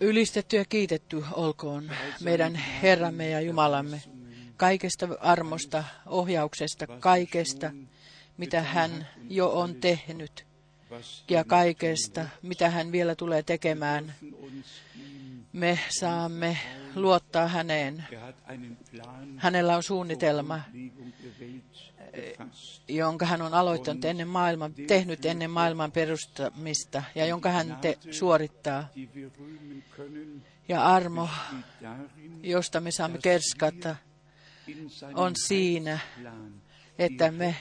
[0.00, 4.02] Ylistetty ja kiitetty olkoon meidän Herramme ja Jumalamme
[4.56, 7.70] kaikesta armosta, ohjauksesta, kaikesta,
[8.36, 10.46] mitä hän jo on tehnyt
[11.28, 14.14] ja kaikesta, mitä hän vielä tulee tekemään.
[15.52, 16.58] Me saamme
[16.94, 18.04] luottaa häneen.
[19.36, 20.60] Hänellä on suunnitelma,
[22.88, 28.88] jonka hän on aloittanut ennen maailman, tehnyt ennen maailman perustamista ja jonka hän te, suorittaa.
[30.68, 31.28] Ja armo,
[32.42, 33.96] josta me saamme kerskata,
[35.14, 35.98] on siinä,
[36.98, 37.56] että me,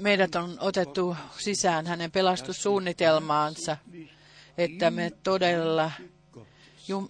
[0.00, 3.76] meidät on otettu sisään hänen pelastussuunnitelmaansa,
[4.58, 5.90] että me todella
[6.88, 7.08] jum,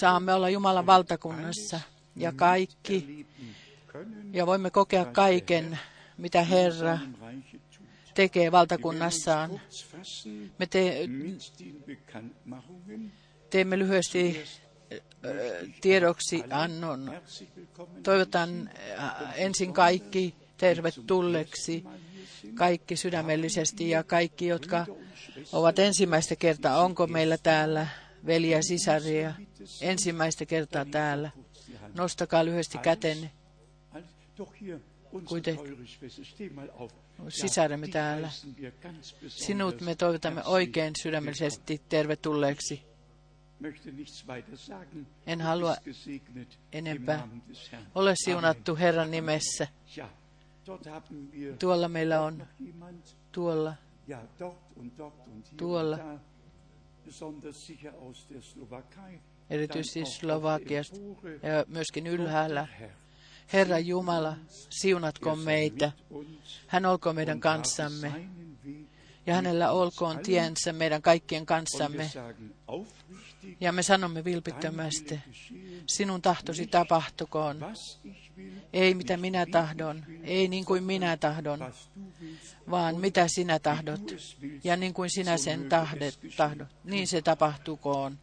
[0.00, 1.80] saamme olla Jumalan valtakunnassa.
[2.16, 3.26] Ja kaikki,
[4.32, 5.78] ja voimme kokea kaiken,
[6.18, 6.98] mitä Herra
[8.14, 9.60] tekee valtakunnassaan.
[10.58, 11.08] Me te,
[13.50, 14.44] teemme lyhyesti
[15.80, 17.20] tiedoksi annon.
[18.02, 18.70] Toivotan
[19.36, 21.84] ensin kaikki tervetulleeksi,
[22.54, 24.86] kaikki sydämellisesti ja kaikki, jotka
[25.52, 26.82] ovat ensimmäistä kertaa.
[26.82, 27.86] Onko meillä täällä
[28.26, 29.34] veliä sisaria
[29.80, 31.30] ensimmäistä kertaa täällä?
[31.94, 33.30] Nostakaa lyhyesti kätenne.
[35.24, 35.88] Kuitenkin.
[37.28, 38.30] sisaremme täällä.
[39.28, 42.82] Sinut me toivotamme oikein sydämellisesti tervetulleeksi.
[45.26, 45.76] En halua
[46.72, 47.28] enempää.
[47.94, 49.68] Ole siunattu Herran nimessä.
[51.58, 52.46] Tuolla meillä on,
[53.32, 53.74] tuolla,
[55.56, 55.98] tuolla,
[59.50, 60.96] erityisesti Slovakiasta.
[61.42, 62.68] Ja myöskin ylhäällä.
[63.52, 64.36] Herra Jumala,
[64.70, 65.92] siunatko meitä.
[66.66, 68.28] Hän olkoon meidän kanssamme.
[69.26, 72.10] Ja hänellä olkoon tiensä meidän kaikkien kanssamme.
[73.60, 75.20] Ja me sanomme vilpittömästi,
[75.86, 77.56] sinun tahtosi tapahtukoon.
[78.72, 81.72] Ei mitä minä tahdon, ei niin kuin minä tahdon,
[82.70, 84.00] vaan mitä sinä tahdot.
[84.64, 88.18] Ja niin kuin sinä sen tahdet, tahdot, niin se tapahtukoon.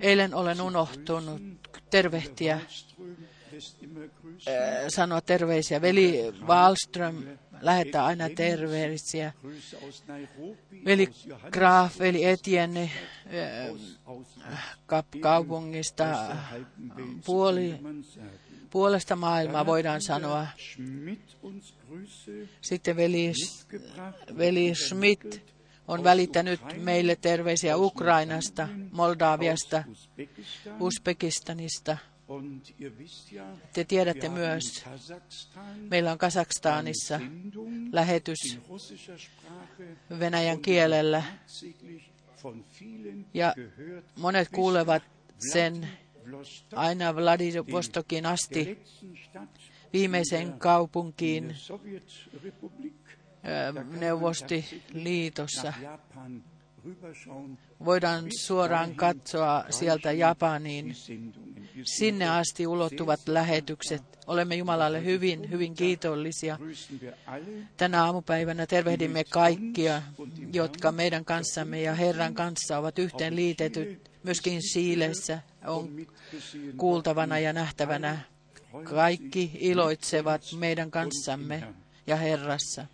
[0.00, 1.42] Eilen olen unohtunut
[1.90, 2.60] tervehtiä,
[4.88, 5.80] sanoa terveisiä.
[5.82, 7.24] Veli Wallström
[7.60, 9.32] lähettää aina terveisiä.
[10.84, 11.08] Veli
[11.50, 12.90] Graf, veli Etienne
[15.20, 16.04] kaupungista
[17.26, 17.74] puoli,
[18.70, 20.46] puolesta maailmaa voidaan sanoa.
[22.60, 23.32] Sitten veli,
[24.38, 25.56] veli Schmidt
[25.88, 29.84] on välittänyt meille terveisiä Ukrainasta, Moldaviasta,
[30.80, 31.98] Uzbekistanista.
[33.72, 34.84] Te tiedätte myös,
[35.90, 37.20] meillä on Kazakstanissa
[37.92, 38.58] lähetys
[40.18, 41.22] venäjän kielellä.
[43.34, 43.54] Ja
[44.16, 45.02] monet kuulevat
[45.52, 45.88] sen
[46.74, 48.78] aina Vladivostokin asti
[49.92, 51.56] viimeiseen kaupunkiin
[54.00, 55.72] Neuvostiliitossa.
[57.84, 60.96] Voidaan suoraan katsoa sieltä Japaniin.
[61.84, 64.02] Sinne asti ulottuvat lähetykset.
[64.26, 66.58] Olemme Jumalalle hyvin, hyvin kiitollisia.
[67.76, 70.02] Tänä aamupäivänä tervehdimme kaikkia,
[70.52, 74.10] jotka meidän kanssamme ja Herran kanssa ovat yhteen liitetyt.
[74.22, 76.06] Myöskin Siilessä on
[76.76, 78.18] kuultavana ja nähtävänä.
[78.84, 81.62] Kaikki iloitsevat meidän kanssamme
[82.06, 82.86] ja Herrassa.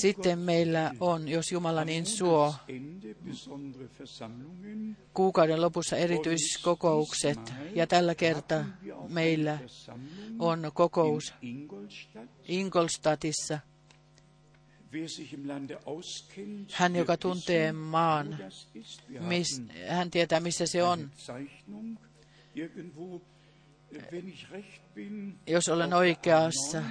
[0.00, 2.54] Sitten meillä on, jos Jumala niin suo,
[5.14, 7.38] kuukauden lopussa erityiskokoukset.
[7.74, 8.64] Ja tällä kertaa
[9.08, 9.58] meillä
[10.38, 11.34] on kokous
[12.48, 13.58] Ingolstadtissa.
[16.72, 18.38] Hän, joka tuntee maan,
[19.20, 21.10] mis, hän tietää, missä se on.
[25.46, 26.82] Jos olen oikeassa,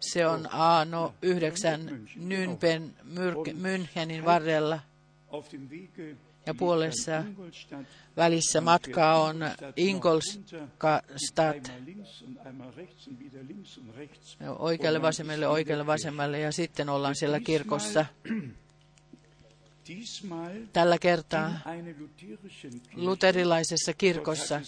[0.00, 2.94] se on Aano 9 Nynpen
[3.54, 4.80] Münchenin varrella.
[6.46, 7.24] ja puolessa
[8.16, 9.36] välissä matka on
[9.76, 11.72] Ingolstadt
[14.58, 18.06] oikealle vasemmalle, oikealle vasemmalle ja sitten ollaan siellä kirkossa.
[20.72, 21.52] Tällä kertaa
[22.94, 24.60] luterilaisessa kirkossa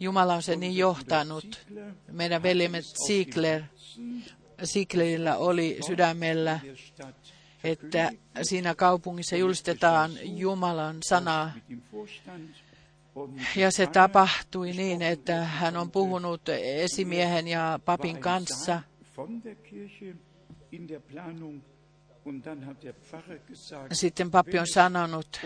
[0.00, 1.66] Jumala on se niin johtanut.
[2.12, 3.62] Meidän veljemme Ziegler,
[4.64, 6.60] Zieglerillä oli sydämellä,
[7.64, 8.10] että
[8.42, 11.52] siinä kaupungissa julistetaan Jumalan sanaa.
[13.56, 18.82] Ja se tapahtui niin, että hän on puhunut esimiehen ja papin kanssa.
[23.92, 25.40] Sitten pappi on sanonut,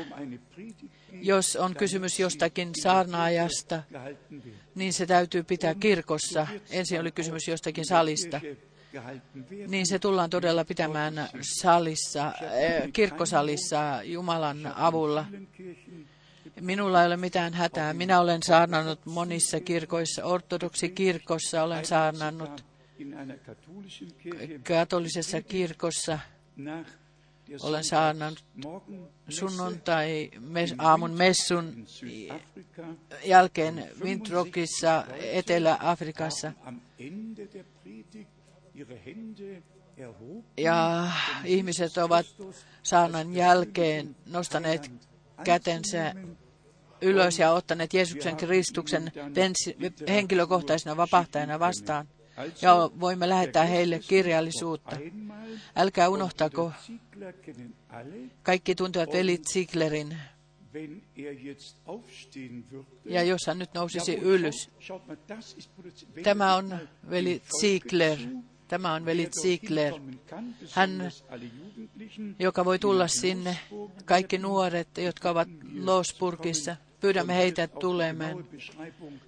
[1.13, 3.83] jos on kysymys jostakin saarnaajasta,
[4.75, 6.47] niin se täytyy pitää kirkossa.
[6.71, 8.41] Ensin oli kysymys jostakin salista.
[9.69, 12.33] Niin se tullaan todella pitämään salissa,
[12.93, 15.25] kirkkosalissa Jumalan avulla.
[16.61, 17.95] Minulla ei ole mitään hätää.
[17.95, 22.65] Minä olen saarnannut monissa kirkoissa, ortodoksikirkossa olen saarnannut,
[24.69, 26.19] katolisessa kirkossa
[27.62, 28.44] olen saarnannut
[29.28, 31.87] sunnuntai mes, aamun messun
[33.25, 36.52] jälkeen Windrockissa Etelä-Afrikassa.
[40.56, 41.08] Ja
[41.44, 42.26] ihmiset ovat
[42.82, 44.90] saarnan jälkeen nostaneet
[45.44, 46.14] kätensä
[47.00, 49.12] ylös ja ottaneet Jeesuksen Kristuksen
[50.08, 52.08] henkilökohtaisena vapahtajana vastaan.
[52.62, 54.96] Ja voimme lähettää heille kirjallisuutta.
[55.76, 56.73] Älkää unohtako,
[58.43, 60.17] kaikki tuntevat veli Zieglerin.
[63.05, 64.70] Ja jos hän nyt nousisi ylös.
[66.23, 66.79] Tämä on
[67.11, 68.19] veli Ziegler.
[68.69, 69.94] Tämä on veli Ziegler.
[70.70, 71.11] Hän,
[72.38, 73.58] joka voi tulla sinne,
[74.05, 75.49] kaikki nuoret, jotka ovat
[75.81, 78.44] Losburgissa, pyydämme heitä tulemaan.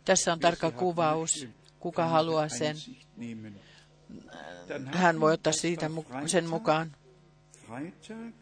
[0.04, 1.46] Tässä on tarkka kuvaus,
[1.80, 2.76] kuka haluaa sen.
[4.86, 5.90] Hän voi ottaa siitä
[6.26, 6.96] sen mukaan.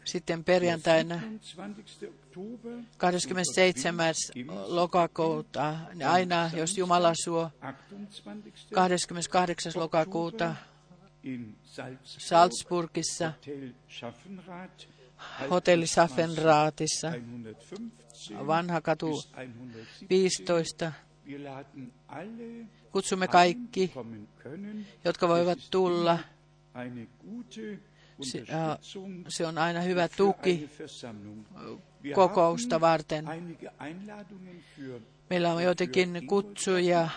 [0.04, 1.20] Sitten perjantaina
[2.96, 4.14] 27.
[4.66, 5.76] lokakuuta,
[6.08, 7.50] aina jos Jumala suo,
[8.74, 9.72] 28.
[9.76, 10.56] lokakuuta
[12.04, 13.32] Salzburgissa,
[15.50, 17.12] hotelli Schaffenraatissa,
[18.46, 19.22] vanha katu
[20.10, 20.92] 15.
[22.92, 23.92] Kutsumme kaikki,
[25.04, 26.18] jotka voivat tulla.
[28.22, 28.44] Se,
[29.28, 30.70] se on aina hyvä tuki
[32.14, 33.24] kokousta varten.
[35.30, 37.08] Meillä on joitakin kutsuja,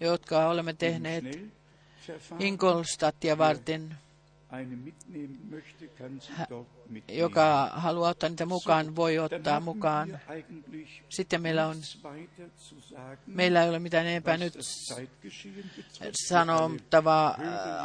[0.00, 1.24] jotka olemme tehneet
[2.38, 3.94] Ingolstadtia varten
[7.08, 10.20] joka haluaa ottaa niitä mukaan, voi ottaa mukaan.
[11.08, 11.76] Sitten meillä on,
[13.26, 14.54] meillä ei ole mitään enempää nyt
[16.28, 17.38] sanottavaa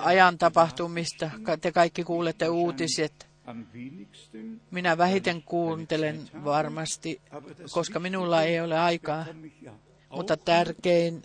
[0.03, 1.31] ajan tapahtumista.
[1.61, 3.27] Te kaikki kuulette uutiset.
[4.71, 7.21] Minä vähiten kuuntelen varmasti,
[7.71, 9.25] koska minulla ei ole aikaa.
[10.11, 11.23] Mutta tärkein,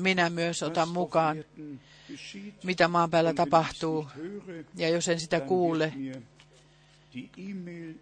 [0.00, 1.44] minä myös otan mukaan
[2.64, 4.06] mitä maan päällä tapahtuu.
[4.76, 5.92] Ja jos en sitä kuule,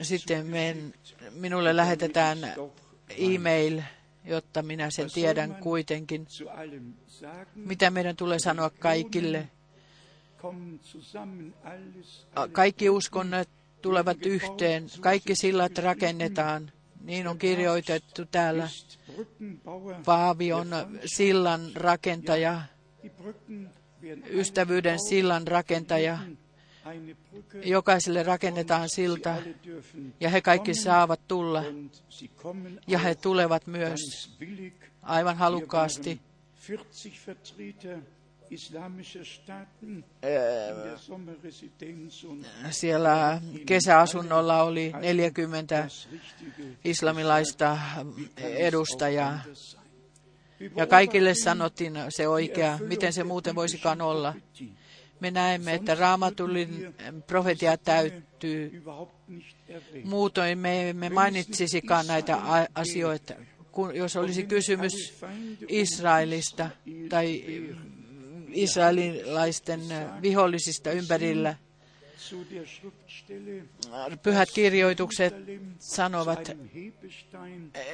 [0.03, 0.95] sitten men,
[1.35, 2.39] minulle lähetetään
[3.09, 3.83] e-mail,
[4.25, 6.27] jotta minä sen tiedän kuitenkin.
[7.55, 9.49] Mitä meidän tulee sanoa kaikille?
[12.53, 13.49] Kaikki uskonnot
[13.83, 16.73] tulevat yhteen, kaikki sillat rakennetaan.
[17.01, 18.69] Niin on kirjoitettu täällä.
[20.05, 20.69] Paavi on
[21.05, 22.63] sillan rakentaja
[24.31, 26.19] ystävyyden sillan rakentaja.
[27.65, 29.35] Jokaiselle rakennetaan silta
[30.21, 31.65] ja he kaikki saavat tulla
[32.87, 34.31] ja he tulevat myös
[35.03, 36.21] aivan halukkaasti.
[42.71, 45.89] Siellä kesäasunnolla oli 40
[46.85, 47.79] islamilaista
[48.37, 49.41] edustajaa
[50.77, 54.35] ja kaikille sanottiin se oikea, miten se muuten voisikaan olla.
[55.21, 56.95] Me näemme, että raamatullin
[57.27, 58.83] profetia täyttyy.
[60.05, 62.39] Muutoin me emme mainitsisikaan näitä
[62.75, 63.35] asioita.
[63.73, 65.15] Kun, jos olisi kysymys
[65.69, 66.71] Israelista
[67.09, 67.45] tai
[68.53, 69.81] israelilaisten
[70.23, 71.57] vihollisista ympärillä,
[74.23, 75.35] pyhät kirjoitukset
[75.79, 76.53] sanovat,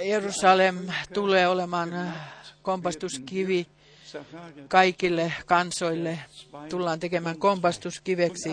[0.02, 0.78] Jerusalem
[1.14, 2.14] tulee olemaan
[2.62, 3.66] kompastuskivi
[4.68, 6.18] kaikille kansoille.
[6.68, 8.50] Tullaan tekemään kompastuskiveksi.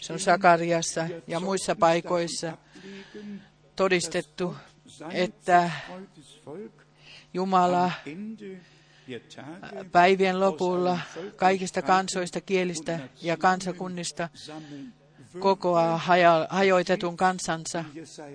[0.00, 2.58] Se on Sakariassa ja muissa paikoissa
[3.76, 4.56] todistettu,
[5.12, 5.70] että
[7.34, 7.92] Jumala
[9.92, 10.98] päivien lopulla
[11.36, 14.28] kaikista kansoista, kielistä ja kansakunnista
[15.38, 17.84] kokoaa haja, hajoitetun kansansa.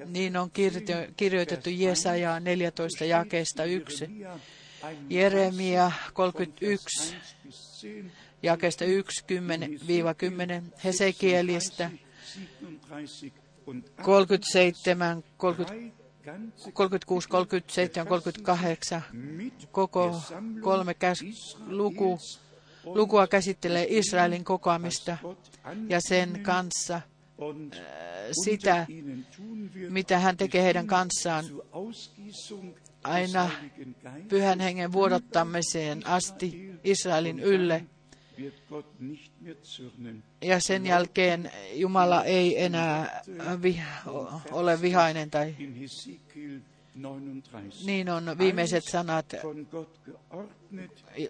[0.05, 0.51] Niin on
[1.17, 4.09] kirjoitettu Jesaja 14 jakeesta 1.
[5.09, 7.15] Jeremia 31
[8.43, 9.25] jakeesta 1,
[10.71, 11.91] 10-10, Hesekielistä
[14.01, 16.00] 37, 30,
[16.73, 19.01] 36, 37, 38,
[19.71, 20.21] koko
[20.61, 22.19] kolme käs- luku,
[22.85, 25.17] lukua käsittelee Israelin kokoamista
[25.89, 27.01] ja sen kanssa äh,
[28.43, 28.87] sitä,
[29.89, 31.45] mitä hän tekee heidän kanssaan
[33.03, 33.49] aina
[34.29, 37.85] pyhän hengen vuodottamiseen asti Israelin ylle.
[40.41, 43.21] Ja sen jälkeen Jumala ei enää
[43.61, 43.81] vi-
[44.51, 45.55] ole vihainen tai
[47.85, 49.25] niin on viimeiset sanat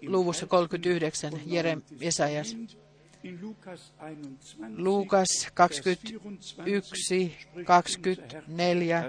[0.06, 2.56] luvussa 39 Jerem Jesajas.
[4.76, 9.04] Luukas 21, 24.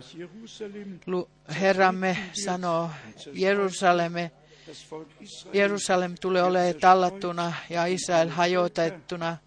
[1.05, 1.29] Lu-
[1.59, 2.89] Herramme sanoo,
[3.33, 4.31] Jerusalemme,
[5.53, 9.37] Jerusalem tulee olemaan tallattuna ja Israel hajoitettuna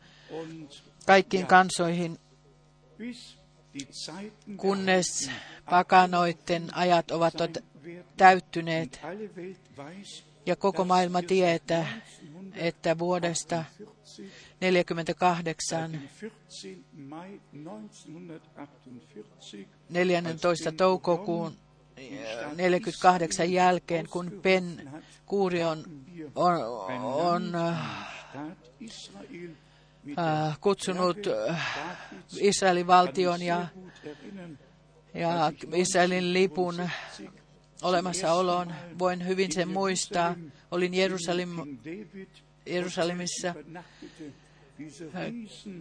[1.07, 2.19] kaikkiin kansoihin,
[4.57, 5.31] kunnes
[5.71, 7.35] pakanoiden ajat ovat
[8.17, 9.01] täyttyneet
[10.47, 12.01] ja koko maailma tietää,
[12.55, 13.65] että vuodesta
[14.61, 16.01] 48
[19.91, 20.73] 14.
[20.73, 21.57] toukokuun
[22.57, 24.91] 48 jälkeen, kun Ben
[25.27, 25.85] Gurion
[26.35, 26.55] on,
[27.03, 27.55] on
[30.19, 31.61] äh, kutsunut äh,
[32.41, 33.67] Israelin valtion ja,
[35.15, 36.89] ja Israelin lipun
[37.83, 38.75] olemassaoloon.
[38.99, 40.35] Voin hyvin sen muistaa.
[40.71, 41.79] Olin Jerusalim,
[42.67, 43.55] Jerusalemissa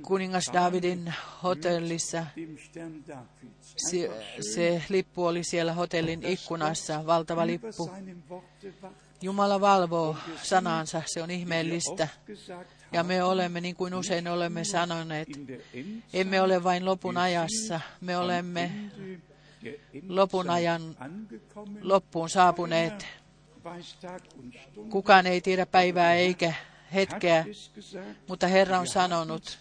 [0.01, 2.25] kuningas Davidin hotellissa.
[3.89, 4.09] Se,
[4.53, 7.91] se lippu oli siellä hotellin ikkunassa, valtava lippu.
[9.21, 12.07] Jumala valvoo sanansa, se on ihmeellistä.
[12.91, 15.27] Ja me olemme, niin kuin usein olemme sanoneet,
[16.13, 18.71] emme ole vain lopun ajassa, me olemme
[20.09, 20.97] lopun ajan
[21.81, 23.07] loppuun saapuneet.
[24.89, 26.53] Kukaan ei tiedä päivää eikä
[26.95, 27.45] hetkeä,
[28.27, 29.59] mutta Herra on sanonut,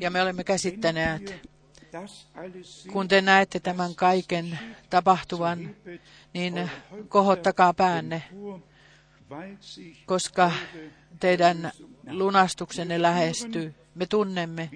[0.00, 1.48] ja me olemme käsittäneet,
[2.92, 4.58] kun te näette tämän kaiken
[4.90, 5.76] tapahtuvan,
[6.34, 6.70] niin
[7.08, 8.22] kohottakaa päänne,
[10.06, 10.52] koska
[11.20, 11.72] teidän
[12.10, 13.74] lunastuksenne lähestyy.
[13.94, 14.70] Me tunnemme,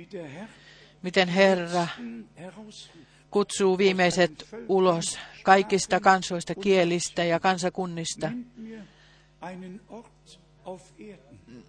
[1.03, 1.87] miten Herra
[3.31, 8.31] kutsuu viimeiset ulos kaikista kansoista, kielistä ja kansakunnista.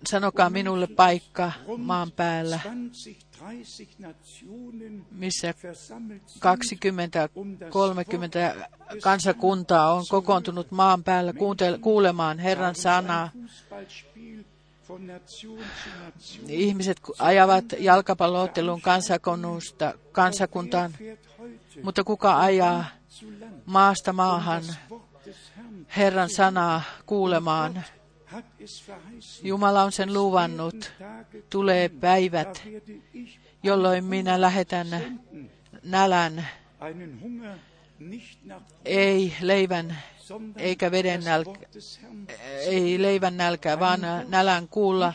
[0.10, 2.60] Sanokaa minulle paikka maan päällä,
[5.12, 5.54] missä
[8.62, 8.68] 20-30
[9.02, 11.34] kansakuntaa on kokoontunut maan päällä
[11.82, 13.32] kuulemaan Herran sanaa.
[16.48, 20.92] Ihmiset ajavat jalkapalloottelun kansakunnusta kansakuntaan,
[21.84, 22.86] mutta kuka ajaa
[23.66, 24.64] maasta maahan
[25.98, 27.84] Herran sanaa kuulemaan?
[29.44, 30.92] Jumala on sen luvannut.
[31.50, 32.64] Tulee päivät,
[33.64, 34.88] jolloin minä lähetän
[35.84, 36.48] nälän,
[38.86, 39.98] ei leivän
[40.58, 41.60] eikä veden nälkä,
[42.60, 45.14] ei leivän nälkää, vaan nälän kuulla.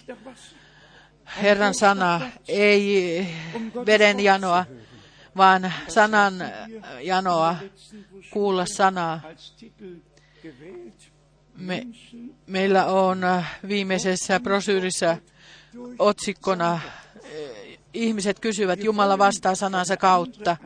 [1.42, 3.26] Herran sana, ei
[3.87, 4.64] veden janoa,
[5.37, 6.35] vaan sanan
[7.00, 7.56] janoa,
[8.30, 9.20] kuulla sanaa.
[11.56, 11.86] Me,
[12.46, 13.22] meillä on
[13.68, 15.16] viimeisessä brosyyrissa
[15.98, 16.80] otsikkona
[17.94, 20.56] ihmiset kysyvät, Jumala vastaa sanansa kautta.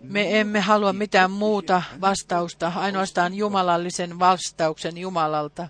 [0.00, 5.68] Me emme halua mitään muuta vastausta, ainoastaan jumalallisen vastauksen Jumalalta.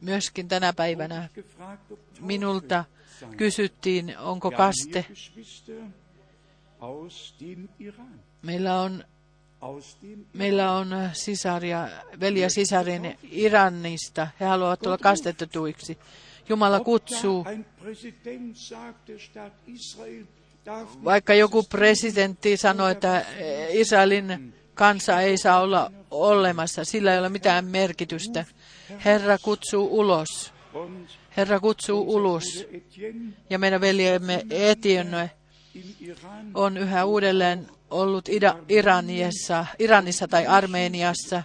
[0.00, 1.28] Myöskin tänä päivänä
[2.20, 2.84] minulta
[3.36, 5.06] kysyttiin, onko kaste.
[8.42, 9.04] Meillä on,
[10.32, 11.88] meillä on sisaria,
[12.20, 14.28] veli ja sisarin Iranista.
[14.40, 15.98] He haluavat olla kastetetuiksi.
[16.48, 17.46] Jumala kutsuu.
[21.04, 23.26] Vaikka joku presidentti sanoi, että
[23.70, 28.44] Israelin kansa ei saa olla olemassa, sillä ei ole mitään merkitystä.
[29.04, 30.52] Herra kutsuu ulos.
[31.36, 32.66] Herra kutsuu ulos.
[33.50, 35.30] Ja meidän veljemme Etienne
[36.54, 41.42] on yhä uudelleen ollut Ida, Iranissa, Iranissa tai Armeniassa.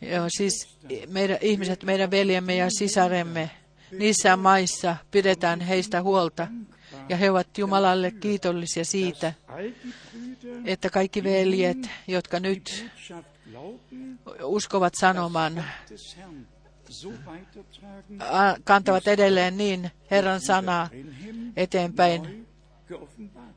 [0.00, 3.50] Joo, siis meidän, ihmiset, meidän veljemme ja sisaremme,
[3.98, 6.48] niissä maissa pidetään heistä huolta.
[7.08, 9.32] Ja he ovat Jumalalle kiitollisia siitä,
[10.64, 12.86] että kaikki veljet, jotka nyt
[14.42, 15.64] uskovat sanoman,
[18.64, 20.88] kantavat edelleen niin Herran sanaa
[21.56, 22.46] eteenpäin,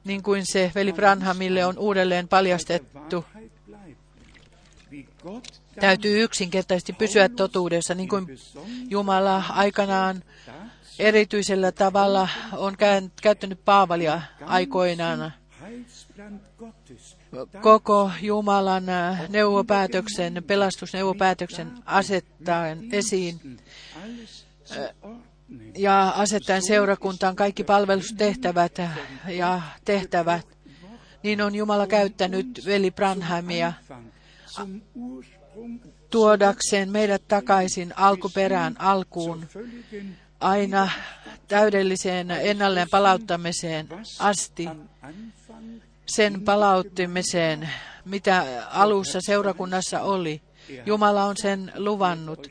[0.08, 3.26] niin kuin se veli Branhamille on uudelleen paljastettu.
[5.80, 8.28] Täytyy yksinkertaisesti pysyä totuudessa, niin kuin
[8.90, 10.24] Jumala aikanaan
[11.00, 12.78] erityisellä tavalla on
[13.22, 15.34] käyttänyt Paavalia aikoinaan
[17.62, 18.84] koko Jumalan
[19.30, 23.60] neuvopäätöksen, pelastusneuvopäätöksen asettaen esiin
[25.78, 28.82] ja asettaen seurakuntaan kaikki palvelustehtävät
[29.28, 30.48] ja tehtävät,
[31.24, 33.74] niin on Jumala käyttänyt veli Branhamia
[36.10, 39.46] tuodakseen meidät takaisin alkuperään alkuun,
[40.40, 40.90] aina
[41.48, 43.88] täydelliseen ennalleen palauttamiseen
[44.20, 44.70] asti,
[46.06, 47.70] sen palauttimiseen,
[48.06, 50.42] mitä alussa seurakunnassa oli.
[50.86, 52.48] Jumala on sen luvannut.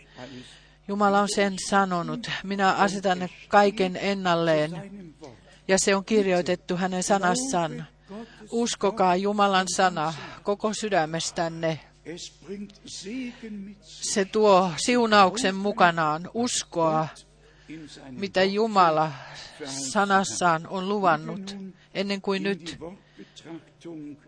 [0.88, 2.30] Jumala on sen sanonut.
[2.44, 4.72] Minä asetan kaiken ennalleen.
[5.68, 7.86] Ja se on kirjoitettu hänen sanassaan.
[8.50, 11.80] Uskokaa Jumalan sana koko sydämestänne.
[13.82, 17.08] Se tuo siunauksen mukanaan uskoa,
[18.10, 19.12] mitä Jumala
[19.64, 21.56] sanassaan on luvannut,
[21.94, 22.78] ennen kuin nyt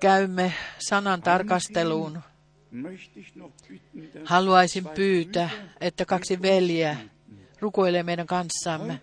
[0.01, 2.23] käymme sanan tarkasteluun.
[4.25, 6.97] Haluaisin pyytää, että kaksi veljeä
[7.61, 9.01] rukoilee meidän kanssamme.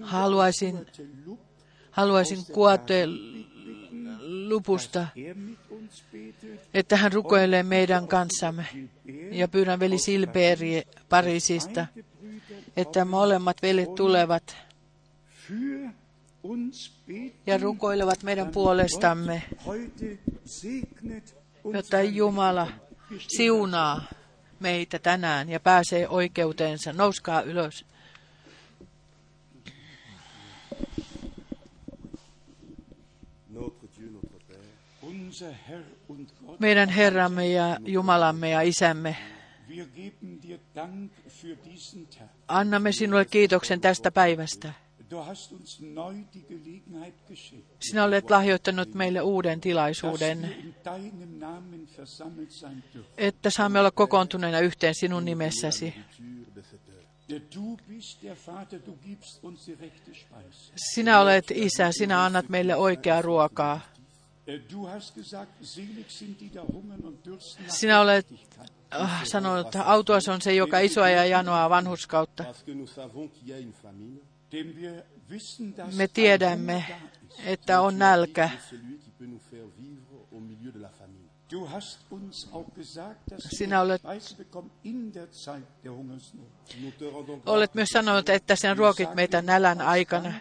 [0.00, 0.86] Haluaisin,
[1.90, 3.06] haluaisin kuote
[4.48, 5.06] lupusta,
[6.74, 8.66] että hän rukoilee meidän kanssamme.
[9.30, 11.86] Ja pyydän veli Silperi Pariisista,
[12.76, 14.56] että molemmat veljet tulevat
[17.46, 19.42] ja rukoilevat meidän puolestamme,
[21.64, 22.68] jotta Jumala
[23.18, 24.02] siunaa
[24.60, 26.92] meitä tänään ja pääsee oikeuteensa.
[26.92, 27.84] Nouskaa ylös.
[36.58, 39.16] Meidän Herramme ja Jumalamme ja Isämme,
[42.48, 44.72] annamme sinulle kiitoksen tästä päivästä.
[47.80, 50.56] Sinä olet lahjoittanut meille uuden tilaisuuden,
[53.18, 55.94] että saamme olla kokoontuneena yhteen sinun nimessäsi.
[60.94, 63.80] Sinä olet isä, sinä annat meille oikeaa ruokaa.
[67.68, 68.26] Sinä olet
[68.94, 72.44] äh, sanonut, että autuas on se, joka isoa ja janoaa vanhuskautta.
[75.96, 76.84] Me tiedämme,
[77.44, 78.50] että on nälkä.
[83.38, 84.02] Sinä olet,
[87.46, 90.32] olet myös sanonut, että sen ruokit meitä nälän aikana.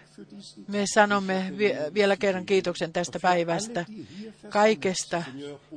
[0.68, 1.54] Me sanomme
[1.94, 3.86] vielä kerran kiitoksen tästä päivästä,
[4.50, 5.24] kaikesta,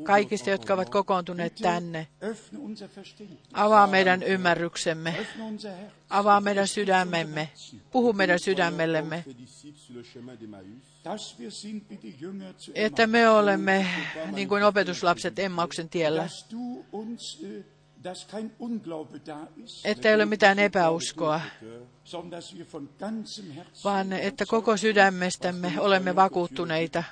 [0.02, 2.06] kaikista, jotka ovat kokoontuneet tänne.
[3.52, 5.26] Avaa meidän ymmärryksemme,
[6.12, 7.50] avaa meidän sydämemme,
[7.90, 9.24] puhu meidän sydämellemme,
[12.74, 13.86] että me olemme
[14.32, 16.28] niin kuin opetuslapset Emmauksen tiellä,
[19.84, 21.40] että ei ole mitään epäuskoa,
[23.84, 27.04] vaan että koko sydämestämme olemme vakuuttuneita.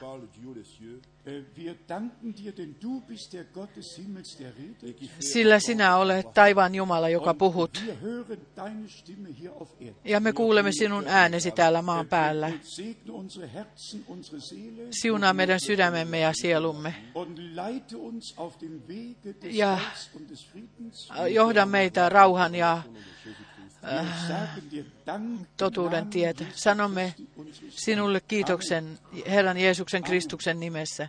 [5.21, 7.85] Sillä sinä olet taivaan Jumala, joka puhut.
[10.05, 12.53] Ja me kuulemme sinun äänesi täällä maan päällä.
[14.91, 16.95] Siunaa meidän sydämemme ja sielumme.
[19.51, 19.79] Ja
[21.29, 22.85] johda meitä rauhan ja äh,
[25.57, 26.45] totuuden tietä.
[26.55, 27.15] Sanomme
[27.69, 31.09] sinulle kiitoksen Herran Jeesuksen Kristuksen nimessä.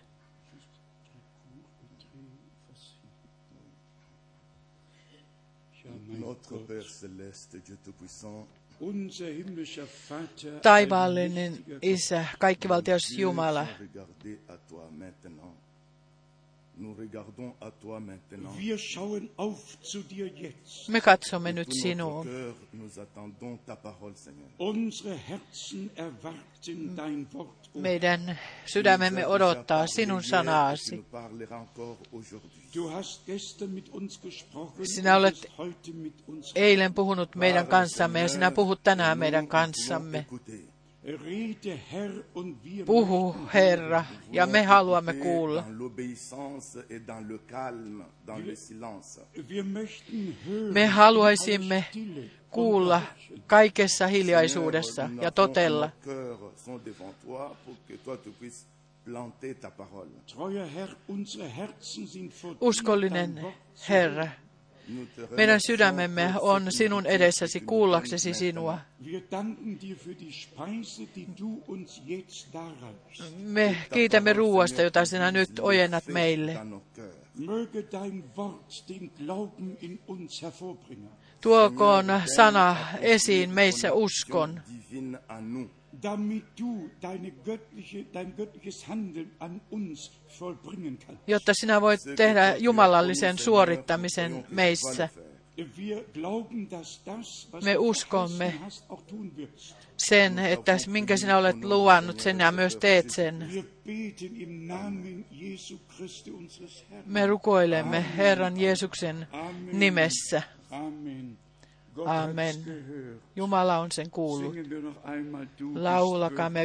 [10.62, 13.68] Taivaallinen Isä, kaikkivaltias Jumala,
[20.88, 22.28] me katsomme nyt sinuun.
[27.74, 31.06] Meidän sydämemme odottaa sinun sanaasi.
[34.96, 35.48] Sinä olet
[36.56, 40.26] eilen puhunut meidän kanssamme ja sinä puhut tänään meidän kanssamme.
[42.86, 45.64] Puhu, Herra, ja me haluamme kuulla.
[50.74, 51.86] Me haluaisimme
[52.50, 53.02] kuulla
[53.48, 55.90] kaikessa hiljaisuudessa ja totella,
[62.62, 63.46] Uskollinen
[63.90, 64.28] Herra,
[65.30, 68.78] meidän sydämemme on sinun edessäsi kuullaksesi sinua.
[73.38, 76.58] Me kiitämme ruuasta, jota sinä nyt ojennat meille.
[81.42, 84.62] Tuokoon sana esiin meissä uskon,
[85.94, 86.32] Divine à nous.
[86.32, 91.24] damit du deine göttliche, dein göttliches Handeln an uns vollbringen kannst.
[91.28, 95.10] jotta sinä voit tehdä jumalallisen suorittamisen meissä.
[97.64, 98.54] Me du uskomme.
[99.98, 103.50] Sen, että minkä sinä olet luvannut, sen ja myös teet sen.
[107.06, 109.28] Me rukoilemme Herran Jeesuksen
[109.74, 110.42] nimessä.
[110.72, 111.38] Amen.
[112.06, 112.56] Amen.
[113.36, 114.56] Jumala on sen kuullut.
[114.56, 114.72] Würdig,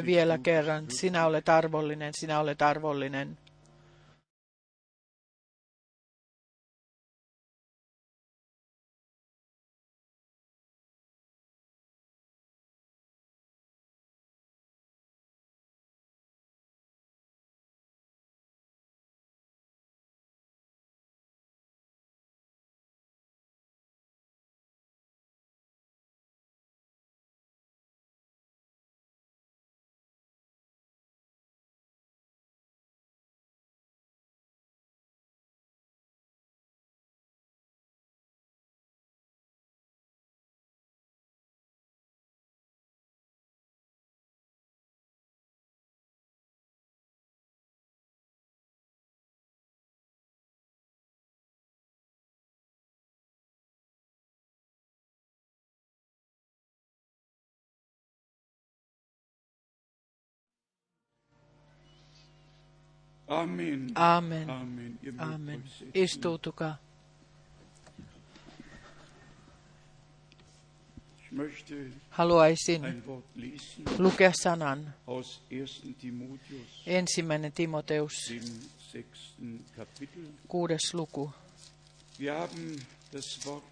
[0.06, 0.84] vielä kerran.
[0.90, 3.38] Sinä olet arvollinen, sinä olet arvollinen.
[63.28, 63.90] Amen.
[63.94, 64.50] Amen.
[65.18, 65.64] Amen.
[65.94, 66.78] Istuutukaa.
[72.10, 73.02] Haluaisin
[73.98, 74.94] lukea sanan.
[75.06, 75.82] aus 1.
[76.00, 78.12] Timotheus, Ensimmäinen Timoteus,
[80.48, 81.30] kuudes luku.
[82.18, 83.64] Wir haben das Wort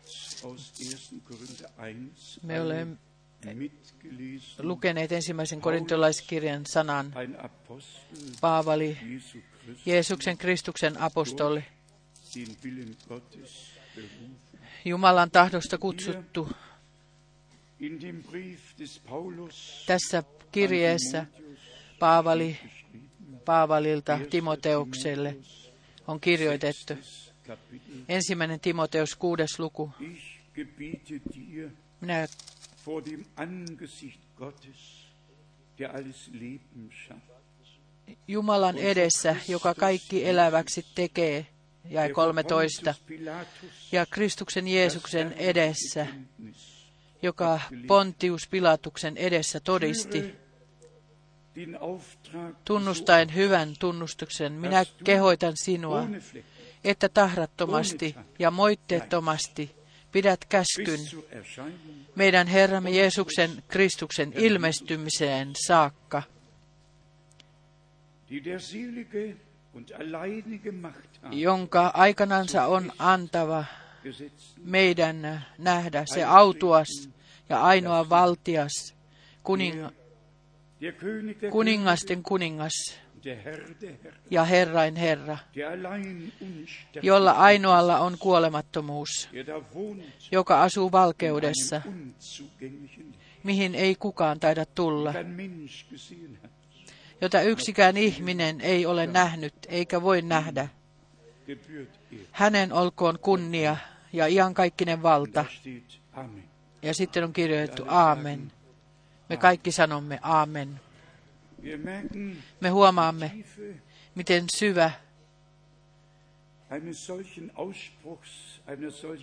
[0.43, 1.15] aus 1.
[1.29, 2.97] Korinther 1 Me olemme.
[4.59, 7.13] Lukeneet ensimmäisen korintolaiskirjan sanan.
[8.41, 8.99] Paavali,
[9.87, 11.65] Jeesuksen Kristuksen apostoli.
[14.85, 16.49] Jumalan tahdosta kutsuttu.
[19.87, 21.27] Tässä kirjeessä
[21.99, 22.59] Paavali
[23.45, 24.31] Paavalilta 1.
[24.31, 25.37] Timoteukselle
[26.07, 26.95] on kirjoitettu.
[28.09, 29.91] Ensimmäinen Timoteus, kuudes luku.
[32.01, 32.27] Minä
[32.87, 35.07] vor dem Angesicht Gottes,
[35.79, 37.35] der alles Leben schafft,
[38.29, 41.47] Jumalan edessä, joka kaikki eläväksi tekee,
[41.91, 46.07] jäi der vor 13, Pontius Pilatus ja Kristuksen Jeesuksen edessä,
[47.23, 50.35] joka Pontius Pilatuksen edessä todisti,
[52.65, 54.53] tunnustaen hyvän tunnustuksen.
[54.53, 56.07] Minä kehoitan sinua,
[56.85, 59.84] että tahrattomasti ja moitteettomasti
[60.15, 61.01] pidät käskyn
[61.31, 61.79] Erscheinung
[62.15, 66.23] meidän Herramme Jeesuksen Kristuksen ilmestymiseen saakka,
[71.31, 73.65] jonka aikanansa on antava
[74.65, 76.89] meidän nähdä se autuas
[77.49, 78.95] ja ainoa valtias,
[79.43, 79.87] kuning,
[81.51, 83.04] kuningasten kuningas
[84.31, 85.39] Ja Herrain Herra,
[87.03, 89.29] jolla ainoalla on kuolemattomuus,
[90.33, 91.83] joka asuu valkeudessa,
[93.43, 95.15] mihin ei kukaan taida tulla,
[97.21, 100.69] jota yksikään ihminen ei ole nähnyt eikä voi nähdä.
[102.31, 103.77] Hänen olkoon kunnia
[104.13, 105.45] ja iankaikkinen valta.
[106.83, 108.53] Ja sitten on kirjoitettu Aamen.
[109.29, 110.81] Me kaikki sanomme Aamen.
[112.61, 113.31] Me huomaamme,
[114.15, 114.91] miten syvä,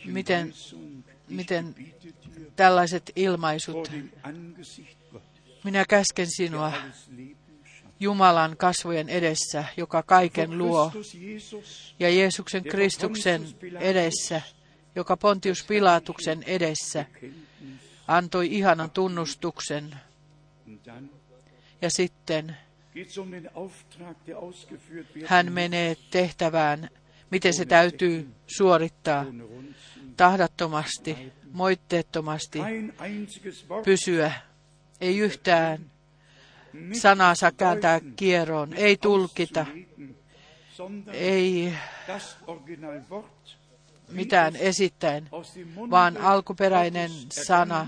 [0.05, 0.53] Miten-
[1.29, 1.75] miten
[2.55, 3.91] tällaiset ilmaisut.
[5.63, 6.73] Minä käsken sinua.
[7.99, 10.91] Jumalan kasvojen edessä, joka kaiken luo,
[11.99, 13.47] ja Jeesuksen Kristuksen
[13.79, 14.41] edessä,
[14.95, 17.05] joka Pontius Pilatuksen edessä
[18.07, 19.95] antoi ihanan tunnustuksen.
[21.81, 22.57] Ja sitten
[23.17, 23.31] um
[25.25, 26.89] hän menee tehtävään,
[27.31, 29.25] miten se täytyy suorittaa.
[30.17, 32.59] Tahdattomasti, moitteettomasti,
[33.85, 34.31] pysyä,
[35.01, 35.91] ei yhtään
[36.93, 39.65] sanaa saa kääntää kieroon, ei tulkita,
[41.13, 41.73] ei
[44.09, 45.29] mitään esittäen,
[45.91, 47.87] vaan alkuperäinen sana,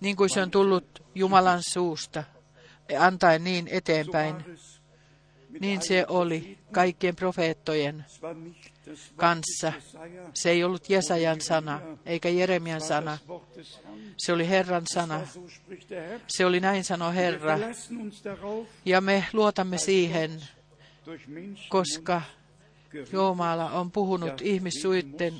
[0.00, 2.24] niin kuin se on tullut Jumalan suusta,
[2.98, 4.36] antaen niin eteenpäin.
[5.60, 8.04] Niin se oli kaikkien profeettojen
[9.16, 9.72] kanssa.
[10.34, 13.18] Se ei ollut Jesajan sana, eikä Jeremian sana.
[14.16, 15.20] Se oli Herran sana.
[16.26, 17.58] Se oli näin sano Herra.
[18.84, 20.42] Ja me luotamme siihen,
[21.68, 22.22] koska
[23.12, 25.34] Jumala on puhunut ihmissuitten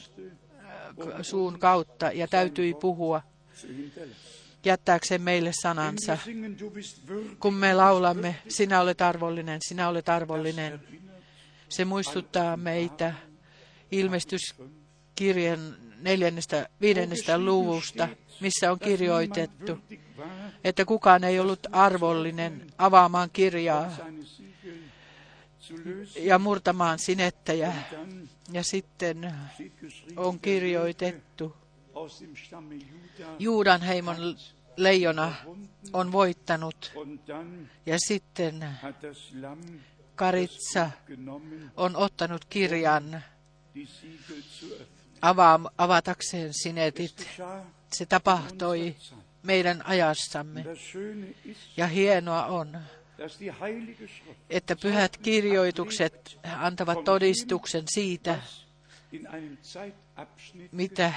[1.23, 3.23] suun kautta ja täytyi puhua
[4.67, 6.19] jättääkseen meille sanansa.
[7.41, 10.81] Kun me laulamme, sinä olet arvollinen, sinä olet arvollinen,
[11.69, 13.15] se muistuttaa meitä
[13.91, 18.09] ilmestyskirjan neljännestä, viidennestä luvusta,
[18.41, 19.79] missä on kirjoitettu,
[20.65, 23.91] että kukaan ei ollut arvollinen avaamaan kirjaa
[26.17, 27.73] ja murtamaan sinettäjä.
[28.53, 29.35] Ja sitten
[30.17, 31.57] on kirjoitettu,
[33.39, 34.17] Juudan heimon
[34.77, 35.35] leijona
[35.93, 36.93] on voittanut.
[37.87, 38.69] Ja sitten
[40.15, 40.91] Karitsa
[41.77, 43.25] on ottanut kirjan
[45.23, 47.29] ava- avatakseen sinetit.
[47.93, 48.97] Se tapahtui
[49.43, 50.65] meidän ajassamme.
[51.77, 52.79] Ja hienoa on,
[54.51, 58.39] että pyhät kirjoitukset antavat todistuksen siitä,
[60.73, 61.13] mitä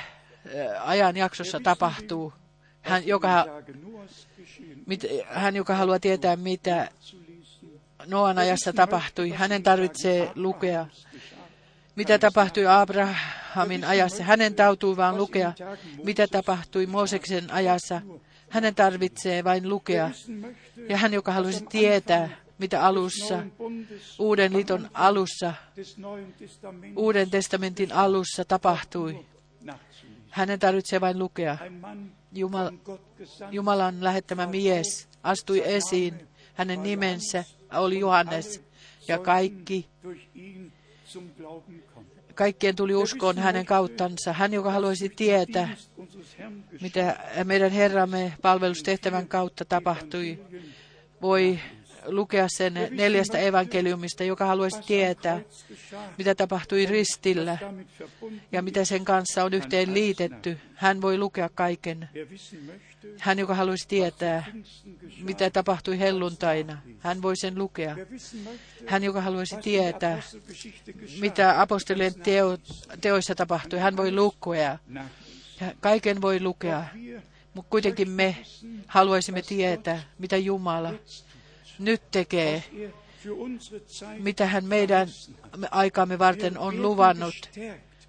[0.80, 2.34] ajanjaksossa tapahtuu.
[2.82, 3.46] Hän joka,
[4.86, 6.90] mit, hän, joka haluaa tietää, mitä
[8.06, 10.86] Noan ajassa tapahtui, hänen tarvitsee lukea.
[11.96, 14.24] Mitä tapahtui Abrahamin ajassa?
[14.24, 15.54] Hänen täytyy vain lukea.
[16.04, 18.02] Mitä tapahtui Mooseksen ajassa?
[18.50, 20.12] Hänen tarvitsee vain lukea.
[20.90, 23.44] Ja hän, joka haluaisi tietää, mitä alussa,
[24.20, 25.54] Uuden liiton alussa,
[26.96, 29.26] Uuden testamentin alussa tapahtui.
[30.30, 31.58] Hänen tarvitsee vain lukea.
[32.32, 32.72] Jumal,
[33.52, 36.28] Jumalan lähettämä mies astui esiin.
[36.54, 38.62] Hänen nimensä oli Johannes.
[39.08, 39.90] Ja kaikki,
[42.36, 44.34] kaikkien tuli uskoon hänen kauttansa.
[44.34, 45.76] Hän, joka haluaisi tietää,
[46.82, 50.40] mitä meidän Herramme palvelustehtävän kautta tapahtui,
[51.22, 51.60] voi
[52.06, 55.42] lukea sen neljästä evankeliumista, joka haluaisi tietää,
[56.18, 57.58] mitä tapahtui ristillä
[58.52, 60.58] ja mitä sen kanssa on yhteen liitetty.
[60.76, 62.10] Hän voi lukea kaiken.
[63.20, 64.46] Hän, joka haluaisi tietää,
[65.22, 67.98] mitä tapahtui helluntaina, hän voi sen lukea.
[68.88, 70.22] Hän, joka haluaisi tietää,
[71.20, 72.58] mitä apostolien teo,
[73.02, 74.78] teoissa tapahtui, hän voi lukea.
[75.80, 76.86] Kaiken voi lukea,
[77.54, 78.38] mutta kuitenkin me
[78.88, 80.94] haluaisimme tietää, mitä Jumala
[81.80, 82.64] nyt tekee,
[84.20, 85.08] mitä hän meidän
[85.72, 87.50] aikaamme varten on luvannut.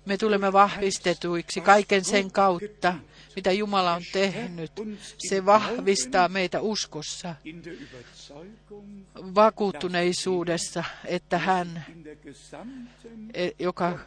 [0.07, 2.95] Me tulemme vahvistetuiksi kaiken sen kautta,
[3.37, 4.73] mitä Jumala on tehnyt.
[5.19, 7.35] Se vahvistaa meitä uskossa,
[9.35, 11.85] vakuuttuneisuudessa, että hän,
[13.35, 13.99] e, joka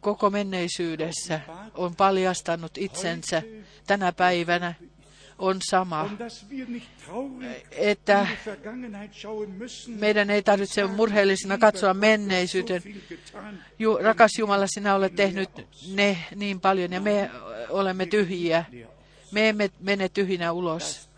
[0.00, 1.40] koko menneisyydessä
[1.74, 3.42] on paljastanut itsensä
[3.86, 4.74] tänä päivänä,
[5.42, 6.10] on sama,
[7.70, 8.26] että
[9.86, 12.82] meidän ei tarvitse murheellisena katsoa menneisyyteen.
[13.78, 15.50] Ju, rakas Jumala, sinä olet tehnyt
[15.94, 17.30] ne niin paljon ja me
[17.68, 18.64] olemme tyhjiä.
[19.32, 21.08] Me emme mene tyhjinä ulos.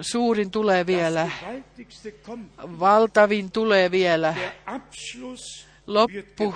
[0.00, 1.30] Suurin tulee vielä.
[2.80, 4.34] Valtavin tulee vielä.
[5.86, 6.54] Loppu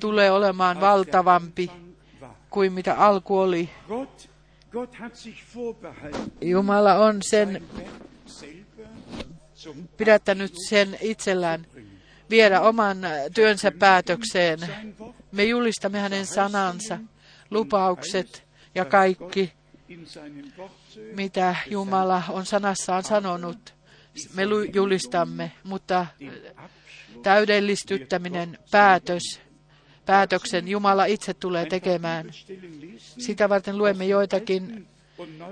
[0.00, 1.70] tulee olemaan valtavampi
[2.50, 3.70] kuin mitä alku oli.
[6.40, 7.62] Jumala on sen
[9.96, 11.66] pidättänyt sen itsellään
[12.30, 12.98] viedä oman
[13.34, 14.58] työnsä päätökseen.
[15.32, 16.98] Me julistamme hänen sanansa,
[17.50, 19.52] lupaukset ja kaikki,
[21.16, 23.74] mitä Jumala on sanassaan sanonut.
[24.34, 24.42] Me
[24.74, 26.06] julistamme, mutta
[27.22, 29.40] täydellistyttäminen, päätös,
[30.06, 32.30] päätöksen Jumala itse tulee tekemään.
[33.18, 34.86] Sitä varten luemme joitakin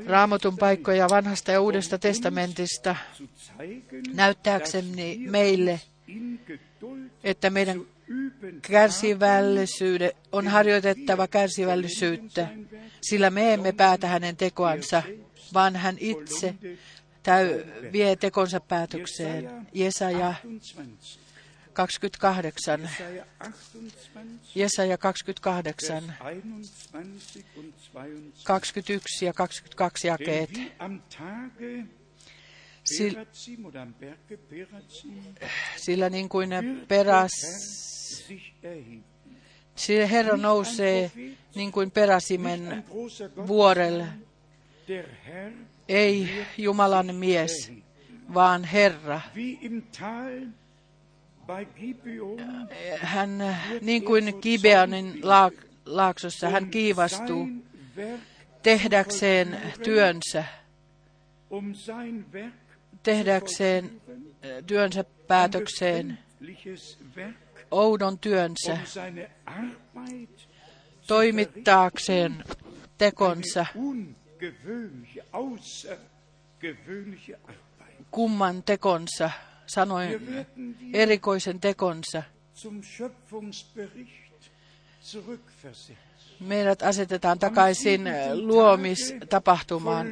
[0.06, 2.96] raamatun paikkoja vanhasta ja uudesta testamentista
[4.14, 5.80] näyttääkseni meille,
[7.24, 7.80] että meidän
[8.62, 12.48] kärsivällisyyden on harjoitettava kärsivällisyyttä,
[13.00, 15.02] sillä me emme päätä hänen tekoansa,
[15.54, 16.54] vaan hän itse
[17.22, 19.66] täy, vie tekonsa päätökseen.
[19.72, 20.34] Jesaja
[21.74, 22.80] 28.
[24.54, 26.14] Jesaja 28.
[28.44, 30.50] 21 ja 22 jakeet.
[32.94, 35.14] Sil- Perazim oder am Berge Perazim
[35.76, 36.50] sillä niin kuin
[36.88, 37.30] peräs,
[39.76, 41.10] sillä Herra nousee
[41.54, 42.84] niin kuin peräsimen
[43.46, 44.06] vuorelle.
[45.88, 47.72] Ei Jumalan mies,
[48.34, 49.20] vaan Herra.
[53.00, 57.48] Hän, niin kuin Gibeonin laak- laaksossa, hän kiivastuu
[58.62, 60.44] tehdäkseen työnsä,
[61.50, 61.74] um
[63.02, 64.00] tehdäkseen
[64.42, 66.18] eh, työnsä päätökseen,
[67.70, 68.78] oudon työnsä,
[69.56, 70.26] um
[71.06, 72.44] toimittaakseen
[72.98, 73.66] tekonsa,
[78.10, 79.30] kumman tekonsa,
[79.66, 80.20] sanoin
[80.92, 82.22] erikoisen tekonsa.
[86.40, 90.06] Meidät asetetaan takaisin luomistapahtumaan.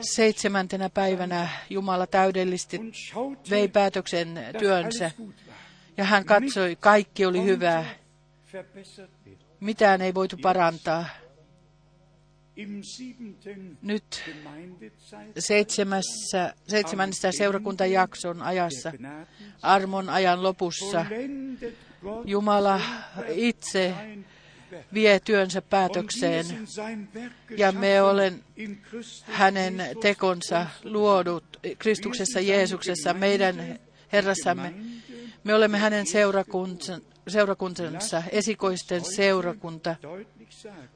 [0.00, 2.80] Seitsemäntenä päivänä Jumala täydellisesti
[3.50, 5.10] vei päätöksen työnsä
[5.96, 7.84] ja hän katsoi, kaikki oli hyvää.
[9.60, 11.06] Mitään ei voitu parantaa.
[13.82, 14.22] Nyt
[15.38, 18.92] seitsemässä, seitsemännessä seurakuntajakson ajassa,
[19.62, 21.06] armon ajan lopussa,
[22.24, 22.80] Jumala
[23.28, 23.94] itse
[24.94, 26.46] vie työnsä päätökseen.
[27.56, 28.44] Ja me olen
[29.22, 31.44] hänen tekonsa luodut
[31.78, 33.78] Kristuksessa Jeesuksessa, meidän
[34.12, 34.74] Herrassamme.
[35.44, 39.96] Me olemme hänen seurakuntansa, seurakuntansa esikoisten seurakunta.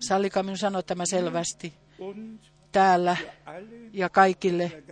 [0.01, 1.73] Sallikaa minun sanoa tämä selvästi
[2.73, 3.17] täällä
[3.93, 4.83] ja kaikille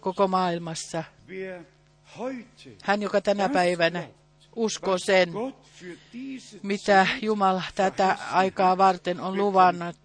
[0.00, 1.04] koko maailmassa.
[2.82, 4.08] Hän, joka tänä päivänä
[4.56, 5.32] uskoo sen,
[6.62, 9.96] mitä Jumala tätä aikaa varten on luvannut.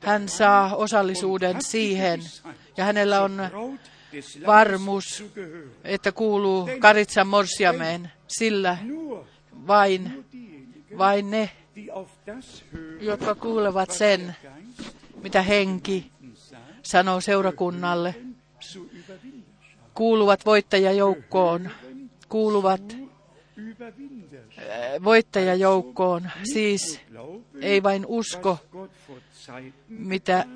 [0.00, 2.20] Hän saa osallisuuden siihen
[2.76, 3.38] ja hänellä on
[4.46, 5.24] varmuus,
[5.84, 8.78] että kuuluu Karitsan morsiameen, sillä
[9.66, 10.24] vain,
[10.98, 11.50] vain ne,
[13.00, 14.36] jotka kuulevat sen,
[15.22, 16.10] mitä henki
[16.82, 18.14] sanoo seurakunnalle,
[19.94, 21.70] kuuluvat voittajajoukkoon,
[22.28, 22.98] kuuluvat äh,
[25.04, 27.00] voittajajoukkoon, siis
[27.60, 28.58] ei vain usko,
[29.88, 30.46] mitä äh,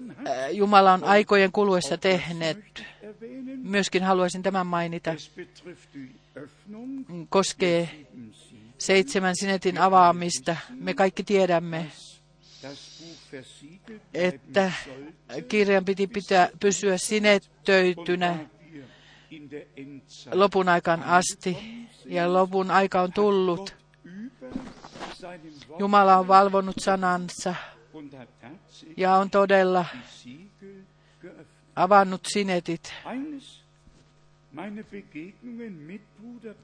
[0.52, 2.84] Jumala on aikojen kuluessa tehnyt.
[3.62, 5.14] Myöskin haluaisin tämän mainita,
[7.28, 8.06] koskee.
[8.80, 10.56] Seitsemän sinetin avaamista.
[10.70, 11.90] Me kaikki tiedämme,
[14.14, 14.72] että
[15.48, 17.98] kirjan piti pitää, pysyä Endzeit
[20.32, 21.58] lopun aikaan asti.
[22.06, 23.74] Ja lopun aika on tullut.
[25.78, 27.54] Jumala on valvonut sanansa
[28.96, 29.84] ja on todella
[31.76, 32.94] avannut sinetit.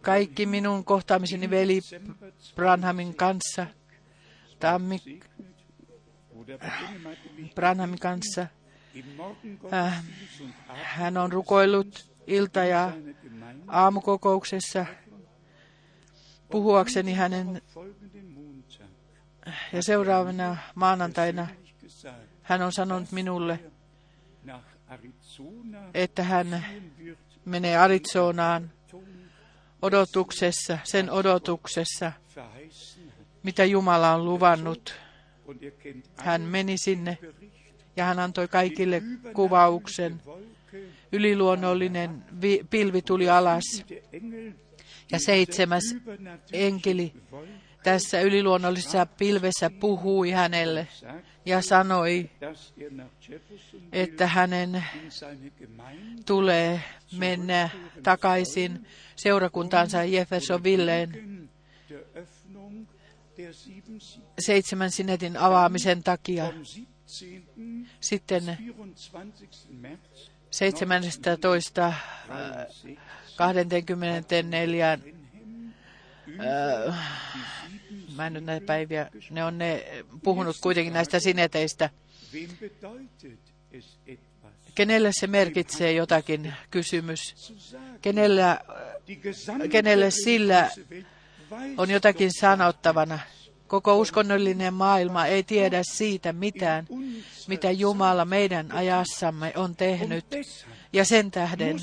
[0.02, 1.80] Kaikki minun kohtaamiseni veli
[2.54, 3.66] Branhamin kanssa,
[4.58, 4.98] Tammi
[7.54, 8.46] Branhamin kanssa,
[9.72, 10.04] äh,
[10.74, 12.92] hän on rukoillut ilta- ja
[13.68, 14.86] aamukokouksessa.
[16.50, 17.62] Puhuakseni hänen
[19.72, 23.60] ja seuraavana maanantaina persönlich gesagt, hän on sanonut minulle,
[24.88, 26.64] Arizona että hän
[27.46, 28.70] menee Arizonaan
[29.82, 32.12] odotuksessa, sen odotuksessa,
[33.42, 34.94] mitä Jumala on luvannut.
[36.16, 37.18] Hän meni sinne
[37.96, 39.02] ja hän antoi kaikille
[39.34, 40.22] kuvauksen.
[41.12, 43.84] Yliluonnollinen vi- pilvi tuli alas
[45.12, 45.82] ja seitsemäs
[46.52, 47.12] enkeli
[47.86, 50.88] tässä yliluonnollisessa pilvessä puhui hänelle
[51.44, 52.30] ja sanoi,
[53.92, 54.84] että hänen
[56.26, 56.82] tulee
[57.18, 57.68] mennä
[58.02, 61.48] takaisin seurakuntaansa Jeffersonvilleen
[64.38, 66.44] seitsemän sinetin avaamisen takia.
[66.44, 66.54] vom
[68.00, 68.00] 17.
[68.00, 68.44] Sitten
[69.12, 69.58] 24.
[69.70, 71.92] März 17.
[72.56, 72.96] 63
[73.36, 75.15] 24.
[78.16, 79.84] Mä en nyt näitä päiviä, ne on ne
[80.22, 81.90] puhunut kuitenkin näistä sineteistä.
[84.74, 86.54] Kenelle se merkitsee jotakin?
[86.70, 87.52] Kysymys.
[88.02, 88.60] Kenellä
[89.22, 90.70] gesamte kenelle sillä
[91.76, 93.18] on jotakin sanottavana?
[93.66, 96.86] Koko uskonnollinen maailma ei tiedä siitä mitään,
[97.48, 100.24] mitä Jumala meidän ajassamme on tehnyt.
[100.92, 101.76] Ja sen tähden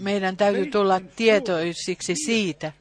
[0.00, 2.72] meidän täytyy tulla tietoisiksi siitä,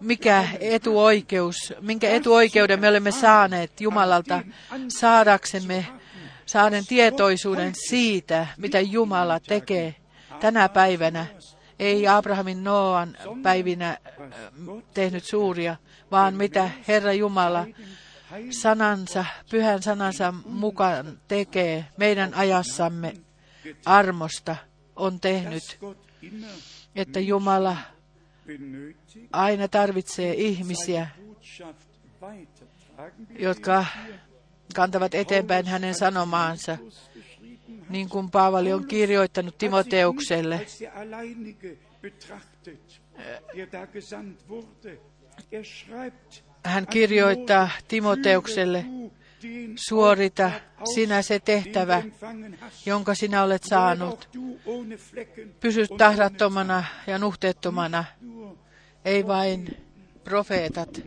[0.00, 4.42] mikä etuoikeus, minkä etuoikeuden me olemme saaneet Jumalalta
[4.88, 5.86] saadaksemme
[6.46, 9.94] saaden tietoisuuden siitä, mitä Jumala tekee
[10.40, 11.26] tänä päivänä.
[11.78, 13.98] Ei Abrahamin Noan päivinä äh,
[14.94, 15.76] tehnyt suuria,
[16.10, 17.66] vaan mitä Herra Jumala
[18.50, 23.14] sanansa, pyhän sanansa mukaan tekee meidän ajassamme
[23.84, 24.56] armosta
[24.96, 25.78] on tehnyt,
[26.94, 27.76] että Jumala
[29.32, 31.08] aina tarvitsee ihmisiä,
[33.38, 33.84] jotka
[34.74, 36.78] kantavat eteenpäin hänen sanomaansa,
[37.88, 40.66] niin kuin Paavali on kirjoittanut Timoteukselle.
[46.64, 48.86] Hän kirjoittaa Timoteukselle,
[49.76, 50.50] suorita
[50.94, 52.02] sinä se tehtävä,
[52.86, 54.28] jonka sinä olet saanut.
[55.60, 58.04] Pysy tahdattomana ja nuhteettomana,
[59.04, 59.83] ei vain
[60.24, 61.00] profeetat,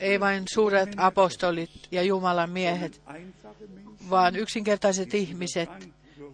[0.00, 3.00] ei vain suuret apostolit ja Jumalan miehet,
[4.10, 5.70] vaan yksinkertaiset ihmiset,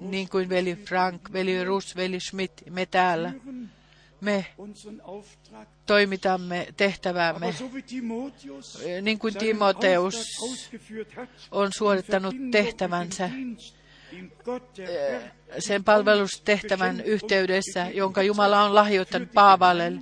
[0.00, 3.32] niin kuin veli Frank, veli Rus, veli Schmidt, me täällä.
[4.20, 4.46] Me
[5.86, 7.54] toimitamme tehtävämme,
[9.02, 10.38] niin kuin Timoteus
[11.50, 13.30] on suorittanut tehtävänsä
[15.58, 19.92] sen palvelustehtävän yhteydessä, jonka Jumala on lahjoittanut Paavalle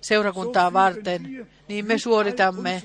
[0.00, 2.82] seurakuntaa varten, niin me suoritamme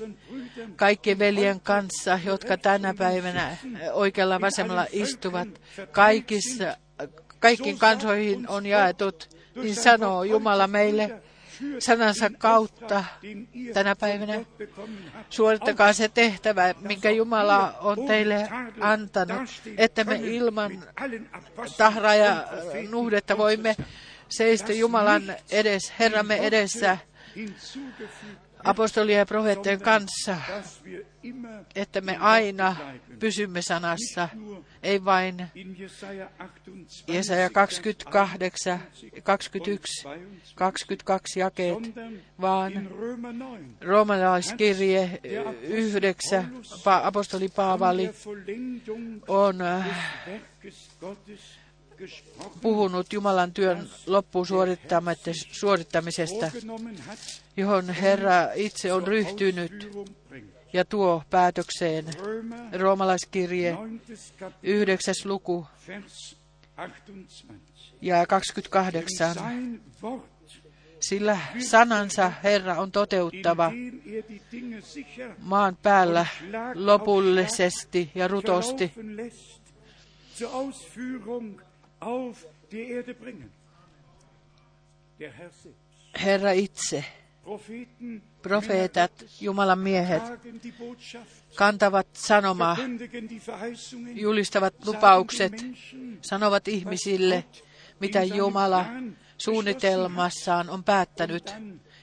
[0.76, 3.56] kaikkien veljen kanssa, jotka tänä päivänä
[3.92, 5.48] oikealla vasemmalla istuvat.
[5.92, 6.76] Kaikissa,
[7.38, 11.22] kaikkiin kansoihin on jaetut, niin sanoo Jumala meille
[11.78, 13.04] sanansa kautta
[13.74, 14.44] tänä päivänä.
[15.30, 18.48] Suorittakaa se tehtävä, minkä Jumala on teille
[18.80, 20.84] antanut, että me ilman
[21.76, 22.44] tahraa ja
[22.90, 23.76] nuhdetta voimme
[24.28, 26.98] seistä Jumalan edes, Herramme edessä
[28.64, 30.36] apostolien ja profeettien kanssa,
[31.74, 32.76] että me aina
[33.18, 34.28] pysymme sanassa,
[34.82, 35.46] ei vain
[37.08, 38.80] Jesaja 28,
[39.22, 40.08] 21,
[40.54, 41.78] 22 jakeet,
[42.40, 42.88] vaan
[43.80, 45.20] roomalaiskirje
[45.62, 48.10] 9, apostoli Paavali
[49.28, 49.56] on
[52.62, 54.46] puhunut Jumalan työn loppuun
[55.52, 56.50] suorittamisesta,
[57.60, 59.96] johon Herra itse on ryhtynyt
[60.72, 62.04] ja tuo päätökseen.
[62.72, 63.76] Roomalaiskirje,
[64.62, 65.14] 9.
[65.24, 65.66] luku
[68.00, 69.36] ja 28.
[71.00, 73.72] Sillä sanansa Herra on toteuttava
[75.38, 76.26] maan päällä
[76.74, 78.92] lopullisesti ja rutosti.
[86.24, 87.04] Herra itse,
[88.42, 90.22] profeetat, Jumalan miehet,
[91.54, 92.76] kantavat sanomaa,
[94.14, 95.52] julistavat lupaukset,
[96.20, 97.44] sanovat ihmisille,
[98.00, 98.86] mitä Jumala
[99.38, 101.54] suunnitelmassaan on päättänyt.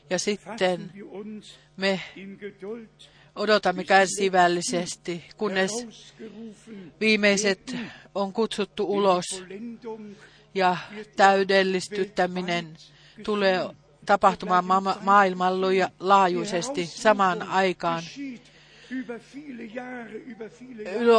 [0.10, 0.92] Ja sitten
[1.78, 2.02] me
[3.36, 5.72] odotamme kärsivällisesti, kunnes
[7.00, 7.76] viimeiset
[8.16, 9.44] on kutsuttu ulos.
[10.56, 10.78] ja
[11.16, 12.78] täydellistyttäminen
[13.24, 13.70] tulee
[14.08, 18.04] tapahtumaan ma- maailmanlaajuisesti samaan aikaan.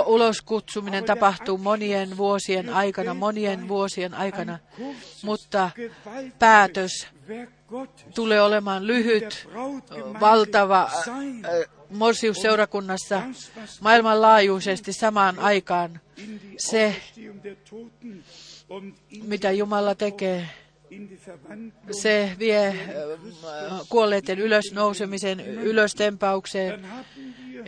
[0.07, 4.59] Ulos kutsuminen tapahtuu monien vuosien aikana, monien vuosien aikana,
[5.22, 5.70] mutta
[6.39, 7.07] päätös
[8.14, 9.49] tulee olemaan lyhyt,
[10.20, 10.91] valtava
[11.91, 13.22] Morsius-seurakunnassa
[13.80, 16.01] maailmanlaajuisesti samaan aikaan.
[16.59, 16.97] Se,
[19.22, 20.49] mitä Jumala tekee,
[21.91, 22.74] se vie
[23.89, 26.86] kuolleiden ylösnousemisen, ylöstempaukseen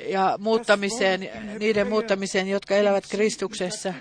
[0.09, 3.95] ja muuttamiseen, niiden muuttamiseen, jotka elävät Kristuksessa.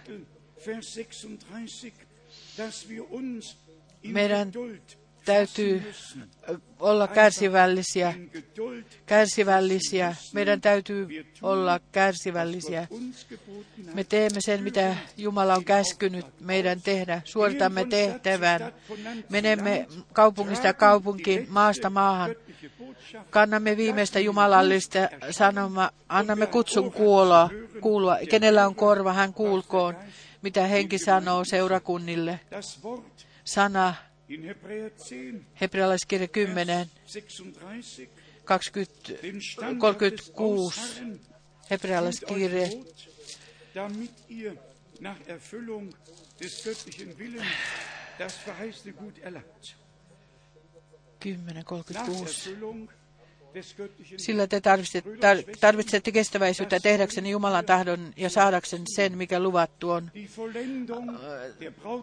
[4.04, 4.52] Meidän
[5.26, 5.94] täytyy
[6.80, 8.14] olla kärsivällisiä,
[9.06, 10.16] kärsivällisiä.
[10.34, 12.88] Meidän täytyy olla kärsivällisiä.
[13.94, 17.22] Me teemme sen, mitä Jumala on käskynyt meidän tehdä.
[17.26, 18.74] Suoritamme tehtävän.
[19.30, 22.36] Menemme kaupungista kaupunkiin, maasta maahan.
[23.30, 25.00] Kannamme viimeistä jumalallista
[25.32, 27.50] sanoma, annamme kutsun kuulua,
[27.82, 28.18] kuulua.
[28.30, 29.96] Kenellä on korva, hän kuulkoon,
[30.42, 32.40] mitä henki sanoo seurakunnille.
[33.44, 33.94] Sana
[34.30, 36.28] Hebrealaiskirja
[37.06, 38.10] 10, 20,
[38.46, 39.10] 36,
[41.70, 42.86] hebrealaiskirje.
[43.74, 44.58] damit ihr
[45.00, 45.96] nach Erfüllung
[46.40, 47.44] des göttlichen Willens
[48.18, 49.78] das verheißene Gut erlangt.
[51.22, 51.88] 10, 36.
[51.88, 52.90] des göttlichen
[54.18, 60.12] Sillä te tarvitsette, tar- tarvitsette kestäväisyyttä tehdäksenne Jumalan tahdon ja saadaksenne sen, mikä luvattu on.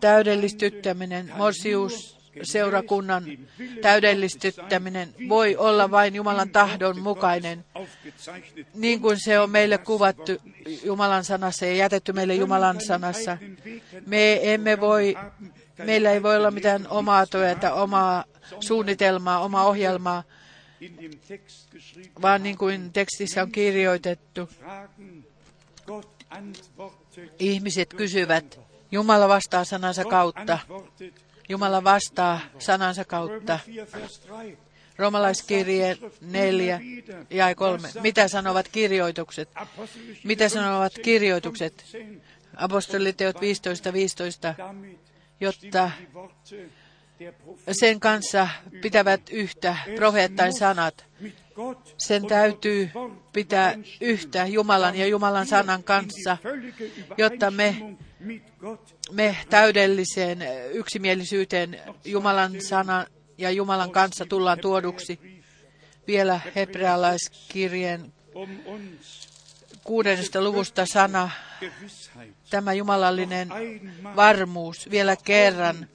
[0.01, 3.25] Täydellistyttäminen, morsius, seurakunnan
[3.83, 7.65] täydellistyttäminen voi olla vain Jumalan tahdon mukainen,
[8.75, 10.33] niin kuin se on meille kuvattu
[10.85, 13.39] Jumalan sanassa ja jätetty meille Jumalan sanassa.
[14.07, 15.17] Me emme voi,
[15.85, 18.25] meillä ei voi olla mitään omaa työtä, omaa
[18.61, 20.23] suunnitelmaa, omaa ohjelmaa,
[22.23, 24.49] vaan niin kuin tekstissä on kirjoitettu,
[27.39, 28.61] ihmiset kysyvät,
[28.91, 30.59] Jumala vastaa sanansa kautta.
[31.49, 33.59] Jumala vastaa sanansa kautta.
[33.67, 34.57] Römer 4, Vers 3.
[34.99, 36.81] Romalaiskirje 4
[37.31, 37.89] ja 3.
[38.03, 39.49] Mitä sanovat kirjoitukset?
[40.25, 41.85] Mitä sanovat 15, kirjoitukset?
[41.93, 42.27] 15.
[42.57, 45.07] Apostoliteot 15, 15, Damit
[45.41, 45.91] jotta
[47.73, 48.49] sen kanssa
[48.83, 51.05] pitävät yhtä profeettain sanat.
[51.99, 52.91] Sen täytyy
[53.33, 56.37] pitää yhtä Jumalan ja Jumalan sanan kanssa,
[57.19, 57.77] jotta me,
[59.13, 60.39] me täydelliseen
[60.73, 63.07] yksimielisyyteen Jumalan sanan
[63.39, 65.21] ja Jumalan kanssa tullaan tuoduksi.
[66.07, 68.13] Vielä hebrealaiskirjeen
[69.85, 71.31] kuudennesta luvusta sana,
[72.51, 73.49] tämä jumalallinen
[74.17, 75.89] varmuus vielä kerran.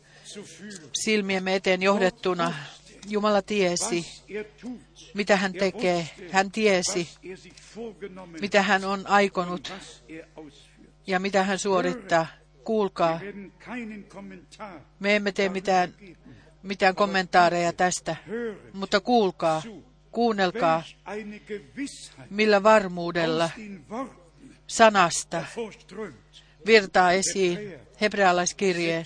[0.94, 2.54] Silmiemme eteen johdettuna.
[3.08, 4.06] Jumala tiesi,
[5.14, 6.10] mitä hän tekee.
[6.32, 7.10] Hän tiesi,
[8.42, 9.74] mitä hän on aikonut
[11.08, 12.28] ja mitä hän suorittaa.
[12.64, 13.20] Kuulkaa,
[15.00, 15.94] me emme tee mitään,
[16.64, 18.16] mitään kommentaareja tästä,
[18.74, 19.62] mutta kuulkaa,
[20.12, 20.84] kuunnelkaa,
[22.30, 23.50] millä varmuudella
[24.68, 25.46] sanasta
[26.66, 29.04] virtaa esiin hebrealaiskirje,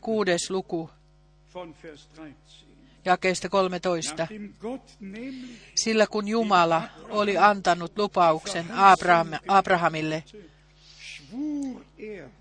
[0.00, 0.90] kuudes luku,
[1.54, 2.36] von Vers 13.
[3.04, 4.22] jakeesta 13.
[4.22, 10.24] Nachdem Gott nämlich Sillä kun Jumala oli antanut lupauksen Abraham, Abrahamille,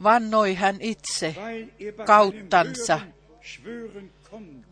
[0.03, 1.35] vannoi hän itse,
[2.05, 2.99] kauttansa.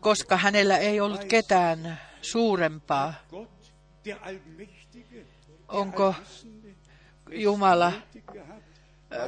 [0.00, 3.14] koska hänellä ei ollut ketään suurempaa.
[5.68, 6.14] Onko
[7.30, 7.92] Jumala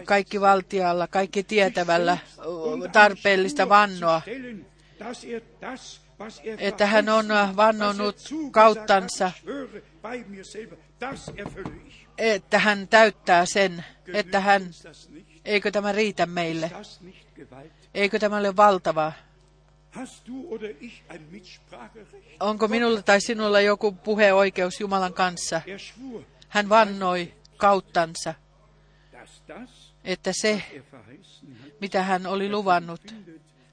[0.05, 2.19] kaikki valtialla, kaikki tietävällä
[2.93, 4.23] tarpeellista vannoa,
[6.59, 7.27] että hän on
[7.57, 8.17] vannonut
[8.51, 9.33] kauttansa,
[12.19, 14.71] että hän täyttää sen, että hän,
[15.45, 16.71] eikö tämä riitä meille,
[17.95, 19.13] eikö tämä ole valtavaa.
[22.41, 25.61] Onko minulla tai sinulla joku puheoikeus Jumalan kanssa?
[26.49, 28.35] Hän vannoi kauttansa,
[30.05, 30.63] että se,
[31.81, 33.15] mitä hän oli luvannut,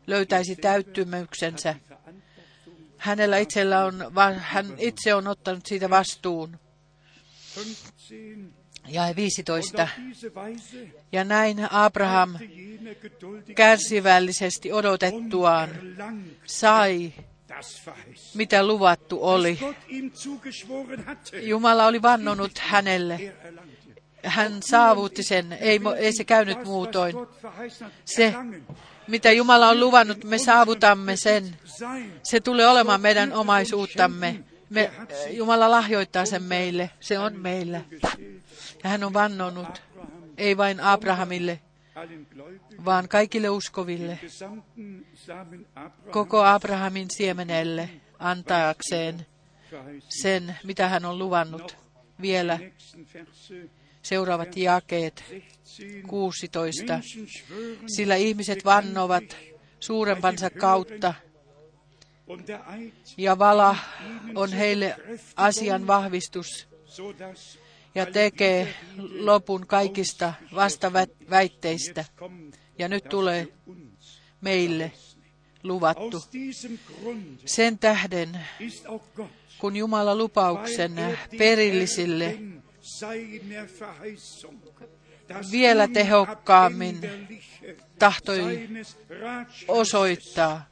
[0.07, 1.76] löytäisi täyttymyksensä.
[2.97, 3.95] Hänellä itsellä on,
[4.38, 6.59] hän itse on ottanut siitä vastuun.
[7.55, 8.15] 15.
[8.88, 9.84] Ja Und 15.
[9.84, 12.36] auf diese Weise Ja näin Abraham
[13.55, 15.69] kärsivällisesti odotettuaan
[16.45, 17.13] sai,
[18.34, 19.59] mitä luvattu oli.
[21.41, 23.34] Jumala oli vannonut hänelle.
[24.24, 27.15] Hän saavutti sen, ei, ei se käynyt muutoin.
[28.05, 28.34] Se,
[29.07, 31.57] mitä Jumala on luvannut, me saavutamme sen.
[32.24, 34.43] Se tulee olemaan meidän omaisuuttamme.
[34.69, 34.91] Me,
[35.32, 36.89] Jumala lahjoittaa sen meille.
[36.99, 37.82] Se on meillä.
[38.84, 39.82] Ja hän on vannonut,
[40.38, 41.59] ei vain Abrahamille,
[42.86, 44.19] vaan kaikille uskoville,
[46.11, 49.26] koko Abrahamin siemenelle antaakseen
[50.09, 51.78] sen, mitä hän on luvannut.
[52.21, 52.59] Vielä
[54.04, 55.24] seuraavat jakeet
[56.08, 56.08] 16.
[56.08, 56.93] 16.
[56.93, 59.24] Menschen schwören, Sillä ihmiset vannovat
[59.80, 61.14] suurempansa kautta,
[63.18, 63.76] ja vala
[64.36, 64.95] on heille
[65.36, 66.68] asian vahvistus
[67.95, 68.74] ja tekee
[69.20, 72.06] lopun kaikista vastaväitteistä.
[72.80, 73.47] Ja nyt tulee
[74.41, 74.91] meille
[75.64, 76.24] luvattu.
[77.45, 78.39] Sen tähden,
[79.60, 82.38] kun Jumala lupauksen er perillisille
[85.51, 86.99] Vielä tehokkaammin
[87.99, 88.69] tahtoi
[89.67, 90.65] osoittaa,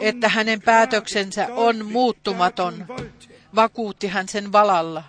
[0.00, 2.86] että hänen päätöksensä on muuttumaton,
[3.54, 5.04] vakuutti hän sen valalla.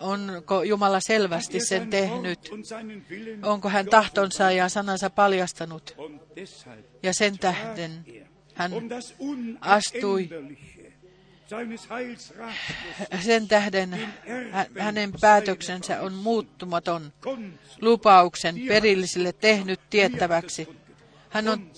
[0.00, 2.50] Onko Jumala selvästi sen tehnyt?
[3.42, 5.96] Onko hän tahtonsa ja sanansa paljastanut?
[7.02, 8.04] Ja sen tähden
[8.54, 8.72] hän
[9.60, 10.28] astui
[13.20, 13.92] sen tähden
[14.52, 17.12] hä- hänen päätöksensä on muuttumaton
[17.80, 20.68] lupauksen perillisille tehnyt tiettäväksi.
[21.30, 21.70] Hän on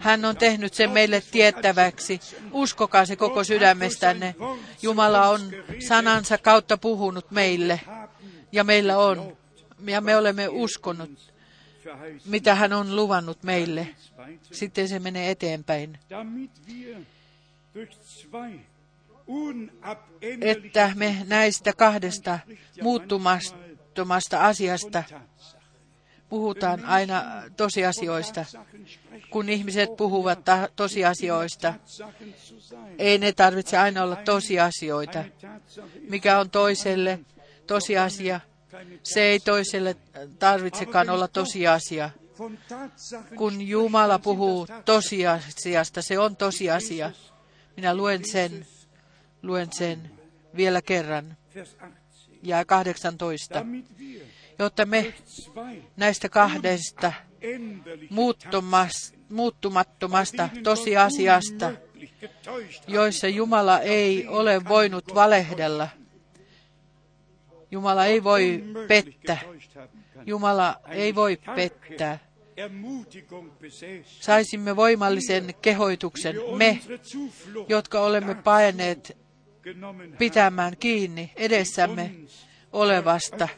[0.00, 2.20] Hän on tehnyt sen meille tiettäväksi.
[2.52, 4.34] Uskokaa se koko sydämestänne.
[4.82, 5.40] Jumala on
[5.88, 7.80] sanansa kautta puhunut meille.
[8.52, 9.36] Ja meillä on.
[9.86, 11.32] Ja me olemme uskonut,
[12.24, 13.88] mitä hän on luvannut meille.
[14.52, 15.98] Sitten se menee eteenpäin.
[20.40, 22.38] Että me näistä kahdesta
[22.82, 25.02] muuttumattomasta asiasta
[26.28, 27.24] puhutaan aina
[27.56, 28.44] tosiasioista.
[29.30, 31.74] Kun ihmiset puhuvat ta- tosiasioista,
[32.98, 35.24] ei ne tarvitse aina olla tosiasioita.
[36.08, 37.20] Mikä on toiselle
[37.66, 38.40] tosiasia,
[39.02, 39.96] se ei toiselle
[40.38, 42.10] tarvitsekaan olla tosiasia.
[43.36, 47.12] Kun Jumala puhuu tosiasiasta, se on tosiasia.
[47.76, 48.66] Minä luen sen,
[49.42, 50.10] luen sen
[50.56, 51.36] vielä kerran.
[51.54, 52.38] Vers 18.
[52.42, 53.54] Ja 18.
[53.54, 54.20] Damit wir
[54.58, 55.14] Jotta me
[55.96, 57.12] näistä kahdesta
[59.28, 61.72] muuttumattomasta tosiasiasta,
[62.86, 65.88] joissa Jumala ei ole voinut valehdella.
[67.70, 69.40] Jumala ei voi pettää.
[70.26, 72.18] Jumala ei voi pettää.
[74.20, 76.80] Saisimme voimallisen kehoituksen, me,
[77.68, 79.02] jotka olemme haben.
[80.18, 82.14] pitämään kiinni edessämme
[82.72, 83.48] olevasta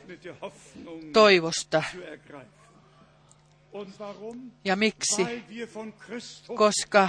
[1.12, 1.82] toivosta.
[4.64, 5.26] Ja miksi?
[6.54, 7.08] Koska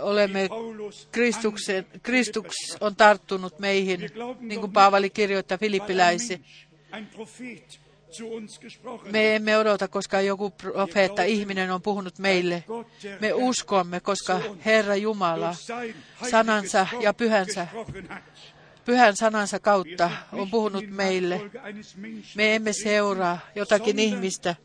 [0.00, 0.48] olemme
[1.12, 4.00] Kristuksen, Kristus on tarttunut meihin,
[4.40, 6.44] niin kuin Paavali kirjoittaa Filippiläisiin.
[9.12, 12.64] Me emme odota, koska joku profeetta, ihminen on puhunut meille.
[13.20, 15.54] Me uskomme, koska Herra Jumala
[16.30, 17.66] sanansa ja pyhänsä,
[18.84, 21.50] pyhän sanansa kautta on puhunut meille.
[22.34, 24.56] Me emme seuraa jotakin ihmistä.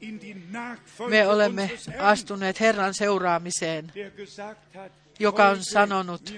[1.10, 3.92] Me olemme astuneet Herran seuraamiseen,
[5.20, 6.34] joka on "Folge sanonut,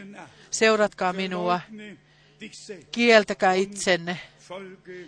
[0.51, 1.60] seuratkaa minua,
[2.91, 4.20] kieltäkää itsenne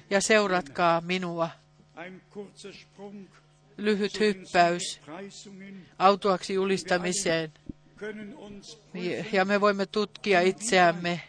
[0.10, 1.50] ja seuratkaa minua.
[3.78, 5.02] Lyhyt hyppäys
[6.00, 7.52] autuaksi julistamiseen.
[9.32, 11.22] Ja- me voimme tutkia itseämme,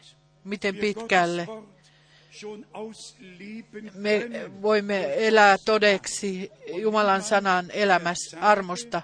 [0.45, 1.47] miten pitkälle.
[3.95, 4.31] Me
[4.63, 9.03] voimme elää todeksi Jumalan sanan elämässä, armosta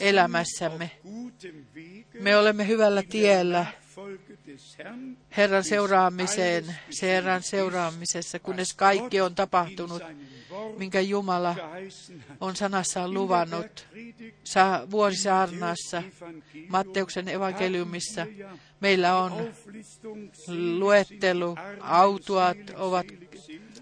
[0.00, 0.90] elämässämme.
[2.20, 3.66] Me olemme hyvällä tiellä.
[5.36, 10.02] Herran seuraamiseen, se Herran seuraamisessa, kunnes kaikki on tapahtunut,
[10.78, 11.56] minkä Jumala
[12.40, 13.86] on sanassaan luvannut.
[14.90, 16.02] Vuosisaarnassa,
[16.68, 18.26] Matteuksen evankeliumissa.
[18.80, 19.32] Meillä on
[20.78, 23.06] luettelu, autuat ovat,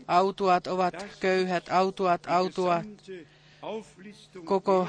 [0.09, 2.87] autuat ovat köyhät, autuat, autuat,
[4.45, 4.89] koko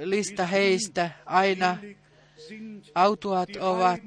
[0.00, 1.78] lista heistä aina
[2.94, 4.00] autuat ovat,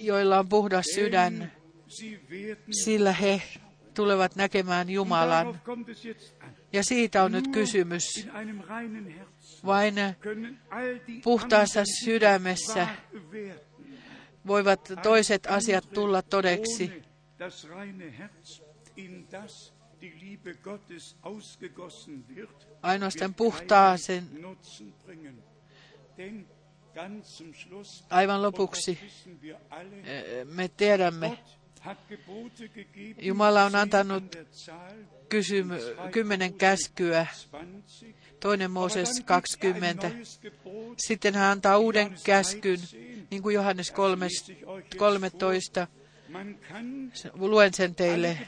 [0.00, 1.52] joilla on puhdas sydän,
[2.70, 3.42] sillä he
[3.94, 5.60] tulevat näkemään Jumalan.
[6.72, 8.28] Ja siitä on nyt kysymys.
[9.66, 9.94] Vain
[11.24, 12.88] puhtaassa sydämessä
[14.46, 17.02] voivat toiset asiat tulla todeksi.
[22.82, 24.28] Ainoastaan puhtaaseen,
[28.10, 28.98] aivan lopuksi,
[30.44, 31.38] me tiedämme,
[33.20, 34.38] Jumala on antanut
[35.28, 35.78] kysymy,
[36.10, 37.82] kymmenen käskyä, 20.
[38.40, 40.06] toinen Mooses dann gibt er 20.
[40.06, 42.80] ein neues Gebot, Sitten hän antaa uuden käskyn,
[43.30, 44.28] niin kuin Johannes 3,
[44.96, 45.86] 13.
[46.28, 48.38] Man kann Luen sen teille.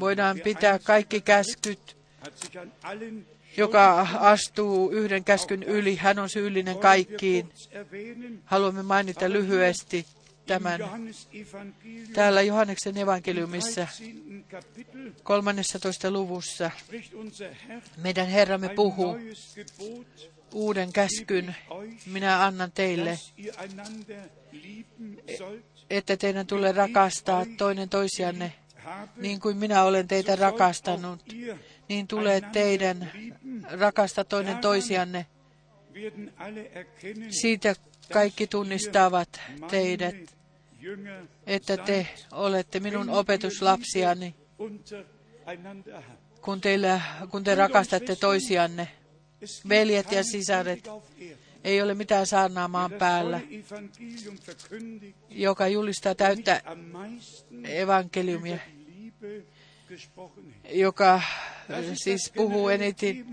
[0.00, 1.96] Voidaan pitää kaikki käskyt,
[3.56, 5.96] joka astuu yhden käskyn yli.
[5.96, 7.48] Hän on syyllinen kaikkiin.
[8.44, 10.06] Haluamme mainita lyhyesti
[10.46, 10.80] tämän
[12.12, 14.04] täällä Johanneksen evankeliumissa 13.
[14.50, 16.10] Kapitel 13.
[16.10, 16.70] luvussa.
[17.96, 19.16] Meidän Herramme puhuu
[20.52, 21.56] uuden käskyn.
[22.06, 23.18] Minä annan teille,
[25.90, 28.52] että teidän tulee rakastaa toinen toisianne.
[29.16, 31.20] Niin kuin minä olen teitä rakastanut,
[31.88, 33.12] niin tulee teidän
[33.70, 35.26] rakastaa toinen toisianne.
[37.30, 37.74] Siitä
[38.12, 39.40] kaikki tunnistavat
[39.70, 40.35] teidät,
[41.46, 44.34] että te olette minun opetuslapsiani,
[46.40, 47.00] kun, teillä,
[47.30, 48.88] kun te rakastatte toisianne.
[49.68, 50.88] Veljet ja sisaret,
[51.66, 53.40] Ei ole mitään saarnaa maan der das päällä,
[55.30, 56.62] joka julistaa täyttä
[57.64, 58.58] evankeliumia,
[60.72, 61.22] joka
[61.80, 63.26] ist siis puhuu eniten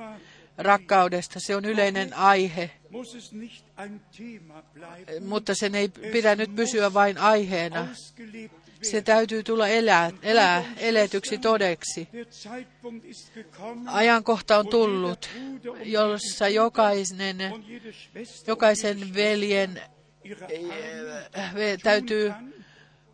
[0.57, 1.39] rakkaudesta.
[1.39, 2.71] Se on yleinen aihe,
[5.19, 7.87] mutta sen ei pidä nyt pysyä vain aiheena.
[8.81, 12.07] Se täytyy tulla elää, elää eletyksi todeksi.
[13.87, 15.29] Ajankohta on tullut,
[15.83, 17.37] jossa jokainen,
[18.47, 19.81] jokaisen veljen
[21.37, 22.33] äh, täytyy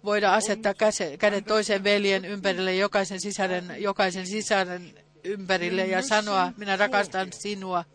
[0.04, 0.74] voida asettaa
[1.20, 7.86] kädet toisen veljen ympärille, jokaisen sisaren, jokaisen sisaren ympärille ja sanoa, minä rakastan sinua.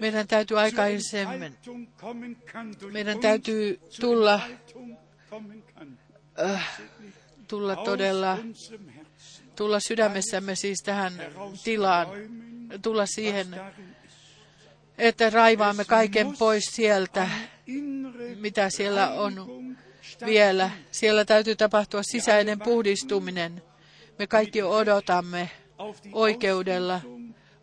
[0.00, 1.56] Meidän täytyy aikaisemmin,
[2.92, 4.40] meidän täytyy tulla,
[5.74, 5.98] kann.
[7.48, 8.38] tulla todella,
[9.56, 11.12] tulla sydämessämme siis tähän
[11.64, 12.06] tilaan,
[12.82, 13.60] tulla siihen,
[14.98, 17.28] että raivaamme kaiken pois sieltä,
[18.40, 19.76] mitä siellä on
[20.26, 20.70] vielä.
[20.90, 23.62] Siellä täytyy tapahtua sisäinen puhdistuminen.
[24.18, 25.50] Me kaikki odotamme
[26.12, 27.00] oikeudella,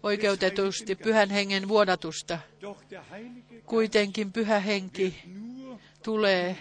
[0.05, 2.39] oikeutetusti pyhän hengen vuodatusta.
[3.65, 5.23] Kuitenkin pyhä henki
[6.03, 6.57] tulee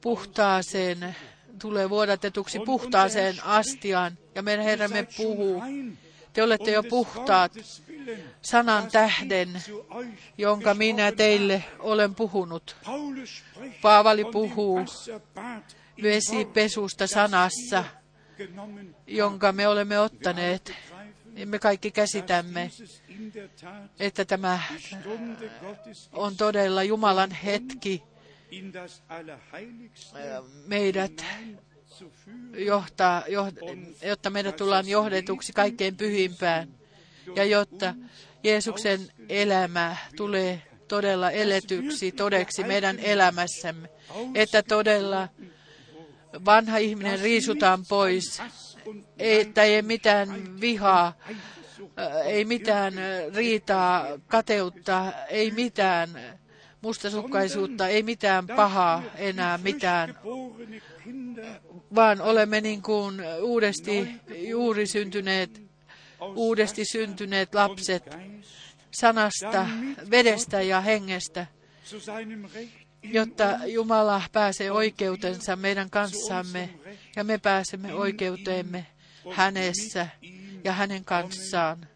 [0.00, 1.16] puhtaaseen,
[1.60, 4.18] tulee vuodatetuksi puhtaaseen astiaan.
[4.34, 5.62] Ja meidän Herramme puhuu,
[6.32, 7.52] te olette jo puhtaat
[8.42, 9.62] sanan tähden,
[10.38, 12.76] jonka minä teille olen puhunut.
[13.82, 14.80] Paavali puhuu
[16.02, 17.84] vesipesusta sanassa,
[19.06, 20.64] jonka me olemme ottaneet.
[20.64, 22.70] begreifen, Me kaikki käsitämme,
[24.00, 24.60] että tämä
[26.12, 28.02] on todella Jumalan hetki
[30.66, 31.24] meidät
[32.56, 36.68] johtaa, joht- jotta meidät tullaan johdetuksi kaikkein pyhimpään
[37.36, 37.94] ja jotta
[38.44, 43.88] Jeesuksen elämä tulee todella eletyksi todeksi meidän elämässämme,
[44.34, 45.28] että todella
[46.44, 48.42] vanha ihminen riisutaan pois,
[49.18, 51.12] että ei mitään vihaa,
[51.98, 56.08] äh, ei mitään äh, riitaa, kateutta, ei mitään
[56.80, 60.18] mustasukkaisuutta, ei mitään pahaa enää mitään,
[61.94, 65.62] vaan olemme niin kuin uudesti juuri syntyneet,
[66.20, 68.16] uudesti syntyneet lapset
[68.90, 69.66] sanasta,
[70.10, 71.46] vedestä ja hengestä,
[73.04, 76.70] jotta Jumala pääsee oikeutensa meidän kanssamme
[77.16, 78.86] ja me pääsemme oikeuteemme
[79.32, 80.08] hänessä
[80.64, 81.88] ja hänen kanssaan.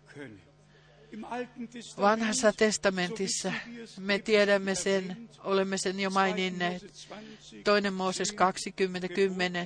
[2.00, 3.52] Vanhassa testamentissa
[4.00, 6.82] me tiedämme sen, olemme sen jo maininneet.
[7.64, 8.34] Toinen Mooses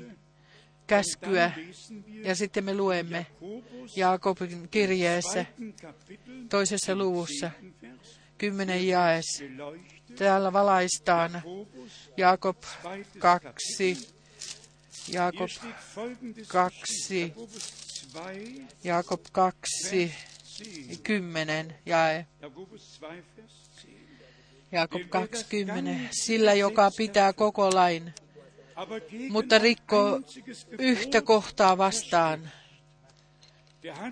[0.01, 0.12] 20.10
[0.86, 1.53] käskyä
[2.07, 3.26] ja sitten me luemme
[3.97, 5.47] Jaakobin kirjeessä
[6.49, 7.51] toisessa luvussa
[8.38, 9.24] 10 jaes.
[10.17, 11.43] Täällä valaistaan
[12.17, 12.57] Jaakob
[13.19, 14.09] 2,
[15.09, 15.51] Jaakob
[16.49, 17.35] 2,
[18.85, 20.15] Jaakob 2,
[21.03, 22.27] 10 jae.
[24.73, 26.09] Jaakob 20.
[26.11, 28.15] Sillä, joka pitää koko lain,
[29.31, 30.21] mutta rikkoo
[30.79, 32.51] yhtä kohtaa vastaan.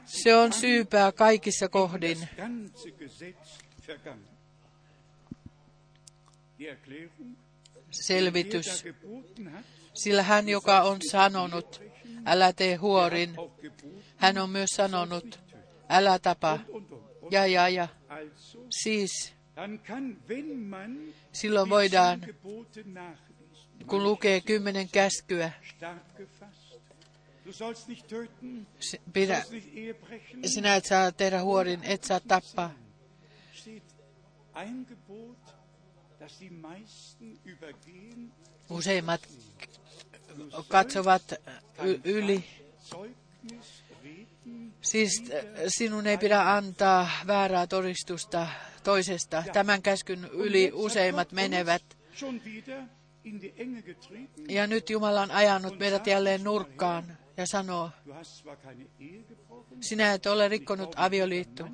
[0.06, 2.28] Se on syypää kaikissa kohdin.
[7.90, 8.84] Selvitys.
[9.94, 11.82] Sillä hän, joka on sanonut,
[12.26, 13.34] älä tee huorin,
[14.16, 15.40] hän on myös sanonut,
[15.88, 16.58] älä tapa.
[17.30, 17.88] Ja, ja, ja.
[18.70, 19.34] Siis
[21.32, 22.26] silloin voidaan,
[23.86, 25.52] kun lukee kymmenen käskyä,
[29.12, 29.44] pidä,
[30.44, 32.74] sinä et saa tehdä huorin, et saa tappaa.
[38.70, 39.20] Useimmat
[40.68, 41.32] katsovat
[41.84, 42.44] y- yli.
[44.80, 48.46] Siis äh, sinun ei pidä antaa väärää todistusta
[48.84, 49.44] toisesta.
[49.52, 51.82] Tämän käskyn yli useimmat menevät.
[54.48, 57.90] Ja nyt Jumala on ajanut meidät jälleen nurkkaan ja sanoo,
[59.80, 61.68] sinä et ole rikkonut avioliittoa.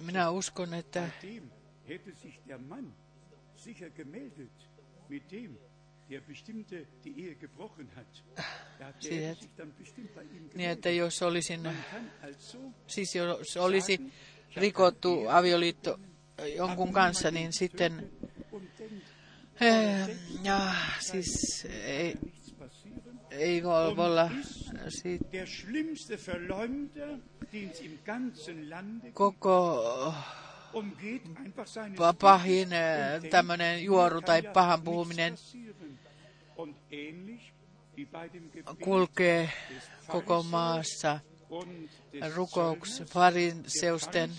[0.00, 1.10] Minä uskon, että
[10.14, 11.60] bei ihm niin, että jos olisin,
[12.86, 14.12] siis jos olisi
[14.56, 16.00] rikottu avioliitto
[16.56, 18.12] jonkun kanssa, niin sitten,
[19.60, 22.16] eh, ja, siis ei,
[23.30, 24.30] ei voi voi olla
[24.88, 25.24] siitä
[29.12, 30.14] Koko
[32.20, 35.34] pahin denkt, tämmöinen juoru tai pahan puhuminen.
[38.84, 39.50] kulkee
[40.06, 41.20] koko maassa
[42.34, 44.30] rukouks, fariseusten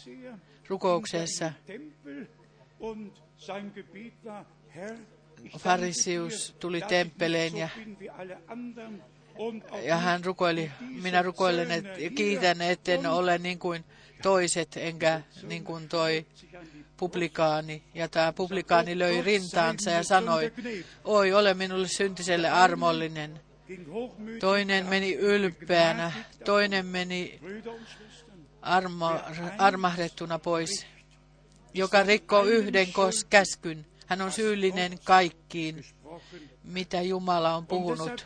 [0.70, 1.54] rukouksessa.
[5.64, 7.70] dir, tuli temppeleen ja,
[9.84, 10.72] ja hän rukoili,
[11.02, 12.12] minä rukoilen Zöllner et, hier.
[12.12, 13.86] kiitän, etten ole niin kuin
[14.22, 16.26] toiset, enkä niin kuin toi
[16.98, 17.84] publikaani.
[17.94, 20.54] Ja tämä publikaani löi rintaansa ja sanoi,
[21.04, 23.40] oi, ole minulle syntiselle armollinen.
[24.40, 26.12] Toinen meni ylpeänä,
[26.46, 27.40] toinen meni
[28.62, 29.20] armo,
[29.58, 30.86] armahdettuna pois,
[31.74, 33.86] joka rikkoo yhden kos käskyn.
[34.06, 35.86] Hän on syyllinen kaikkiin.
[36.64, 38.26] Mitä Jumala on puhunut.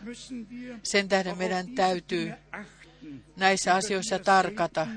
[0.83, 2.33] Sen tähden meidän täytyy
[3.35, 4.88] näissä asioissa tarkata,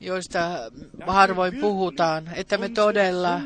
[0.00, 0.70] joista
[1.06, 3.40] harvoin puhutaan, että me todella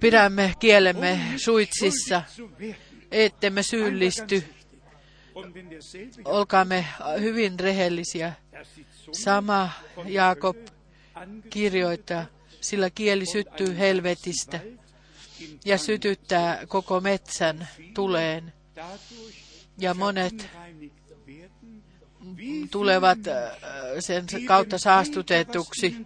[0.00, 2.22] pidämme kielemme suitsissa,
[3.10, 4.44] ettemme syyllisty.
[6.24, 6.86] Olkaamme
[7.20, 8.32] hyvin rehellisiä.
[9.12, 9.70] Sama
[10.06, 10.56] Jaakob
[11.50, 12.26] kirjoittaa,
[12.60, 14.60] sillä kieli syttyy helvetistä
[15.64, 18.52] ja sytyttää koko metsän tuleen.
[19.78, 20.48] Ja monet
[22.70, 23.58] tulevat äh,
[24.00, 25.96] sen kautta saastutetuksi.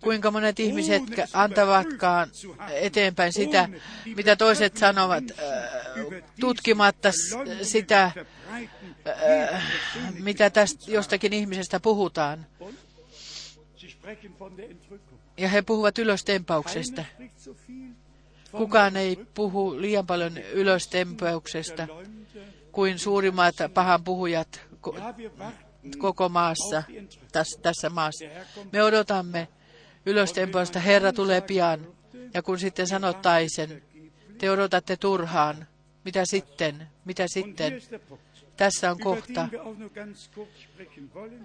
[0.00, 2.28] Kuinka monet ihmiset antavatkaan
[2.70, 3.68] eteenpäin sitä,
[4.16, 7.12] mitä toiset sanovat, äh, tutkimatta
[7.62, 9.72] sitä, äh,
[10.18, 12.46] mitä tästä jostakin ihmisestä puhutaan.
[15.36, 17.04] Ja he puhuvat ylöstempauksesta.
[18.52, 21.88] Kukaan ei puhu liian paljon ylöstempauksesta
[22.72, 25.00] kuin suurimmat pahan puhujat ko-
[25.98, 26.82] koko maassa,
[27.62, 28.24] tässä, maassa.
[28.72, 29.48] Me odotamme
[30.06, 31.86] ylöstempausta, Herra tulee pian.
[32.34, 33.82] Ja kun sitten sanottaisen,
[34.38, 35.66] te odotatte turhaan,
[36.04, 37.82] mitä sitten, mitä sitten?
[38.56, 39.48] Tässä on kohta,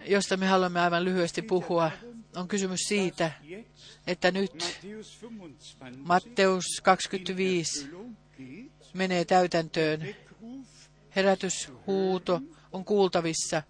[0.06, 1.92] josta me haluamme aivan lyhyesti puhua.
[2.36, 3.32] On kysymys siitä,
[4.08, 4.82] että nyt
[5.98, 7.90] Matteus 25
[8.94, 10.16] menee täytäntöön.
[11.16, 12.42] Herätyshuuto
[12.72, 13.64] on kuultavissa.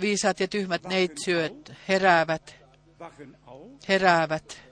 [0.00, 2.56] Viisaat ja tyhmät neitsyöt heräävät,
[3.88, 4.62] heräävät.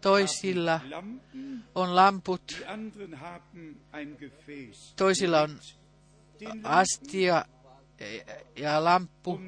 [0.00, 0.80] Toisilla
[1.74, 2.62] on lamput,
[4.96, 5.58] toisilla on
[6.62, 7.44] astia
[8.56, 9.40] ja lamppu,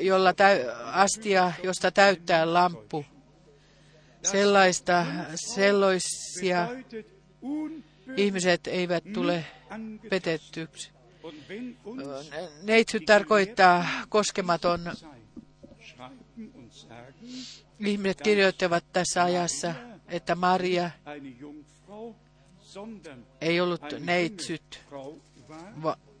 [0.00, 3.04] jolla täy, astia, josta täyttää lamppu.
[4.22, 6.68] Sellaista, sellaisia
[8.16, 9.44] ihmiset eivät tule
[10.10, 10.90] petettyksi.
[12.62, 14.80] Neitsyt tarkoittaa koskematon.
[17.86, 19.74] Ihmiset kirjoittavat tässä ajassa,
[20.08, 20.90] että Maria
[23.40, 24.80] ei ollut neitsyt,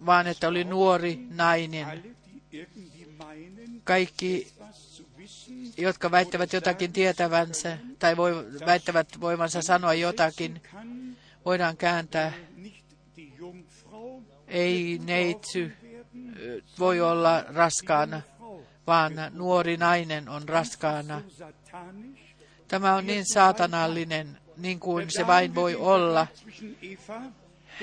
[0.06, 2.16] vaan että oli nuori nainen.
[3.84, 4.52] Kaikki,
[5.76, 10.62] jotka väittävät jotakin tietävänsä tai voi, väittävät voivansa sanoa jotakin,
[11.44, 12.32] voidaan kääntää.
[14.48, 15.72] Ei neitsy
[16.78, 18.22] voi olla raskaana,
[18.86, 21.22] vaan nuori nainen on raskaana.
[22.68, 26.26] Tämä on niin saatanallinen, niin kuin se vain voi olla.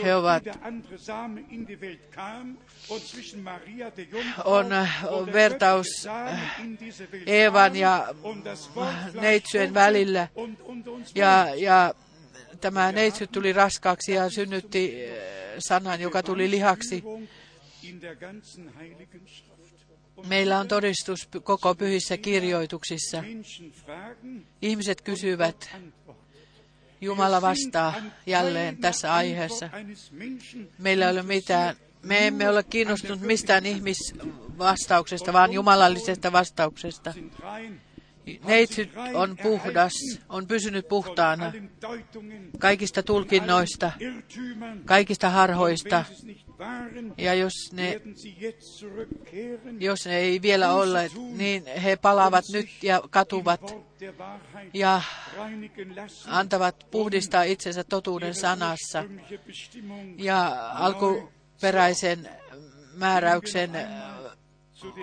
[0.04, 0.43] He ovat
[4.45, 6.62] on äh, vertaus äh,
[7.26, 8.08] Eevan ja
[9.22, 10.28] neitsyjen välillä.
[11.16, 11.93] Ja, ja
[12.62, 15.14] tämä neitsy tuli raskaaksi ja synnytti äh,
[15.60, 17.04] sanan, joka tuli lihaksi.
[20.28, 23.24] Meillä on todistus koko pyhissä kirjoituksissa.
[24.62, 25.76] Ihmiset kysyvät,
[27.02, 27.93] Jumala vastaa
[28.26, 29.70] jälleen tässä aiheessa.
[30.78, 37.14] Meillä ei ole mitään, me emme ole kiinnostunut mistään ihmisvastauksesta, vaan jumalallisesta vastauksesta.
[38.43, 39.93] Neitsyt on puhdas,
[40.30, 41.54] on pysynyt puhtaana
[42.60, 43.91] kaikista tulkinnoista,
[44.86, 46.06] kaikista harhoista.
[47.18, 48.01] Ja jos ne,
[49.80, 53.76] jos ne ei vielä ole, niin he palaavat nyt ja katuvat
[54.74, 55.01] ja
[56.28, 59.03] antavat puhdistaa itsensä totuuden sanassa
[60.18, 62.30] ja alkuperäisen
[62.93, 63.88] määräyksen äh,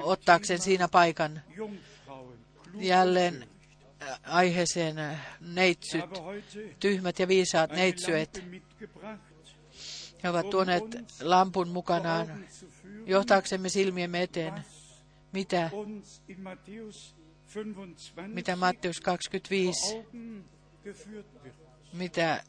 [0.03, 1.43] ottaakseen siinä paikan.
[2.75, 3.49] Jälleen
[4.03, 6.05] äh, aiheeseen äh, neitsyt,
[6.81, 8.45] tyhmät ja viisaat neitsyet.
[10.27, 10.85] He ovat tuoneet
[11.23, 12.45] lampun mukanaan
[13.07, 14.53] johtaaksemme silmiemme eteen,
[15.33, 17.15] mitä 25
[18.27, 20.45] mitä Matteus 25, vor Augen
[20.85, 21.55] geführt wird.
[21.93, 22.43] mitä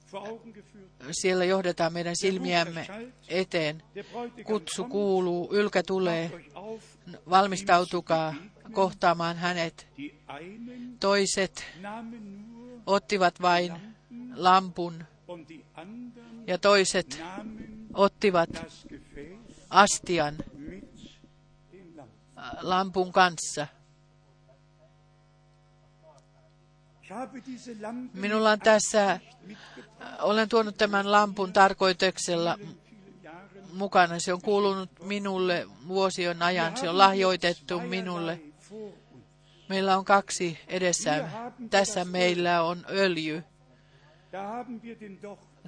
[1.11, 2.87] siellä johdetaan meidän silmiämme
[3.27, 3.83] eteen.
[4.45, 6.31] Kutsu kuuluu, ylkä tulee,
[7.29, 8.35] valmistautukaa
[8.71, 9.87] kohtaamaan hänet.
[10.99, 11.65] Toiset
[12.85, 13.73] ottivat vain
[14.35, 15.03] lampun
[16.47, 17.23] ja toiset
[17.93, 18.49] ottivat
[19.69, 20.35] astian
[22.37, 23.67] äh, lampun kanssa.
[28.13, 29.87] Minulla on tässä, mitgebracht
[30.21, 32.57] olen tuonut tämän lampun tarkoituksella
[33.73, 34.19] mukana.
[34.19, 36.77] Se on kuulunut minulle vuosien ajan.
[36.77, 38.41] Se on lahjoitettu minulle.
[39.69, 41.29] Meillä on kaksi edessä.
[41.69, 43.43] Tässä meillä on öljy.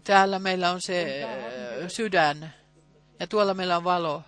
[0.04, 1.28] Täällä meillä on se
[1.88, 2.54] sydän.
[3.20, 4.24] Ja tuolla meillä on valo.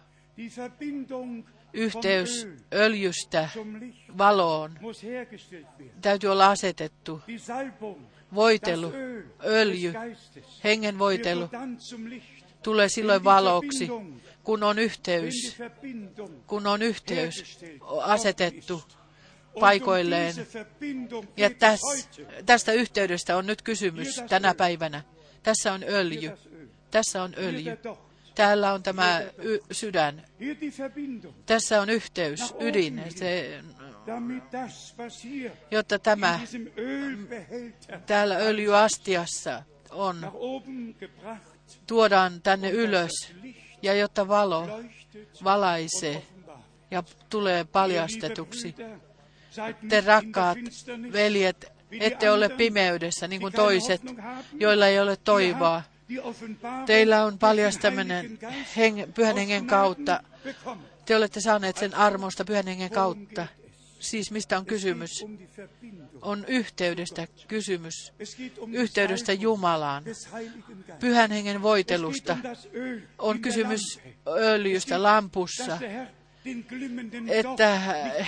[1.74, 3.50] Yhteys öljystä
[4.18, 4.80] valoon.
[6.02, 7.22] täytyy olla asetettu.
[8.36, 8.94] Voitelu,
[9.46, 9.94] öljy,
[10.64, 11.50] hengen voitelu.
[12.64, 13.90] tulee silloin valoksi,
[14.44, 15.58] kun on yhteys,
[16.48, 17.60] kun on yhteys
[18.04, 18.84] asetettu
[19.60, 20.36] paikoilleen.
[21.14, 22.44] um Ja geht es täs, heute.
[22.46, 25.04] tästä yhteydestä on nyt kysymys tänä päivänä.
[25.44, 26.32] Tässä on öljy.
[26.92, 27.78] Tässä on öljy.
[28.36, 30.24] Täällä on tämä y- sydän.
[31.46, 33.60] Tässä on yhteys, ydin, se,
[35.72, 36.40] jotta tämä
[38.06, 40.32] täällä öljyastiassa on,
[41.88, 43.12] tuodaan tänne ylös.
[43.82, 44.82] ja jotta valo
[45.44, 46.24] valaisee
[46.92, 48.76] ja tulee paljastetuksi.
[49.90, 50.58] Te rakkaat
[51.14, 54.02] veljet, ette ole pimeydessä niin kuin toiset,
[54.54, 55.84] joilla ei ole toivoa.
[56.86, 58.40] Teillä on paljastaminen
[58.78, 60.24] heng, pyhän hengen kautta.
[61.06, 63.48] Te olette saaneet sen armosta pyhän hengen kautta.
[64.00, 65.26] Siis mistä on kysymys?
[66.22, 68.14] On yhteydestä kysymys.
[68.72, 70.04] Yhteydestä Jumalaan.
[71.00, 72.38] Pyhän hengen voitelusta.
[73.18, 75.80] On kysymys öljystä lampussa.
[77.30, 77.80] Että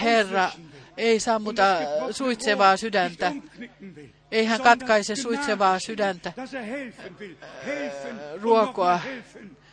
[0.01, 0.51] Herra
[0.97, 1.63] ei sammuta
[2.11, 3.31] suitsevaa sydäntä.
[4.31, 6.33] Ei hän katkaise suitsevaa sydäntä.
[8.09, 8.99] und ruokoa.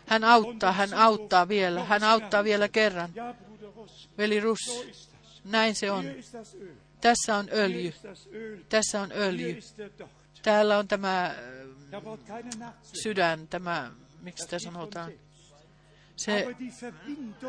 [0.07, 3.11] Hän auttaa, hän auttaa vielä, hän auttaa vielä kerran.
[4.18, 5.11] Veli das.
[5.45, 6.05] näin se on.
[7.01, 7.95] Tässä on öljy.
[8.68, 9.59] Tässä on öljy.
[10.43, 11.34] Täällä on tämä äh,
[11.93, 12.72] nachzudenken.
[13.03, 13.91] sydän, tämä,
[14.22, 15.12] miksi sitä sanotaan.
[16.21, 16.47] Se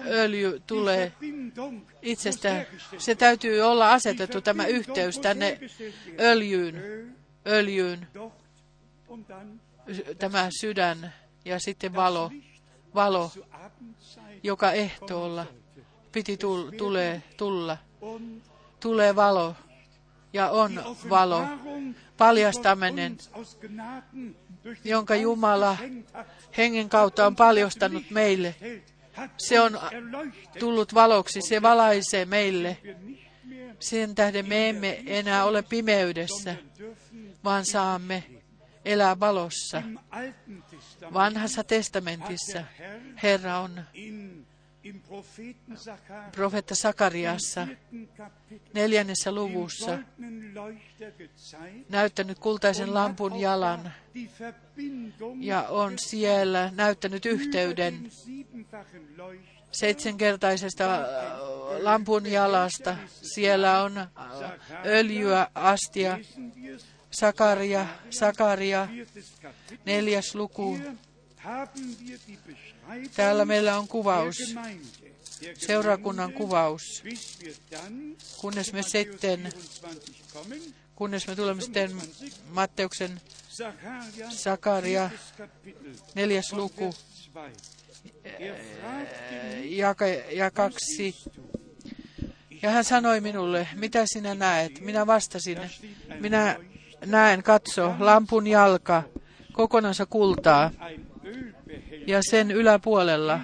[0.07, 1.11] öljy tulee
[2.05, 2.67] hergestellt
[2.97, 5.59] Se täytyy olla asetettu tämä yhteys tänne
[6.19, 7.07] öljyyn, Öl,
[7.45, 8.07] öljyyn,
[10.19, 11.13] tämä sydän
[11.45, 12.31] ja sitten valo,
[12.95, 13.31] valo,
[14.43, 15.45] joka ehtoolla
[16.11, 17.77] piti tul- tulee, tulla.
[18.79, 19.55] Tulee valo.
[20.33, 21.43] Ja on valo,
[22.17, 23.17] paljastaminen,
[24.83, 25.77] jonka Jumala
[26.57, 28.55] hengen kautta on paljastanut meille.
[29.37, 29.79] Se on
[30.59, 32.77] tullut valoksi, se valaisee meille.
[33.79, 36.55] Sen tähden me emme enää ole pimeydessä,
[37.43, 38.23] vaan saamme
[38.85, 39.83] elää valossa.
[41.13, 42.63] Vanhassa testamentissa
[43.23, 43.81] Herra on
[46.31, 47.67] profeetta Sakariassa
[48.73, 49.99] neljännessä luvussa
[51.89, 53.93] näyttänyt kultaisen lampun auch jalan
[55.39, 58.11] ja on siellä näyttänyt yhteyden
[59.71, 61.03] seitsemänkertaisesta äh,
[61.79, 62.97] lampun jalasta.
[63.21, 64.07] Siellä on äh,
[64.85, 66.19] öljyä, astia,
[67.11, 68.87] Sakaria, Sakaria,
[69.85, 70.77] neljäs luku.
[73.15, 74.55] Täällä meillä on kuvaus,
[75.57, 77.03] seurakunnan kuvaus,
[78.37, 80.61] kunnes me sitten, 24 kommen,
[80.95, 81.91] kunnes me tulemme sitten
[82.49, 83.21] Matteuksen
[84.29, 85.09] Sakaria,
[86.15, 86.97] neljäs luku, Vers
[87.33, 87.61] 2.
[88.81, 89.95] Fragte mich, ja,
[90.31, 91.15] ja kaksi.
[92.61, 94.79] Ja hän sanoi minulle, mitä sinä näet?
[94.79, 95.57] Minä vastasin,
[96.19, 96.59] minä
[97.05, 99.03] näen, katso, lampun jalka,
[99.53, 100.71] kokonansa kultaa,
[102.07, 103.39] ja sen yläpuolella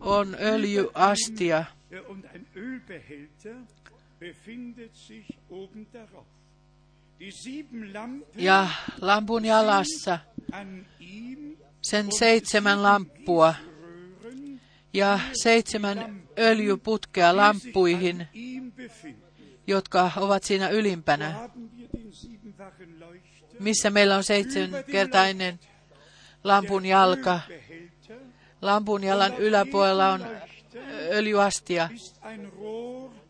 [0.00, 1.64] on öljyastia,
[8.36, 8.68] ja
[9.00, 10.18] lampun jalassa
[11.82, 13.54] sen seitsemän lamppua
[14.92, 18.28] ja seitsemän öljyputkea lamppuihin,
[19.66, 21.50] jotka ovat siinä ylimpänä,
[23.60, 25.58] missä meillä on seitsemänkertainen
[26.44, 27.40] lampun jalka.
[28.62, 30.26] Lampun jalan yläpuolella on
[31.10, 31.88] öljyastia.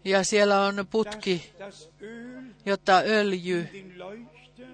[0.05, 1.53] Ja siellä on putki,
[2.67, 4.67] jotta öljy den Leuchter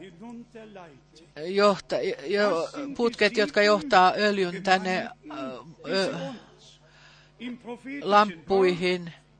[0.00, 1.24] hinunterleitet.
[1.46, 1.96] johta,
[2.26, 5.10] jo, putket, jotka johtaa öljyn tänne äh,
[5.88, 6.14] ö,
[7.38, 7.58] Im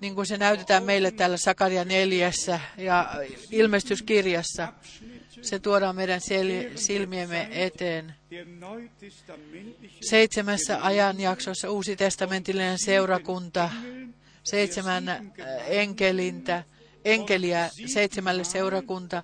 [0.00, 2.30] niin kuin se näytetään meille täällä Sakaria 4
[2.76, 3.14] ja
[3.50, 4.72] ilmestyskirjassa,
[5.42, 8.14] se tuodaan meidän sel- silmiemme eteen.
[10.00, 13.70] Seitsemässä ajanjaksossa uusi testamentillinen seurakunta,
[14.42, 15.26] seitsemän äh,
[15.66, 16.64] enkelintä,
[17.04, 19.22] enkeliä seitsemälle seurakunta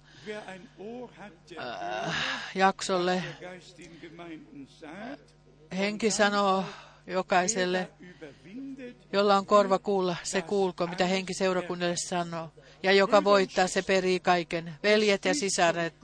[1.59, 2.15] äh,
[2.55, 3.23] jaksolle.
[5.79, 6.65] Henki sanoo
[7.07, 7.89] jokaiselle,
[9.13, 12.53] jolla on korva kuulla, se kuulko, mitä henki seurakunnalle sanoo.
[12.83, 14.75] Ja joka voittaa, se perii kaiken.
[14.83, 15.95] Veljet ja sisaret,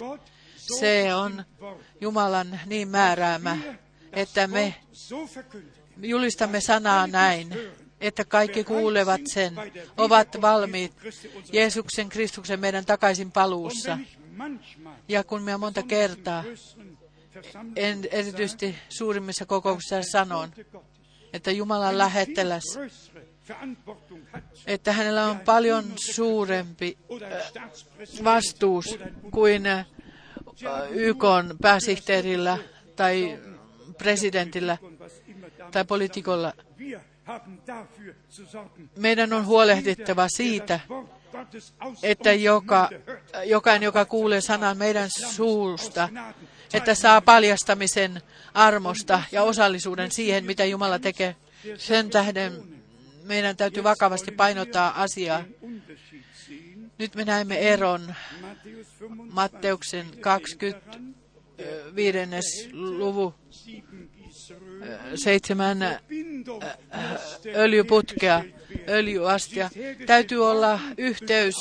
[0.56, 1.44] se on.
[2.00, 3.58] Jumalan niin määräämä,
[4.12, 4.74] että me
[6.02, 7.54] julistamme sanaa näin,
[8.00, 9.54] että kaikki kuulevat sen,
[9.96, 10.92] ovat valmiit
[11.52, 13.98] Jeesuksen Kristuksen meidän takaisin paluussa.
[15.08, 16.44] Ja kun minä monta kertaa,
[17.76, 20.50] en erityisesti suurimmissa kokouksissa sanon,
[21.32, 22.28] että Jumalan hat
[24.66, 26.98] että hänellä on paljon suurempi
[27.48, 28.98] Staatspräsident vastuus
[29.30, 29.86] kuin äh,
[30.90, 31.22] YK
[31.62, 32.58] pääsihteerillä
[32.96, 33.38] tai
[33.98, 34.78] presidentillä
[35.70, 36.52] tai poliitikolla.
[38.96, 40.80] Meidän on huolehdittava siitä,
[42.02, 42.88] että joka,
[43.44, 46.08] jokainen, joka kuulee sanan meidän suusta,
[46.72, 48.22] että saa paljastamisen
[48.54, 51.36] armosta ja osallisuuden siihen, mitä Jumala tekee.
[51.76, 52.52] Sen tähden
[53.22, 55.44] meidän täytyy vakavasti painottaa asiaa.
[56.98, 62.68] Nyt me näemme eron Matthäus 25, Matteuksen 25.
[62.72, 63.34] luvu
[65.14, 66.64] seitsemän Bindung
[67.46, 68.44] öljyputkea,
[68.88, 69.70] öljyastia.
[70.06, 71.54] Täytyy olla yhteys,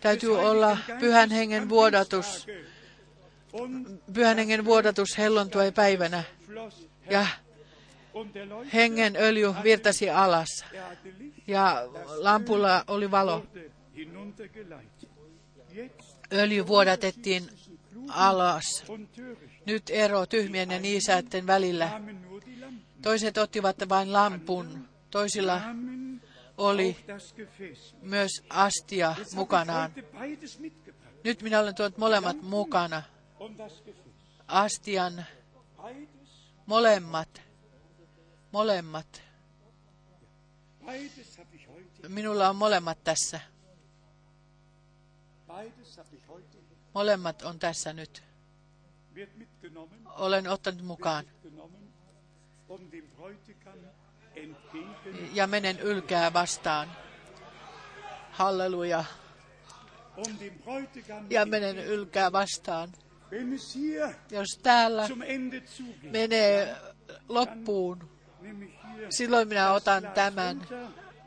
[0.00, 2.46] täytyy olla pyhän hengen vuodatus,
[4.12, 6.22] pyhän vuodatus hellontua päivänä.
[7.10, 7.26] Ja
[8.74, 10.64] hengen öljy virtasi alas
[11.46, 13.46] ja lampulla oli valo.
[16.32, 17.50] Öljy vuodatettiin
[18.08, 18.84] alas.
[19.66, 22.00] Nyt ero tyhmien ja niisäitten välillä.
[23.02, 25.60] Toiset ottivat vain lampun, toisilla
[26.58, 26.96] oli
[28.02, 29.92] myös astia mukanaan.
[31.24, 33.02] Nyt minä olen tuonut molemmat mukana.
[34.48, 35.24] Astian
[36.66, 37.42] molemmat.
[38.52, 39.22] Molemmat.
[42.08, 43.40] Minulla on molemmat tässä.
[46.94, 48.22] Molemmat on tässä nyt.
[50.06, 51.24] Olen ottanut mukaan.
[55.32, 56.88] Ja menen ylkää vastaan.
[58.30, 59.04] Halleluja.
[61.30, 62.92] Ja menen ylkää vastaan.
[64.30, 65.08] Jos täällä
[66.02, 66.76] menee
[67.28, 68.08] loppuun,
[69.10, 70.66] silloin minä otan tämän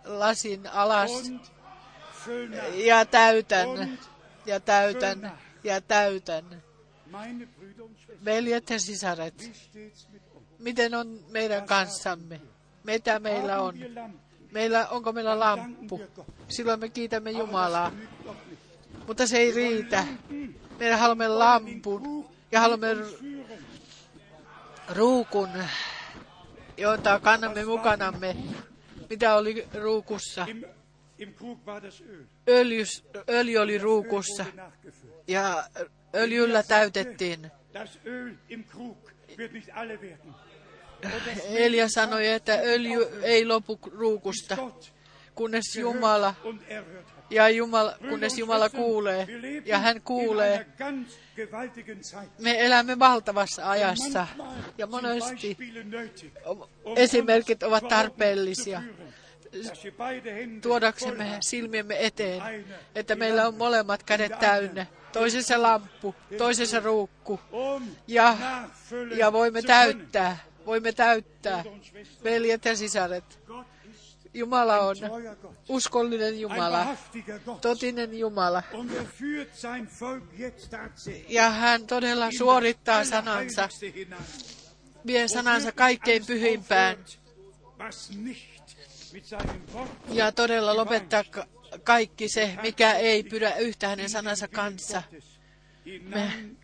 [0.06, 1.12] lasin alas
[2.74, 4.00] ja täytän
[4.46, 5.32] ja täytän
[5.64, 6.64] ja täytän.
[8.26, 9.52] Veljet ja sisaret,
[10.60, 12.42] miten on meidän kanssamme?
[12.84, 13.76] Mitä meillä on?
[14.52, 16.02] Meillä, onko meillä lamppu?
[16.48, 17.92] Silloin me kiitämme Jumalaa.
[19.08, 20.06] Mutta se ei riitä.
[20.80, 22.88] Me haluamme lampun ja haluamme
[24.90, 25.50] ruukun,
[26.78, 28.36] jota kannamme mukanamme.
[29.10, 30.48] Mitä oli ruukussa?
[32.50, 34.46] Öljys, öljy oli ruukussa
[35.28, 35.64] ja
[36.16, 37.52] öljyllä täytettiin.
[41.50, 44.58] Elia sanoi, että öljy ei lopu ruukusta,
[45.36, 46.36] kunnes Jumala.
[47.30, 49.28] Ja Jumala, kunnes Jumala kuulee
[49.66, 50.66] ja hän kuulee.
[52.40, 54.28] Me elämme valtavassa ajassa
[54.78, 55.58] ja monesti
[56.46, 56.64] um
[56.96, 58.82] esimerkit ovat tarpeellisia
[60.62, 62.42] tuodaksemme silmiemme eteen,
[62.96, 64.86] että meillä on molemmat kädet täynnä.
[65.14, 68.38] Toisessa lamppu, toisessa ruukku um ja,
[69.18, 71.64] ja voimme täyttää, voimme täyttää.
[72.24, 73.40] Veljet ja sisaret,
[74.34, 74.96] Jumala on
[75.70, 76.98] uskollinen Jumala,
[77.62, 78.64] totinen Jumala.
[81.28, 83.70] Ja hän todella suorittaa sanansa,
[85.08, 86.98] vie sanansa kaikkein pyhimpään.
[90.12, 91.48] ja todella lopettaa ka-
[91.84, 95.04] kaikki se, mikä ei pidä yhtä hänen sanansa kanssa.
[96.14, 96.58] werden.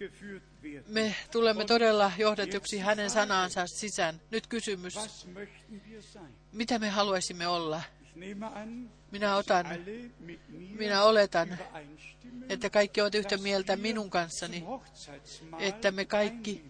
[0.88, 4.22] Me tulemme todella johdetuksi hänen sanansa sisään.
[4.32, 4.96] Nyt kysymys,
[6.56, 7.82] Mitä me haluaisimme olla?
[9.12, 9.66] Minä otan,
[10.80, 11.58] minä oletan,
[12.50, 14.64] että kaikki ovat yhtä mieltä minun kanssani,
[15.60, 16.66] että me kaikki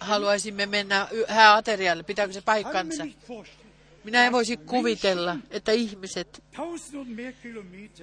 [0.00, 2.02] haluaisimme mennä hääaterialle.
[2.02, 3.06] Pitääkö se paikkansa?
[4.04, 6.42] Minä en voisi kuvitella, että ihmiset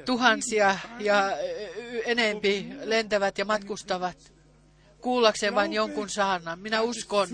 [0.06, 1.38] tuhansia ja
[2.06, 4.37] enempi lentävät ja matkustavat
[5.02, 6.60] kuullakseen vain jonkun saanan.
[6.60, 7.28] Minä uskon,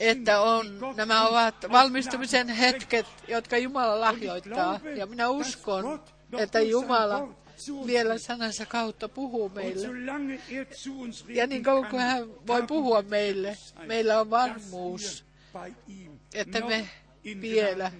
[0.00, 0.66] että on,
[0.96, 4.80] nämä ovat valmistumisen hetket, jotka Jumala lahjoittaa.
[4.96, 6.00] Ja minä uskon,
[6.38, 7.28] että Jumala
[7.86, 9.86] vielä sanansa kautta puhuu meille.
[10.50, 10.66] er
[11.28, 13.56] Ja niin kauan kuin hän voi puhua meille,
[13.86, 15.24] meillä on varmuus,
[16.34, 16.88] että me
[17.40, 17.92] vielä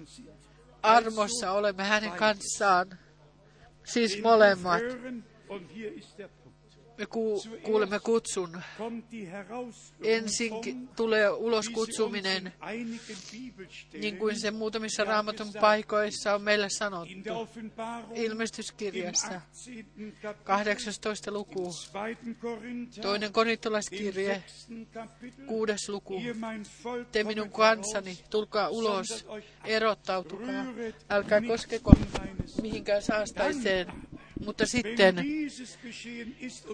[0.83, 2.99] armossa olemme hänen kanssaan.
[3.83, 4.81] Siis molemmat.
[6.99, 8.61] Me ku, kuulemme kutsun.
[10.03, 12.53] Ensin tulee ulos kutsuminen,
[13.93, 17.13] niin kuin se muutamissa raamatun paikoissa on meille sanottu.
[18.15, 20.21] Ilmestyskirjassa, im 18.
[20.21, 21.31] Kapitel, 18.
[21.31, 22.35] luku, 2.
[22.41, 24.85] Korinther, toinen korintolaiskirje, 6.
[24.93, 26.21] Kapitel, kuudes luku.
[27.11, 29.25] Te minun kansani, tulkaa ulos,
[29.65, 30.65] erottautukaa,
[31.09, 31.93] älkää koskeko
[32.61, 34.08] mihinkään saastaiseen.
[34.45, 35.15] Mutta sitten,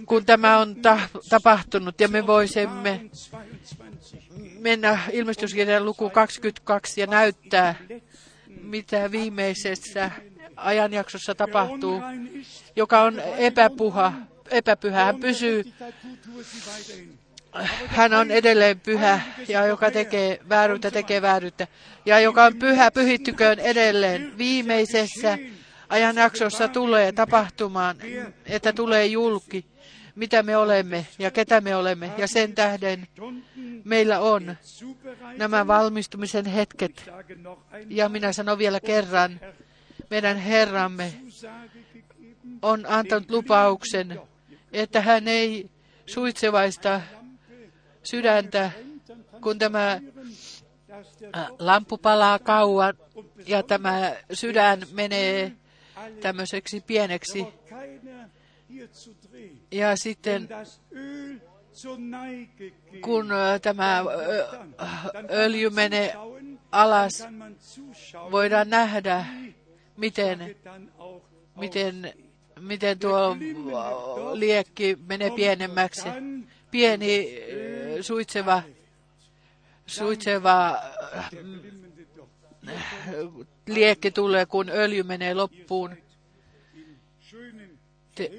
[0.06, 7.02] kun tämä on ta- tapahtunut ja me voisimme Offenbarung 22 gehen, mennä ilmestyskirjan luku 22
[7.02, 7.76] ja näyttää,
[8.62, 10.12] mitä viimeisessä
[10.56, 12.02] ajanjaksossa tapahtuu,
[12.76, 14.14] joka on epäpuha,
[14.52, 15.06] epäpyhä.
[15.06, 15.64] Hän pysyy,
[17.88, 21.68] hän on edelleen pyhä ja joka tekee vääryyttä, tekee vääryyttä.
[22.06, 24.38] Ja joka on pyhä, pyhittyköön edelleen.
[24.38, 25.38] Viimeisessä
[25.90, 27.98] ajanjaksossa tulee tapahtumaan,
[28.46, 29.66] että tulee julki,
[30.16, 32.12] mitä me olemme ja ketä me olemme.
[32.18, 33.08] Ja sen tähden
[33.84, 34.56] meillä on
[35.38, 37.10] nämä valmistumisen hetket.
[37.90, 39.40] Ja minä sanon vielä kerran,
[40.10, 41.14] meidän Herramme
[42.62, 44.20] on antanut lupauksen,
[44.74, 45.70] että hän ei
[46.06, 47.02] suitsevaista
[48.04, 48.72] sydäntä,
[49.42, 52.94] kun tämä äh, lamppu palaa kauan
[53.48, 55.52] ja tämä sydän menee
[56.22, 57.48] tämmöiseksi pieneksi.
[59.72, 60.50] Ja sitten
[63.02, 64.00] kun äh, tämä
[64.82, 66.14] äh, öljy menee
[66.72, 67.24] alas,
[68.32, 69.26] voidaan nähdä,
[69.98, 70.56] miten,
[71.56, 72.14] miten,
[72.60, 73.38] miten tuo
[74.34, 76.10] liekki menee pienemmäksi.
[76.72, 78.64] Pieni äh, suitseva,
[79.86, 80.78] suitseva
[83.68, 85.96] liekki tulee, kun öljy menee loppuun.
[88.16, 88.32] Te-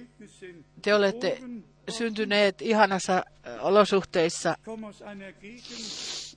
[0.82, 1.40] Te olette
[1.88, 4.56] syntyneet ihanassa äh, olosuhteissa.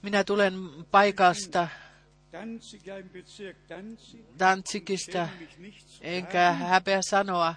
[0.01, 0.53] Minä tulen
[0.91, 1.67] paikasta
[4.39, 5.29] Danzigista,
[6.01, 7.55] enkä häpeä sanoa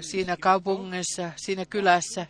[0.00, 2.26] siinä kaupungissa, siinä kylässä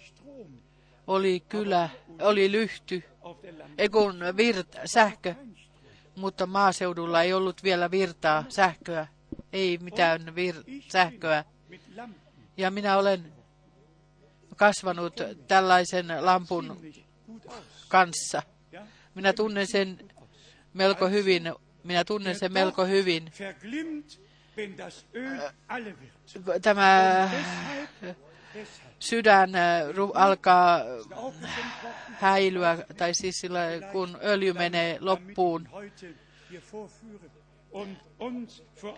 [1.06, 1.88] oli kylä,
[2.20, 3.02] oli lyhty,
[3.78, 5.34] ei kun virt, sähkö,
[6.16, 9.06] mutta maaseudulla ei ollut vielä virtaa, sähköä,
[9.52, 11.44] ei mitään vir- sähköä.
[12.56, 13.32] Ja minä olen
[14.56, 15.14] kasvanut
[15.48, 16.80] tällaisen lampun
[17.88, 18.42] kanssa.
[19.14, 20.10] Minä tunnen sen
[20.74, 21.42] melko hyvin,
[21.84, 23.32] minä tunnen sen melko hyvin.
[26.62, 27.30] Tämä
[28.98, 29.82] sydän äh,
[30.14, 31.50] alkaa gesprochen,
[32.12, 33.60] häilyä, tai siis sillä,
[33.92, 35.68] kun öljy menee loppuun.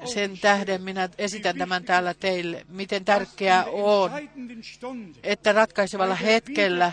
[0.04, 4.10] Sen tähden minä esitän tämän täällä teille, miten tärkeää on,
[5.22, 6.92] että ratkaisevalla hetkellä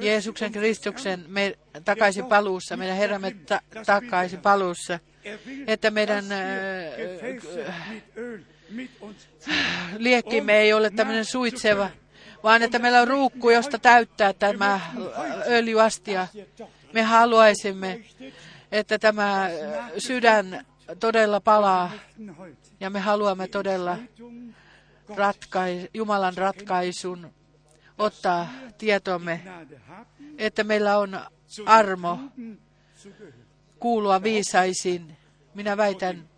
[0.00, 4.98] Jeesuksen Kristuksen me, takaisin paluussa, meidän Herramme ta, takaisin paluussa,
[5.66, 6.38] että meidän äh,
[9.96, 11.90] liekkimme ei ole tämmöinen suitseva,
[12.42, 14.80] vaan että meillä on ruukku, josta täyttää tämä
[15.46, 16.26] öljyastia.
[16.92, 18.04] Me haluaisimme,
[18.72, 19.50] että tämä
[19.98, 20.66] sydän
[21.00, 21.90] todella palaa
[22.80, 23.98] ja me haluamme todella
[25.16, 27.30] ratkai, Jumalan ratkaisun
[27.98, 29.42] ottaa tietomme,
[30.38, 31.20] että meillä on
[31.66, 32.18] armo
[33.78, 35.16] kuulua viisaisiin.
[35.54, 36.28] Minä väitän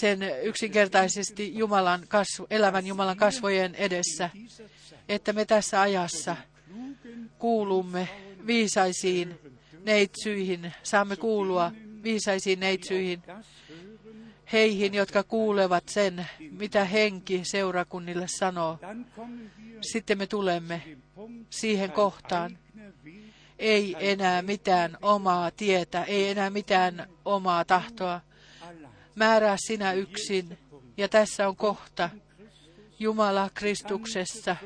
[0.00, 4.30] sen yksinkertaisesti Jumalan kasvu, elävän Jumalan kasvojen edessä,
[5.08, 6.36] että me tässä ajassa
[7.38, 8.08] kuulumme
[8.46, 9.38] viisaisiin
[9.84, 13.22] neitsyihin, saamme kuulua viisaisiin neitsyihin,
[14.52, 18.78] heihin, jotka kuulevat sen, mitä henki seurakunnille sanoo.
[19.80, 20.82] Sitten me tulemme
[21.50, 22.58] siihen kohtaan.
[23.58, 28.20] Ei enää mitään omaa tietä, ei enää mitään omaa tahtoa.
[29.14, 30.58] Määrää sinä yksin.
[30.96, 32.10] Ja tässä on kohta.
[32.98, 34.56] Jumala Kristuksessa.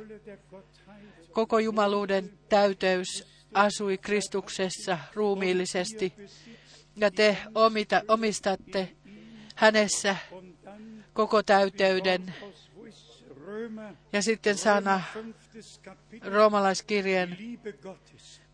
[1.33, 6.13] Koko jumaluuden täyteys asui Kristuksessa ruumiillisesti.
[6.97, 8.93] Ja te omita, omistatte
[9.55, 10.17] hänessä
[11.13, 12.35] koko täyteyden.
[14.13, 15.03] Ja sitten sana
[16.23, 17.37] roomalaiskirjeen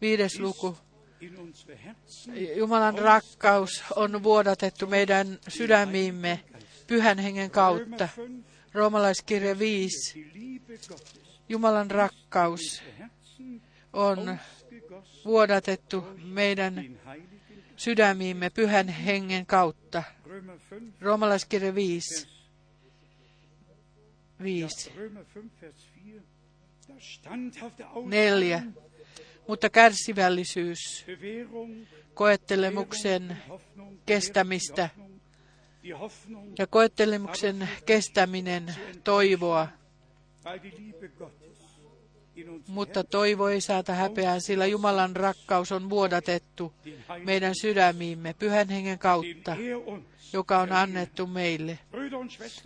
[0.00, 0.76] viides luku.
[2.56, 6.40] Jumalan rakkaus on vuodatettu meidän sydämiimme
[6.86, 8.08] pyhän hengen kautta.
[8.16, 10.14] Römer 5, Roomalaiskirja 5.
[10.14, 12.82] die Liebe Gottes, Jumalan rakkaus
[13.92, 14.38] on
[15.24, 16.98] vuodatettu meidän
[17.76, 20.02] sydämiimme pyhän hengen kautta.
[20.26, 22.28] Römer 5, Roomalaiskirja 5.
[24.42, 24.92] 5.
[24.96, 26.22] Römer 5,
[26.88, 27.20] Vers
[28.04, 28.62] 4,
[29.48, 31.06] Mutta kärsivällisyys,
[32.14, 33.36] koettelemuksen
[34.06, 34.88] kestämistä
[36.58, 38.74] ja koettelemuksen kestäminen
[39.04, 39.68] toivoa.
[42.66, 46.72] Mutta toivo ei saata häpeää, sillä Jumalan rakkaus on vuodatettu
[47.24, 49.56] meidän sydämiimme pyhän hengen kautta,
[50.32, 51.78] joka on annettu meille.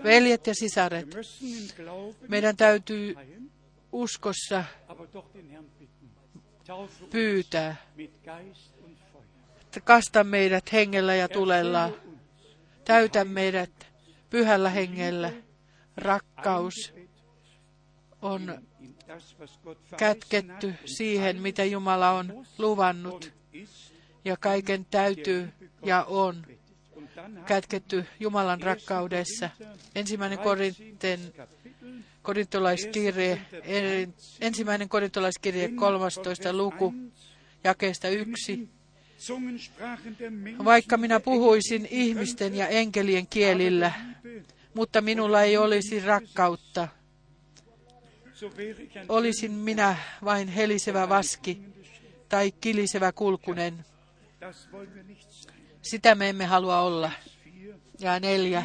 [0.05, 1.07] Veljet ja sisaret,
[2.29, 3.15] meidän täytyy
[3.93, 4.65] uskossa
[7.11, 7.77] pyytää,
[9.85, 11.91] kasta meidät hengellä ja tulella,
[12.85, 13.87] täytä meidät
[14.31, 15.33] pyhällä hengellä.
[15.97, 16.95] Rakkaus
[18.23, 18.63] on
[19.97, 23.33] kätketty siihen, mitä Jumala on luvannut,
[24.25, 25.53] ja kaiken täytyy
[25.83, 26.47] ja on
[27.47, 29.51] kätketty Jumalan rakkaudessa.
[29.95, 31.21] Ensimmäinen Korinten,
[32.27, 33.41] korintolaiskirje,
[34.41, 36.53] ensimmäinen korintolaiskirje 13.
[36.53, 36.95] luku,
[37.65, 38.69] jakeesta yksi.
[40.65, 43.93] Vaikka minä puhuisin ihmisten ja enkelien kielillä,
[44.75, 46.89] mutta minulla ei olisi rakkautta,
[49.09, 51.59] olisin minä vain helisevä vaski
[52.29, 53.85] tai kilisevä kulkunen.
[55.83, 57.13] Sitä me emme halua olla.
[57.99, 58.63] Ja neljä.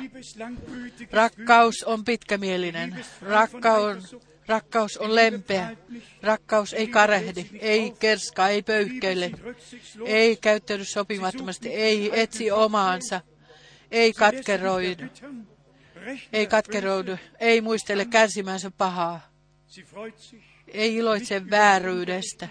[1.11, 3.05] Rakkaus on pitkämielinen.
[3.21, 4.15] Rakkaus,
[4.47, 5.77] rakkaus on lempeä.
[6.21, 9.31] Rakkaus ei karehdi, ei kerskaa, ei pöyhkeile,
[10.05, 13.21] ei käyttäydy sopimattomasti, ei etsi omaansa,
[13.91, 15.03] ei katkeroidu,
[16.33, 19.31] ei katkeroidu, ei muistele kärsimänsä pahaa,
[20.67, 22.49] ei iloitse vääryydestä,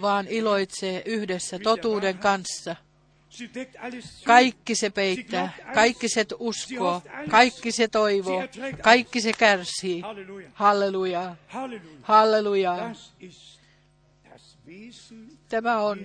[0.00, 2.76] vaan iloitsee yhdessä totuuden kanssa.
[4.24, 8.42] Kaikki se peittää, kaikki se uskoo, kaikki se toivoo,
[8.82, 10.02] kaikki se kärsii.
[10.54, 11.36] Halleluja.
[12.02, 12.94] Halleluja,
[15.48, 15.98] Tämä on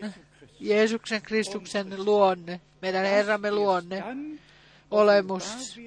[0.59, 4.03] Jeesuksen Kristuksen luonne, meidän Herramme luonne,
[4.91, 5.77] olemus,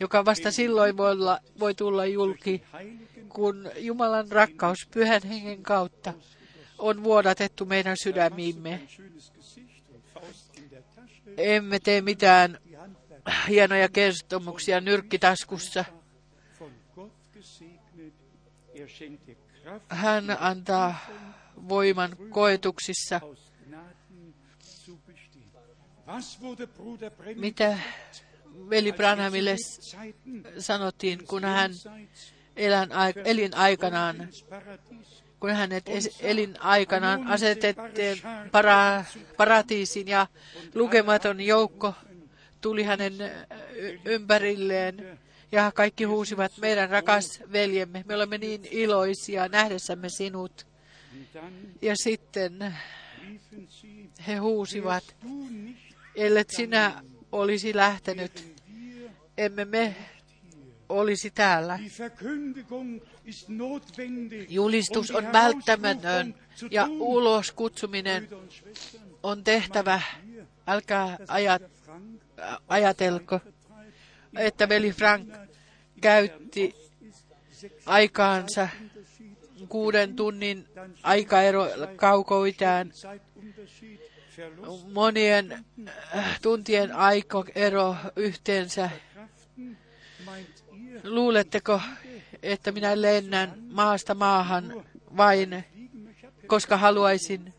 [0.00, 2.62] joka vasta silloin voi, olla, voi tulla julki,
[3.28, 6.14] kun Jumalan rakkaus pyhän hengen kautta
[6.78, 8.80] on vuodatettu meidän sydämiimme.
[11.38, 12.58] Emme tee mitään
[13.48, 15.84] hienoja kertomuksia nyrkkitaskussa.
[19.88, 20.94] Hän antaa
[21.68, 23.20] voiman koetuksissa.
[27.34, 27.78] Mitä
[28.70, 29.56] veli Branhamille
[30.58, 31.70] sanottiin, kun hän
[33.24, 34.28] elin aikanaan,
[35.40, 39.04] kun hänet es- elin aikanaan asetettiin para,
[39.36, 40.26] paratiisin ja
[40.74, 41.94] lukematon joukko
[42.60, 43.14] tuli hänen
[44.04, 45.18] ympärilleen
[45.52, 50.66] ja kaikki huusivat, meidän rakas veljemme, me olemme niin iloisia nähdessämme sinut.
[51.82, 52.74] Ja sitten
[54.26, 55.16] he huusivat,
[56.14, 57.02] ellet sinä
[57.32, 58.54] olisi lähtenyt,
[59.38, 59.96] emme me
[60.88, 61.78] olisi täällä.
[63.48, 64.50] Notwendig.
[64.50, 66.34] Julistus um on välttämätön
[66.70, 68.28] ja ulos kutsuminen
[69.22, 70.00] on tehtävä.
[70.66, 71.62] Älkää ajat,
[72.68, 73.40] ajatelko,
[74.38, 75.28] että veli Frank
[76.00, 76.74] käytti
[77.86, 78.68] aikaansa
[79.68, 80.68] kuuden tunnin
[81.02, 82.92] aikaero kaukoitään,
[84.92, 85.64] monien
[86.16, 88.90] äh, tuntien aikaero yhteensä.
[91.04, 91.80] Luuletteko,
[92.42, 94.84] että minä lennän maasta maahan
[95.16, 95.64] vain,
[96.46, 97.54] koska haluaisin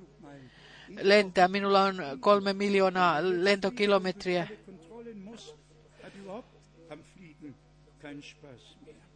[1.02, 1.48] lentää?
[1.48, 4.48] Minulla on kolme miljoonaa lentokilometriä.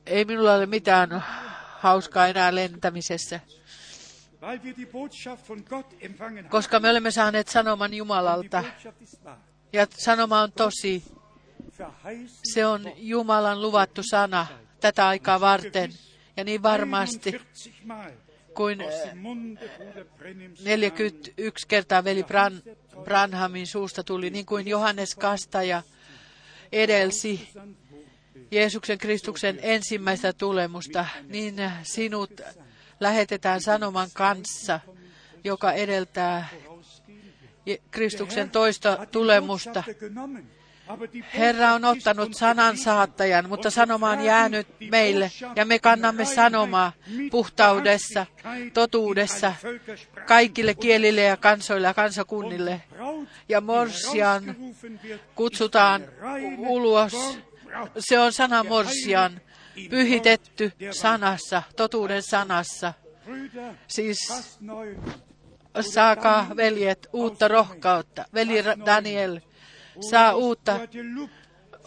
[0.06, 1.24] Ei minulla ole mitään
[1.80, 3.40] hauskaa enää lentämisessä,
[6.50, 8.64] koska me olemme saaneet sanoman Jumalalta.
[9.74, 11.04] Ja sanoma on tosi.
[12.44, 14.48] Se on Jumalan luvattu sana
[14.82, 15.94] tätä aikaa varten.
[16.38, 18.12] Ja niin varmasti 41 Mal
[18.54, 22.62] kuin aus äh, dem Munde Bruder Brennims 41 kertaa veli Bran,
[23.04, 25.84] Branhamin suusta tuli, niin kuin Johannes Kastaja
[26.72, 27.50] edelsi
[28.52, 32.42] Jeesuksen Kristuksen ensimmäistä tulemusta, niin sinut
[33.00, 34.80] lähetetään sanoman kanssa,
[35.44, 36.48] joka edeltää
[37.92, 39.84] Kristuksen toista tulemusta.
[41.34, 46.92] Herra on ottanut sanan saattajan, mutta sanoma on jäänyt meille, ja me kannamme sanomaa
[47.32, 48.26] puhtaudessa,
[48.74, 49.54] totuudessa,
[50.28, 52.82] kaikille kielille ja kansoille ja kansakunnille.
[53.50, 54.56] Ja morsian
[55.36, 56.04] Kutsutaan
[56.58, 57.40] ulos.
[58.00, 59.42] Se on sana morsian,
[59.90, 62.94] pyhitetty sanassa, totuuden sanassa.
[63.88, 64.18] Siis
[65.82, 68.26] saakaa veljet uutta rohkautta.
[68.34, 69.40] Veli Daniel,
[70.00, 70.80] saa uutta,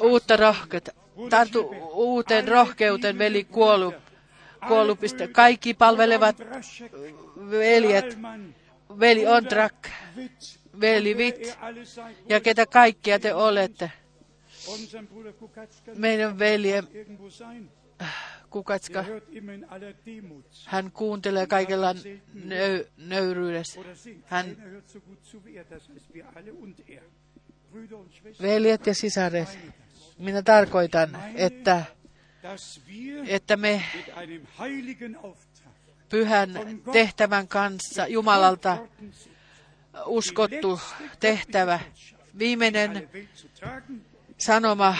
[0.00, 0.92] uutta rohkeutta.
[1.30, 3.94] Tartu uuteen rohkeuteen, veli kuolu,
[4.68, 5.28] kuolupiste.
[5.28, 6.36] Kaikki palvelevat
[7.50, 8.18] veljet,
[9.00, 9.88] veli Ondrak,
[10.80, 11.58] veli Vit
[12.28, 13.92] ja ketä kaikkia te olette.
[15.96, 16.82] Meidän velje
[18.50, 19.04] Kukatska,
[20.64, 21.94] hän kuuntelee kaikella
[22.34, 23.80] nöy, nöyryydessä.
[24.24, 24.56] Hän,
[28.42, 29.58] veljet ja sisaret,
[30.18, 31.84] minä tarkoitan, että,
[33.26, 33.82] että me
[36.08, 36.50] pyhän
[36.92, 38.78] tehtävän kanssa Jumalalta
[40.06, 40.80] uskottu
[41.20, 41.80] tehtävä,
[42.38, 43.08] viimeinen
[44.38, 44.96] sanoma,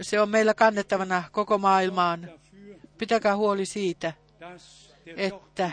[0.00, 2.30] se on meillä kannettavana koko maailmaan.
[2.98, 4.12] Pitäkää huoli siitä,
[5.16, 5.70] että,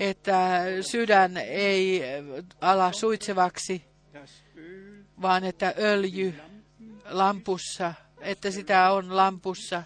[0.00, 0.60] että
[0.90, 2.02] sydän ei
[2.60, 3.84] ala suitsevaksi,
[5.22, 6.34] vaan että öljy
[7.04, 9.82] lampussa, että sitä on lampussa,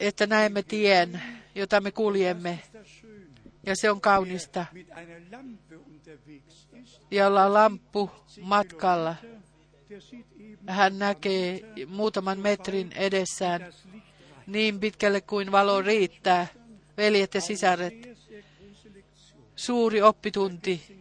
[0.00, 1.22] että näemme tien,
[1.54, 2.58] jota me kuljemme,
[3.66, 4.66] ja se on kaunista.
[7.10, 8.10] Ja ollaan lamppu
[8.40, 9.16] matkalla.
[10.66, 13.72] Hän näkee muutaman metrin edessään
[14.46, 16.46] niin pitkälle kuin valo riittää.
[16.96, 17.94] Veljet ja sisaret,
[19.56, 20.99] suuri oppitunti.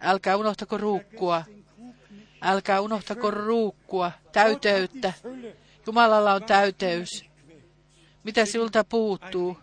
[0.00, 1.44] Älkää unohtako ruukkua.
[2.42, 5.12] Älkää unohtako ruukkua, täyteyttä.
[5.86, 7.24] Jumalalla on täyteys.
[8.24, 9.58] Mitä sinulta puuttuu?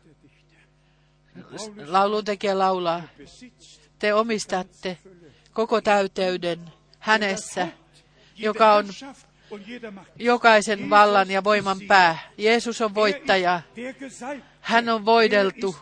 [1.85, 3.03] Lauluntekijä laulaa.
[3.99, 4.97] Te omistatte
[5.53, 6.59] koko täyteyden
[6.99, 7.68] hänessä,
[8.35, 8.85] joka on
[10.15, 12.18] jokaisen vallan ja voiman pää.
[12.38, 13.61] Jeesus on voittaja.
[14.61, 15.76] Hän on voideltu.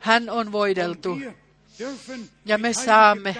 [0.00, 1.18] Hän on voideltu.
[2.44, 3.36] Ja me saamme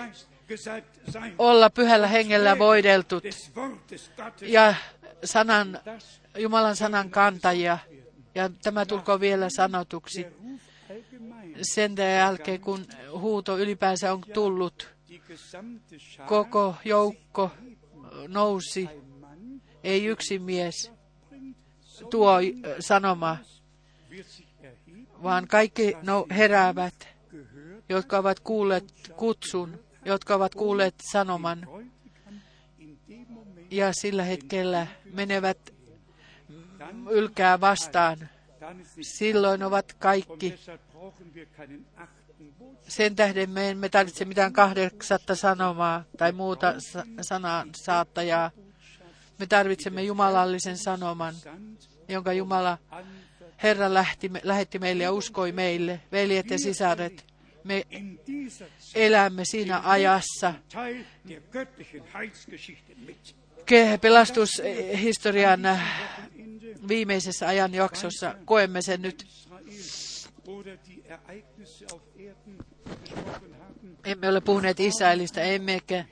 [1.38, 3.24] olla pyhällä hengellä voideltut
[4.42, 4.74] ja
[5.24, 5.80] sanan,
[6.38, 7.78] Jumalan sanan kantajia.
[8.34, 10.26] Ja tämä tulkoon vielä sanotuksi
[11.62, 14.88] sen jälkeen, kun huuto ylipäänsä on tullut.
[16.26, 17.50] Koko joukko
[18.28, 18.88] nousi,
[19.84, 20.92] ei yksi mies
[22.10, 22.38] tuo
[22.80, 23.36] sanoma,
[25.22, 27.17] vaan kaikki no, heräävät,
[27.88, 28.84] jotka ovat kuulleet
[29.16, 31.66] kutsun, jotka ovat kuulleet sanoman,
[33.70, 35.74] ja sillä hetkellä menevät
[37.10, 38.28] ylkää vastaan.
[39.00, 40.54] Silloin ovat kaikki.
[42.88, 46.74] Sen tähden me emme tarvitse mitään kahdeksatta sanomaa tai muuta
[47.20, 48.50] sanaa saattajaa.
[49.38, 51.34] Me tarvitsemme jumalallisen sanoman,
[52.08, 52.78] jonka Jumala
[53.62, 57.27] Herra lähti, lähetti meille ja uskoi meille, veljet ja sisaret.
[57.68, 57.86] Me
[58.94, 60.54] elämme siinä ajassa.
[64.00, 65.60] Pelastushistorian
[66.88, 69.26] viimeisessä ajanjaksossa koemme sen nyt.
[74.04, 76.04] Emme ole puhuneet Israelista, emmekä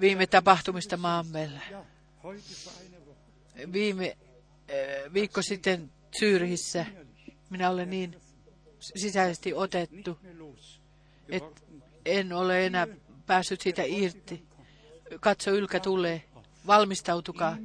[0.00, 1.60] viime tapahtumista maammella.
[3.72, 4.16] Viime
[4.70, 6.86] äh, viikko sitten Syyrihissä
[7.50, 8.16] minä olen niin
[8.80, 10.18] sisäisesti otettu,
[11.28, 11.60] että
[12.04, 12.86] en ole enää
[13.26, 14.44] päässyt siitä irti.
[15.20, 16.24] Katso, ylkä tulee.
[16.66, 17.56] Valmistautukaa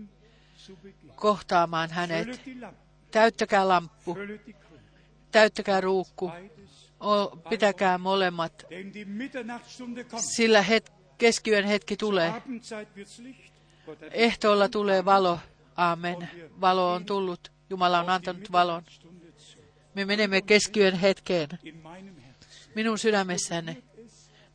[1.15, 2.41] kohtaamaan hänet.
[3.11, 4.17] Täyttäkää lamppu,
[5.31, 6.31] täyttäkää ruukku,
[6.99, 8.65] o, pitäkää molemmat,
[10.17, 12.33] sillä het, keskiyön hetki tulee.
[14.11, 15.39] Ehtoolla tulee valo.
[15.75, 16.29] Amen.
[16.61, 17.51] Valo on tullut.
[17.69, 18.83] Jumala on antanut valon.
[19.95, 21.49] Me menemme keskiyön hetkeen.
[22.75, 23.83] Minun sydämessäni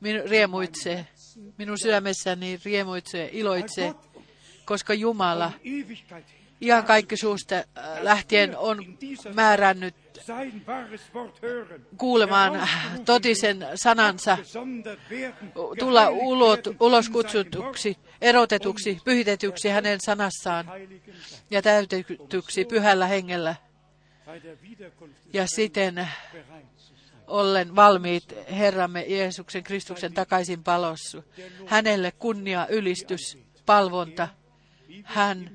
[0.00, 1.06] minu, riemuitsee.
[1.58, 3.94] Minun sydämessäni riemuitsee, iloitsee,
[4.64, 5.52] koska Jumala
[6.60, 7.64] ihan kaikki suusta äh,
[8.02, 8.84] lähtien on
[9.34, 9.94] määrännyt
[11.96, 12.68] kuulemaan
[13.04, 14.38] totisen sanansa,
[15.78, 20.66] tulla ulot, ulos kutsutuksi, erotetuksi, pyhitetyksi hänen sanassaan
[21.50, 24.17] ja täytetyksi pyhällä hengellä Bei der Wiederkunft des
[25.32, 26.08] ja siten
[27.26, 31.22] ollen valmiit Herramme Jeesuksen Kristuksen takaisin palossa.
[31.66, 34.28] Hänelle kunnia, ylistys, palvonta.
[35.04, 35.50] Hän,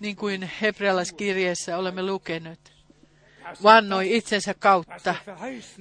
[0.00, 2.72] niin kuin hebrealaiskirjeessä olemme lukenut,
[3.62, 5.14] vannoi itsensä kautta,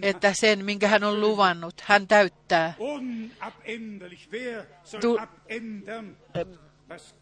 [0.01, 2.73] että sen, minkä hän on luvannut, hän täyttää.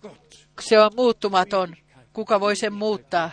[0.01, 1.75] Gott Se on muuttumaton.
[2.13, 3.31] Kuka voi sen muuttaa?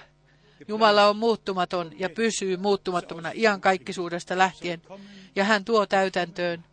[0.69, 4.83] Jumala on muuttumaton ja pysyy muuttumattomana iankaikkisuudesta lähtien.
[5.37, 6.65] Ja hän tuo täytäntöön.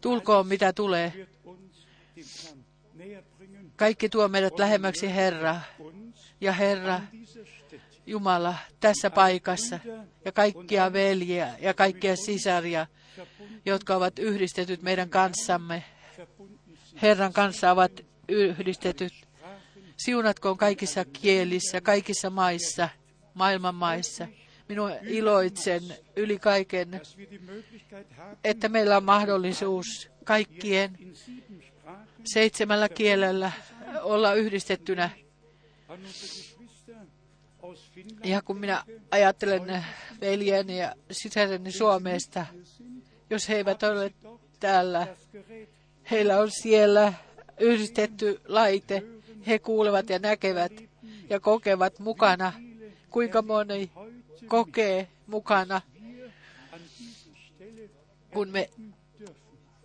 [0.00, 1.28] Tulkoon mitä tulee.
[3.76, 5.60] Kaikki tuo meidät lähemmäksi Herraa.
[5.78, 7.00] Uns Ja Herra.
[8.06, 9.78] Jumala, tässä paikassa
[10.24, 12.86] ja kaikkia veljiä ja kaikkia sisaria,
[13.66, 15.84] jotka ovat yhdistetyt meidän kanssamme.
[17.02, 17.92] Herran kanssa ovat
[18.28, 19.12] yhdistetyt.
[19.96, 22.88] Siunatkoon kaikissa kielissä, kaikissa maissa,
[23.38, 24.26] maailman maissa.
[24.68, 25.82] Minua iloitsen
[26.16, 27.00] yli kaiken,
[28.44, 30.98] että meillä on mahdollisuus kaikkien
[32.24, 33.52] seitsemällä kielellä
[34.02, 35.10] olla yhdistettynä.
[38.24, 39.84] Ja kun minä ajattelen
[40.20, 42.46] veljeni ja sisareni Suomesta,
[43.30, 44.12] jos he eivät ole
[44.60, 45.06] täällä,
[46.10, 47.12] heillä on siellä
[47.60, 49.02] yhdistetty laite.
[49.46, 50.72] He kuulevat ja näkevät
[51.30, 52.52] ja kokevat mukana,
[53.10, 53.90] kuinka moni
[54.46, 55.80] kokee mukana,
[58.32, 58.70] kun me,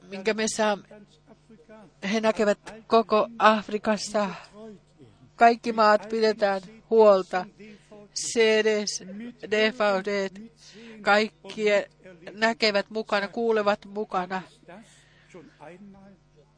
[0.09, 0.85] minkä me saamme.
[2.13, 4.29] He näkevät koko Afrikassa,
[5.35, 7.45] kaikki maat pidetään huolta.
[8.15, 9.03] CDs,
[9.51, 10.29] DVD,
[11.01, 11.63] kaikki
[12.33, 14.41] näkevät mukana, kuulevat mukana.
[14.67, 14.85] Das
[15.31, 16.11] schon einmal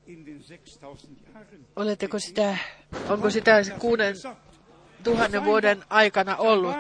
[0.08, 1.68] in den 6000 Jahren.
[1.76, 2.58] Oletteko sitä,
[3.10, 4.16] onko sitä kuuden
[5.06, 6.76] tuhannen vuoden aikana ollut?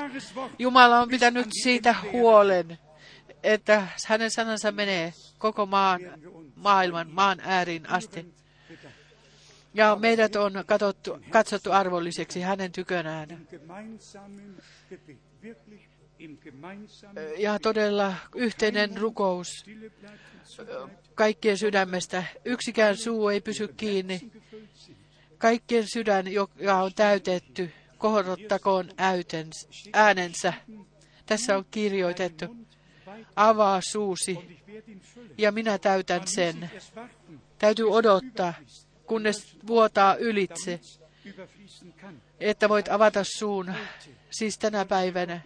[0.60, 2.78] Jumala on pitänyt siitä huolen,
[3.44, 6.02] että hänen sanansa menee koko maan,
[6.56, 8.34] maailman, maan ääriin asti.
[9.74, 13.48] Ja meidät on katsottu, katsottu arvolliseksi hänen tykönään.
[17.38, 19.66] Ja todella yhteinen rukous
[21.16, 22.24] kaikkien sydämestä.
[22.46, 24.32] Yksikään suu ei pysy kiinni.
[25.38, 27.72] Kaikkien sydän, joka on täytetty,
[28.06, 28.90] kohdottakoon
[29.94, 30.53] äänensä.
[31.26, 32.45] Tässä on kirjoitettu,
[33.36, 34.61] avaa suusi,
[35.38, 36.72] ja minä täytän sen.
[37.60, 38.53] Täytyy odottaa,
[39.06, 40.80] kunnes vuotaa ylitse,
[42.40, 43.73] että voit avata suun.
[44.30, 45.41] Siis tänä päivänä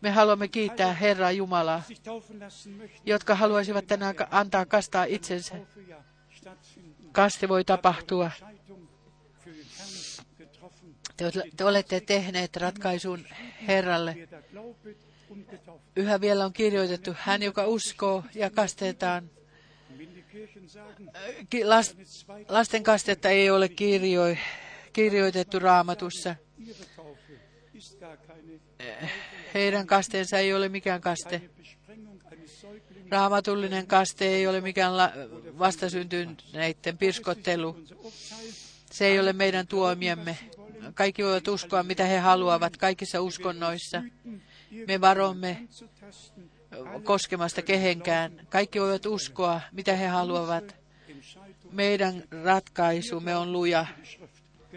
[0.00, 1.82] me haluamme kiittää Herraa Jumalaa,
[3.04, 5.54] jotka haluaisivat tänään antaa kastaa itsensä.
[7.12, 8.30] Kaste voi tapahtua.
[11.16, 11.24] Te,
[11.56, 13.26] te olette tehneet ratkaisun
[13.68, 14.28] Herralle.
[15.96, 19.30] Yhä vielä on kirjoitettu, hän joka uskoo ja kastetaan.
[22.48, 24.38] Lasten kastetta ei ole kirjoi,
[24.92, 26.34] kirjoitettu raamatussa.
[29.54, 31.42] Heidän kasteensa ei ole mikään kaste.
[33.10, 35.12] Raamatullinen kaste ei ole mikään la-
[35.58, 37.76] vastasyntyneiden pirskottelu.
[38.90, 40.38] Se ei ole meidän tuomiemme.
[40.94, 44.02] Kaikki voivat uskoa, mitä he haluavat kaikissa uskonnoissa.
[44.86, 45.68] Me varomme
[47.04, 48.46] koskemasta kehenkään.
[48.48, 50.76] Kaikki voivat uskoa, mitä he haluavat.
[51.72, 53.86] Meidän ratkaisumme on luja.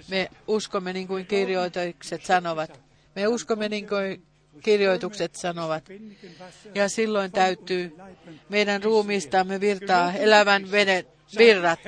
[0.09, 2.81] Me uskomme niin kuin kirjoitukset sanovat.
[3.15, 4.23] Me uskomme niin kuin
[4.63, 5.83] kirjoitukset sanovat.
[6.75, 7.95] Ja silloin täytyy
[8.49, 11.05] meidän ruumiistamme virtaa elävän veden
[11.37, 11.79] virrat.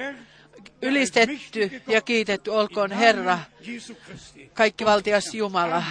[0.81, 3.39] Ylistetty ja kiitetty olkoon Herra,
[4.53, 5.83] kaikki valtias Jumala.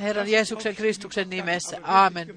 [0.00, 1.80] Herran Jeesuksen Kristuksen nimessä.
[1.82, 2.28] Aamen.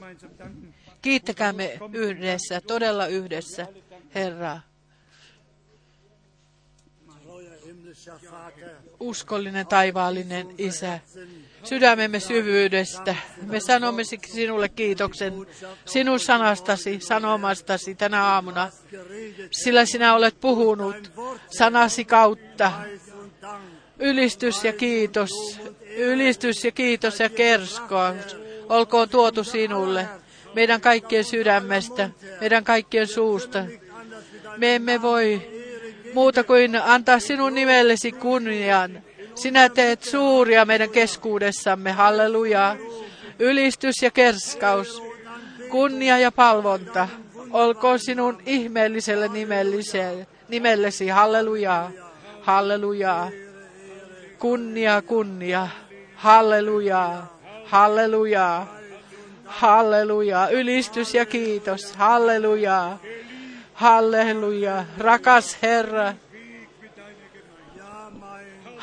[1.02, 3.68] Kiittäkäämme yhdessä, todella yhdessä,
[8.32, 11.00] Vater, Uskollinen taivaallinen Isä,
[11.64, 13.16] sydämemme syvyydestä.
[13.42, 15.34] Me sanomme sinulle kiitoksen
[15.86, 18.70] sinun sanastasi, sanomastasi tänä aamuna,
[19.52, 21.12] sillä sinä olet puhunut
[21.50, 22.72] sanasi kautta
[24.02, 25.60] Ylistys ja kiitos,
[25.98, 28.38] ylistys ja kiitos ja kerskaus
[28.70, 30.08] olkoon tuotu sinulle
[30.54, 32.10] meidän kaikkien sydämestä,
[32.40, 33.66] meidän kaikkien suusta.
[34.58, 35.42] Me emme voi
[36.14, 39.04] muuta kuin antaa sinun nimellesi kunnian.
[39.36, 42.76] Sinä teet suuria meidän keskuudessamme, halleluja.
[43.40, 45.04] Ylistys ja kerskaus,
[45.70, 47.08] kunnia ja palvonta,
[47.52, 49.28] olkoon sinun ihmeelliselle
[50.50, 51.92] nimellesi, halleluja,
[52.42, 53.32] halleluja.
[54.40, 55.68] Kunnia, kunnia,
[56.16, 57.24] halleluja,
[57.66, 58.66] halleluja,
[59.46, 60.50] halleluja.
[60.50, 62.98] Ylistys ja kiitos, halleluja,
[63.74, 64.86] halleluja.
[64.98, 66.14] Rakas Herra,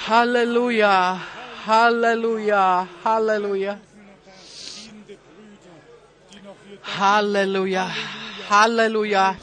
[0.06, 1.18] halleluja,
[1.66, 3.76] halleluja, halleluja.
[6.82, 7.90] Halleluja,
[8.48, 9.34] halleluja.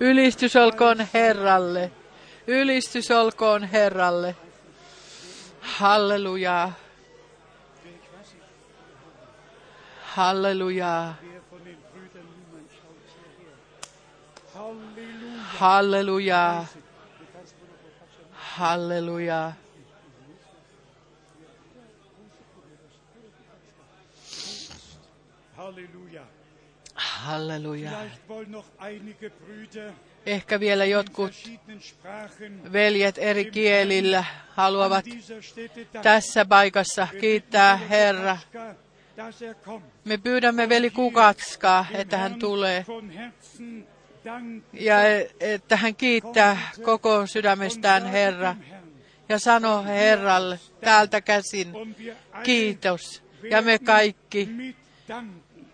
[0.00, 1.90] Ylistys olkoon Herralle.
[2.46, 4.36] Ylistys olkoon Herralle.
[5.60, 6.72] Halleluja.
[10.16, 11.14] Halleluja.
[15.58, 16.64] Halleluja.
[18.58, 19.52] Halleluja.
[25.56, 26.22] Halleluja.
[26.94, 27.90] Halleluja.
[30.26, 31.32] Ehkä vielä jotkut
[32.72, 35.04] veljet eri kielillä haluavat
[36.02, 38.38] tässä paikassa kiittää Herra.
[38.54, 38.74] Er.
[40.04, 42.84] Me pyydämme veli Kukatskaa, että hän tulee
[44.72, 44.96] ja
[45.40, 48.56] että hän kiittää koko sydämestään Herra
[49.28, 51.72] ja sanoo Herralle täältä käsin
[52.42, 53.22] kiitos.
[53.50, 54.48] Ja me kaikki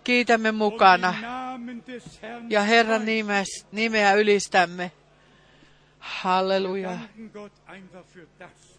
[0.04, 1.14] kiitämme mukana
[2.48, 4.92] ja Herran nimes, nimeä ylistämme.
[5.98, 6.98] Halleluja.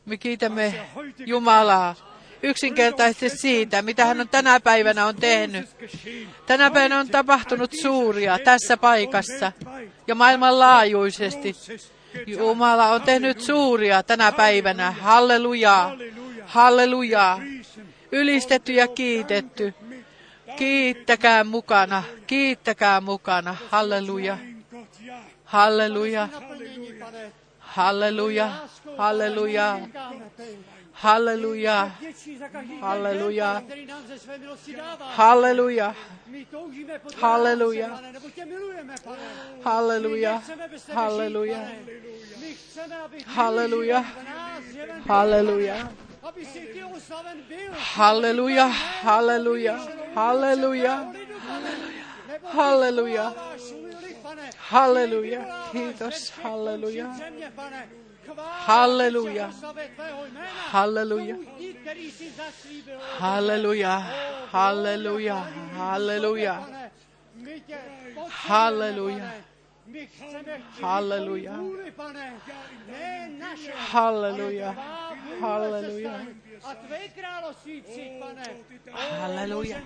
[0.05, 0.89] Me kiitämme
[1.25, 1.95] Jumalaa
[2.45, 5.69] yksinkertaisesti siitä, mitä hän on tänä päivänä on tehnyt.
[6.45, 9.51] Tänä päivänä on tapahtunut suuria tässä paikassa
[10.07, 11.55] ja maailmanlaajuisesti.
[12.27, 14.91] Jumala on tehnyt suuria tänä päivänä.
[14.91, 15.97] Halleluja.
[16.45, 17.39] Halleluja.
[18.11, 19.73] Ylistetty ja kiitetty.
[20.55, 22.03] Kiittäkää mukana.
[22.27, 23.55] Kiittäkää mukana.
[23.69, 24.37] Halleluja.
[25.45, 26.29] Halleluja.
[26.35, 27.09] Halleluja.
[27.59, 28.51] Halleluja.
[28.97, 29.79] Halleluja.
[30.95, 31.91] Haleluja.
[32.81, 33.61] Haleluja.
[35.17, 35.93] Haleluja.
[37.21, 37.89] Haleluja.
[39.63, 40.41] Haleluja.
[40.93, 41.61] Haleluja.
[43.35, 44.03] Haleluja.
[45.07, 45.73] Haleluja.
[47.95, 48.67] Haleluja.
[49.03, 49.79] Haleluja.
[50.15, 50.95] Haleluja.
[52.55, 53.33] Haleluja.
[54.71, 55.43] Haleluja.
[55.71, 56.33] Kiitos.
[56.43, 57.05] Haleluja.
[58.67, 59.49] Haleluja.
[60.71, 61.35] Haleluja.
[63.19, 64.01] Haleluja.
[64.51, 65.35] Haleluja.
[65.77, 66.59] Haleluja.
[68.29, 69.31] Haleluja.
[70.81, 71.53] Haleluja.
[73.91, 74.71] Haleluja.
[75.41, 76.19] Haleluja.
[76.63, 78.43] A tvé království přijď, pane.
[78.91, 79.77] Haleluja.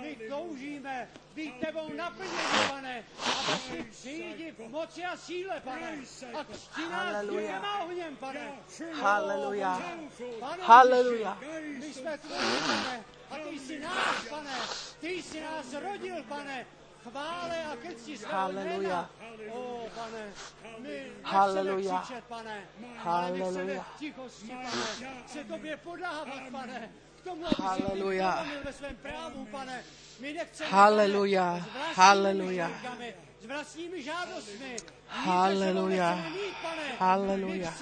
[0.00, 5.98] My toužíme být tebou naplněni, pane, A ty přijdi v moci a síle, pane,
[6.34, 8.52] a cti nás duchem a ohněm, pane.
[8.92, 9.82] Haleluja.
[10.60, 11.38] Haleluja.
[11.78, 14.56] My jsme tvoji, pane, a ty jsi nás, pane,
[15.00, 16.66] ty jsi nás rodil, pane,
[17.10, 19.10] chvále a ke cti Haleluja.
[19.52, 20.32] O, pane,
[20.78, 21.98] my Haleluja.
[21.98, 22.64] Křičet, pane.
[22.96, 23.84] Haleluja.
[25.26, 26.90] Se tobě podávat, pane.
[27.20, 28.46] K tomu, Haleluja.
[28.64, 29.84] ve svém právu, pane.
[30.20, 31.66] My nechceme, Haleluja.
[31.94, 32.70] Haleluja.
[33.40, 34.76] S vlastními žádostmi.
[35.08, 36.24] Haleluja.
[36.98, 37.74] Haleluja.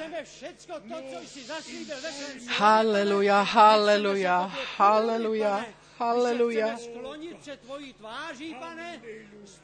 [2.58, 3.42] Haleluja.
[3.42, 4.52] Haleluja.
[4.76, 5.64] Haleluja.
[5.98, 6.76] Haleluja.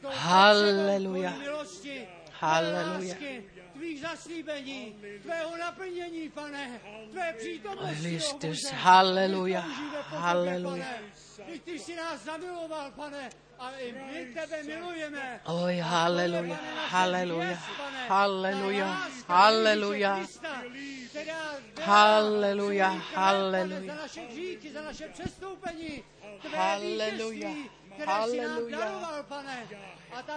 [0.03, 1.33] Haleluja.
[2.39, 3.15] Haleluja.
[3.73, 6.81] Tvých zaslíbení, tvého naplnění, pane,
[7.11, 9.61] tvé přítomnosti, Kristus, haleluja,
[10.03, 10.85] haleluja.
[11.63, 13.29] Ty jsi nás zamiloval, pane,
[15.45, 17.57] Oj, haleluja, haleluja,
[18.07, 18.87] haleluja,
[19.27, 20.25] haleluja,
[21.81, 23.93] haleluja, haleluja.
[26.55, 27.49] Haleluja.
[28.05, 28.79] Haleluja.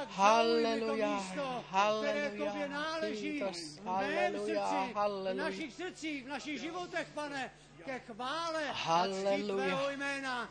[0.09, 1.23] Haleluja.
[1.70, 2.52] Haleluja.
[2.70, 3.52] Haleluja.
[3.85, 4.89] Haleluja.
[5.32, 7.51] V našich srdcích, v našich životech, pane,
[7.85, 10.51] ke chvále a cti tvého jména.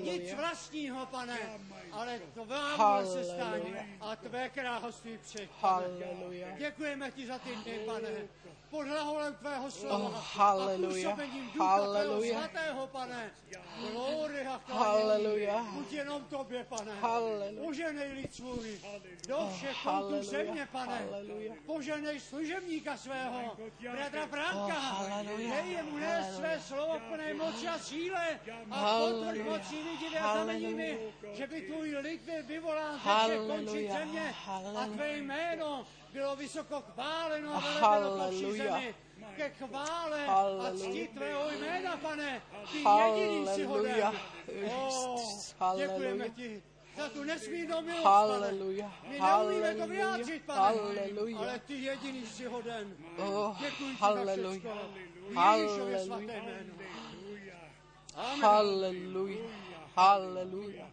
[0.00, 1.38] Nic vlastního, pane,
[1.92, 3.12] ale tvá Halleluja.
[3.14, 5.50] se stane a tvé království přijď.
[5.60, 6.48] Halleluja.
[6.58, 8.08] Děkujeme ti za ty dny, pane.
[8.70, 9.96] Pod hlavolem tvého slova.
[10.08, 11.08] Oh, halleluja.
[11.08, 12.20] A působením ducha Halleluja.
[12.20, 13.30] tvého svatého, pane.
[13.92, 14.84] Gloria chvála.
[14.84, 15.62] Halleluja.
[15.72, 16.94] Buď jenom tobě, pane.
[17.00, 17.62] Halleluja.
[17.64, 18.80] Poženej lid svůj.
[19.28, 20.22] Do všech koutů halleluja.
[20.22, 20.98] země, pane.
[20.98, 21.54] Halleluja.
[21.66, 23.56] Poženej služebníka svého.
[23.92, 24.66] Bratra Franka.
[24.66, 24.72] Oh,
[25.08, 25.54] halleluja.
[25.62, 28.40] Dej jemu nést své slovo plné moci a síle.
[28.70, 29.27] A Halleluja.
[29.28, 30.98] Potvrdí moci lidi a znameními,
[31.32, 33.00] že by tvůj lid byl vyvolán
[33.46, 34.34] končit země.
[34.76, 38.94] A tvé jméno bylo vysoko chváleno a velebeno zemi.
[39.36, 40.90] Ke chvále a Halleluja.
[40.90, 42.42] cti tvého jména, pane.
[42.72, 42.78] Ty
[43.18, 44.12] jediný si hoden.
[44.76, 46.62] Oh, děkujeme ti
[46.96, 48.92] za tu nesmírnou milost, Halleluja.
[49.08, 50.58] My neumíme to vyjádřit, pane.
[50.60, 51.38] Halleluja.
[51.38, 52.96] Ale ty jediný si hoden.
[53.18, 54.50] Oh, Děkuji ti za halleluja.
[54.50, 54.68] všecko.
[55.30, 55.64] V Halleluja.
[55.68, 56.74] Ježíšově svaté jméno.
[58.18, 59.44] Halleluja.
[59.96, 60.86] Halleluja.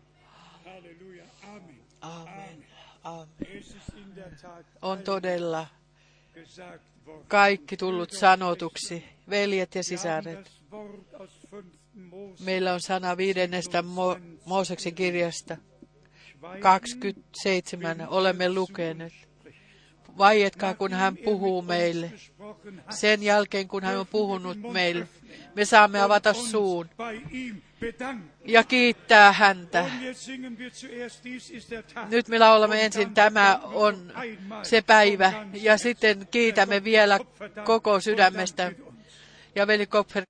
[0.66, 1.24] Halleluja.
[1.44, 1.80] Amen.
[2.02, 2.66] Amen.
[3.04, 3.64] Amen.
[4.82, 5.68] On todella
[7.28, 10.40] kaikki tullut sanotuksi, veljet ja sisaret.
[10.40, 11.68] das Wort aus 5.
[11.94, 15.58] Mose Meillä on sana viidennestä Mo- Mooseksen kirjasta
[16.60, 18.08] 27.
[18.10, 19.14] Olemme lukeneet.
[20.18, 22.12] Vaietkaa, kun hän puhuu meille.
[22.90, 25.08] Sen jälkeen, kun hän on puhunut meille,
[25.56, 26.90] me saamme avata suun
[28.46, 29.86] ja kiittää häntä.
[32.10, 34.14] Nyt me laulamme ensin, tämä on
[34.64, 37.20] se päivä, ja sitten kiitämme vielä
[37.64, 38.72] koko sydämestä.
[39.56, 40.24] Ja veli Kopfer,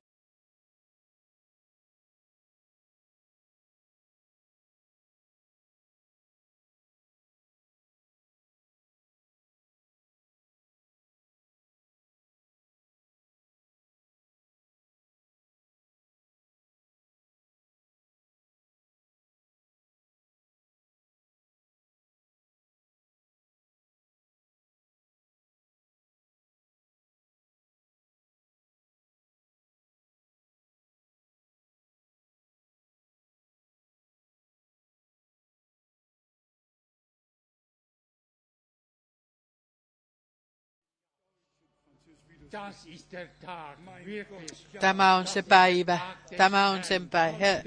[44.80, 46.00] tämä on se päivä,
[46.38, 47.62] tämä on sen päivä,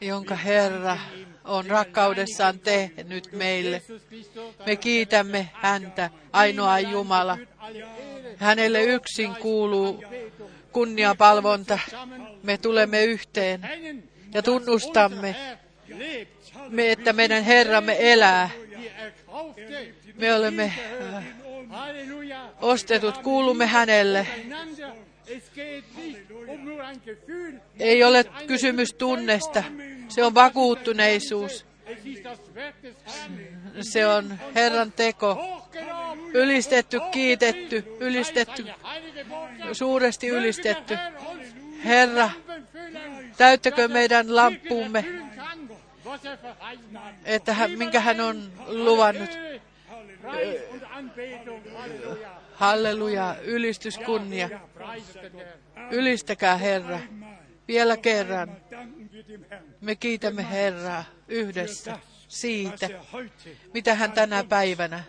[0.00, 0.96] jonka Herra
[1.44, 3.82] on rakkaudessaan tehnyt meille.
[4.66, 7.38] Me kiitämme häntä, ainoa Jumala.
[8.36, 10.04] Hänelle yksin kuuluu
[10.72, 11.78] kunniapalvonta.
[12.42, 13.68] Me tulemme yhteen
[14.34, 15.36] ja tunnustamme,
[16.68, 18.50] me, että meidän Herramme elää.
[20.14, 20.72] Me olemme
[21.14, 21.24] äh,
[22.60, 24.26] ostetut, kuulumme hänelle.
[27.78, 29.64] Ei ole kysymys tunnesta,
[30.08, 31.66] se on vakuuttuneisuus.
[33.80, 35.38] Se on Herran teko.
[36.34, 38.66] Ylistetty, kiitetty, ylistetty,
[39.72, 40.98] suuresti ylistetty.
[41.84, 42.30] Herra,
[43.36, 45.04] täyttäkö meidän hat.
[47.24, 49.30] että hän, minkä hän on luvannut.
[50.22, 52.30] Halleluja.
[52.54, 54.50] Halleluja, ylistys, kunnia.
[54.74, 55.94] Preiset den Herrn.
[55.94, 56.98] Ylistäkää Herra.
[57.68, 58.56] Vielä kerran.
[59.80, 61.98] Me kiitämme Herraa yhdessä
[62.28, 63.28] siitä, er
[63.74, 65.04] mitä hän tänä päivänä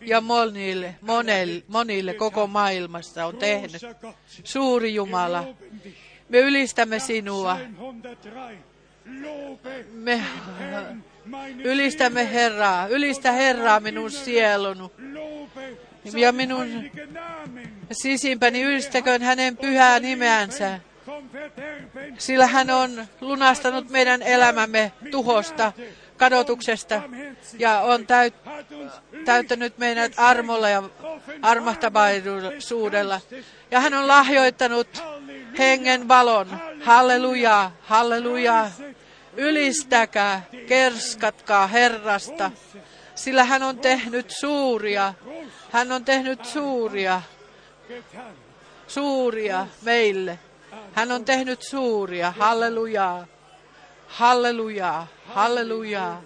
[0.00, 3.82] ja monille, monelle, monille koko maailmassa on tehnyt.
[4.44, 5.44] Suuri Jumala,
[6.28, 7.58] me ylistämme sinua.
[7.76, 8.58] Psalm 103.
[9.22, 10.22] Lobe Me
[11.64, 12.32] ylistämme.
[12.32, 12.86] Herraa.
[12.86, 14.90] Ylistä Herraa minun sieluni.
[15.14, 15.76] Lobe
[16.14, 16.90] Ja minun
[17.92, 20.80] sisimpäni ylistäköön hänen pyhää nimeänsä.
[22.18, 25.72] Sillä hän on lunastanut meidän elämämme tuhosta,
[26.16, 27.02] kadotuksesta
[27.58, 28.34] ja on täyt,
[29.24, 30.82] täyttänyt meidät armolla ja
[31.42, 33.20] armahtavaisuudella.
[33.70, 35.02] Ja hän on lahjoittanut
[35.58, 36.60] hengen valon.
[36.84, 38.70] Halleluja, halleluja.
[39.36, 42.50] Ylistäkää, kerskatkaa Herrasta,
[43.14, 45.14] sillä hän on tehnyt suuria,
[45.70, 47.22] hän on tehnyt suuria,
[48.86, 50.38] suuria meille.
[50.92, 53.26] Hän on tehnyt suuria, hallelujaa,
[54.06, 56.22] hallelujaa, hallelujaa,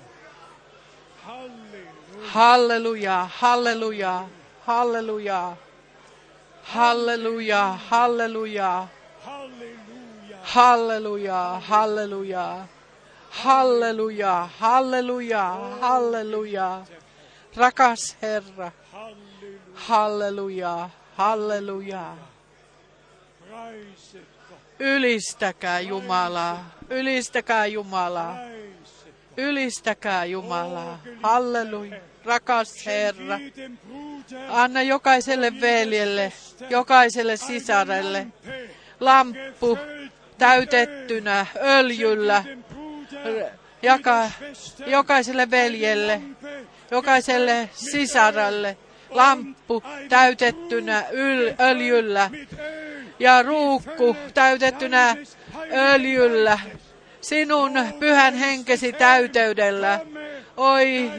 [1.26, 2.20] Halleluja.
[2.26, 4.28] hallelujaa, hallelujaa,
[4.66, 5.56] hallelujaa,
[6.62, 8.88] hallelujaa, hallelujaa,
[9.24, 10.40] Halleluja.
[10.42, 12.66] hallelujaa, hallelujaa,
[13.30, 16.86] hallelujaa, hallelujaa, hallelujaa.
[17.56, 18.72] Rakas Herra,
[19.74, 20.88] Halleluja.
[24.48, 24.60] Gott.
[24.78, 28.36] Ylistäkää Jumalaa, ylistäkää Jumalaa,
[29.36, 30.98] ylistäkää Jumalaa.
[31.22, 33.38] Halleluja, rakas Herra.
[34.48, 36.32] Anna jokaiselle veljelle,
[36.70, 38.26] jokaiselle sisarelle
[39.00, 39.78] lamppu
[40.38, 42.44] täytettynä öljyllä.
[43.24, 43.50] Dem Bruder
[43.82, 44.30] Jaka,
[44.86, 46.22] jokaiselle veljelle,
[46.90, 48.76] jokaiselle sisaralle
[49.10, 52.30] lamppu täytettynä yl, öljyllä
[53.18, 55.16] ja ruukku täytettynä
[55.72, 56.58] öljyllä
[57.20, 60.00] sinun pyhän henkesi täyteydellä.
[60.56, 61.10] Oi,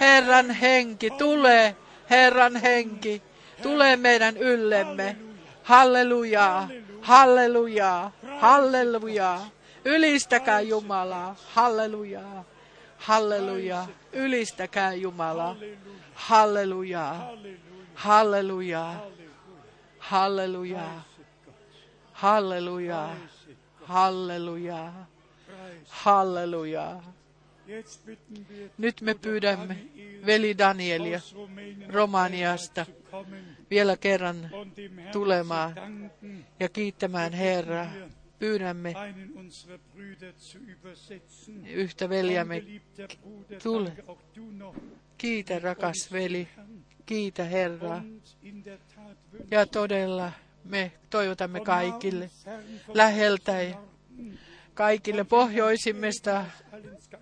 [0.00, 1.76] Herran henki, tule,
[2.10, 3.22] Herran henki,
[3.62, 5.16] tule meidän yllemme.
[5.62, 6.68] Hallelujaa,
[7.00, 9.53] hallelujaa, hallelujaa.
[9.84, 12.44] Ylistäkää Jumalaa, hallelujaa,
[12.96, 13.88] hallelujaa.
[14.12, 15.56] Ylistäkää Jumalaa,
[16.14, 17.30] hallelujaa,
[17.94, 19.06] hallelujaa,
[19.98, 21.04] hallelujaa,
[22.12, 23.14] hallelujaa,
[23.84, 25.06] hallelujaa,
[25.88, 27.14] hallelujaa.
[28.78, 29.76] Nyt me pyydämme
[30.26, 31.20] veli Danielia
[31.88, 32.86] Romaniasta
[33.70, 34.50] vielä kerran
[35.12, 35.74] tulemaan
[36.60, 37.86] ja kiittämään Herraa.
[38.38, 38.94] Pyydämme
[41.66, 42.62] yhtä veljämme.
[43.62, 43.92] Tule.
[45.18, 46.48] Kiitä rakas veli,
[47.06, 48.24] kiitä wünsche
[49.50, 50.32] Ja todella
[50.64, 52.30] me toivotamme kaikille
[52.94, 53.52] läheltä
[54.74, 56.44] kaikille pohjoisimmista,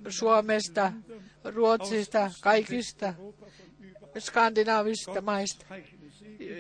[0.09, 0.93] Suomesta,
[1.45, 3.15] Ruotsista, kaikista
[4.19, 5.67] skandinaavista maista.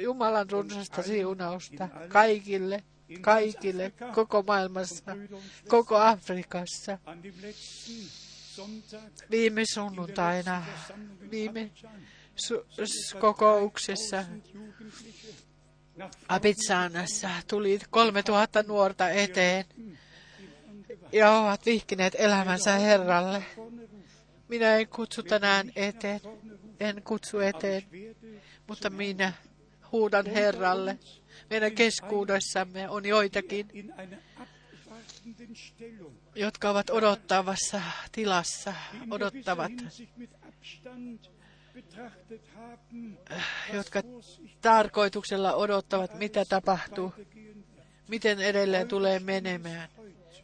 [0.03, 2.83] Jumalan runsasta siunausta kaikille,
[3.20, 5.16] kaikille, koko maailmassa,
[5.68, 6.98] koko Afrikassa.
[9.30, 10.64] Viime sunnuntaina,
[11.30, 11.70] viime
[12.36, 12.66] su-
[13.20, 14.24] kokouksessa
[16.28, 19.64] Abitsanassa tuli 3000 nuorta eteen
[21.12, 23.44] ja ovat vihkineet elämänsä Herralle.
[24.48, 26.20] Minä en kutsu tänään eteen,
[26.80, 27.82] en kutsu eteen,
[28.66, 29.32] mutta minä
[29.93, 30.98] huudan Herralle.
[31.53, 33.93] Meidän keskuudessamme on joitakin,
[36.35, 38.74] jotka ovat odottavassa tilassa,
[39.11, 39.73] odottavat,
[43.73, 44.03] jotka
[44.61, 47.12] tarkoituksella odottavat, mitä tapahtuu,
[48.09, 49.89] miten edelleen tulee menemään.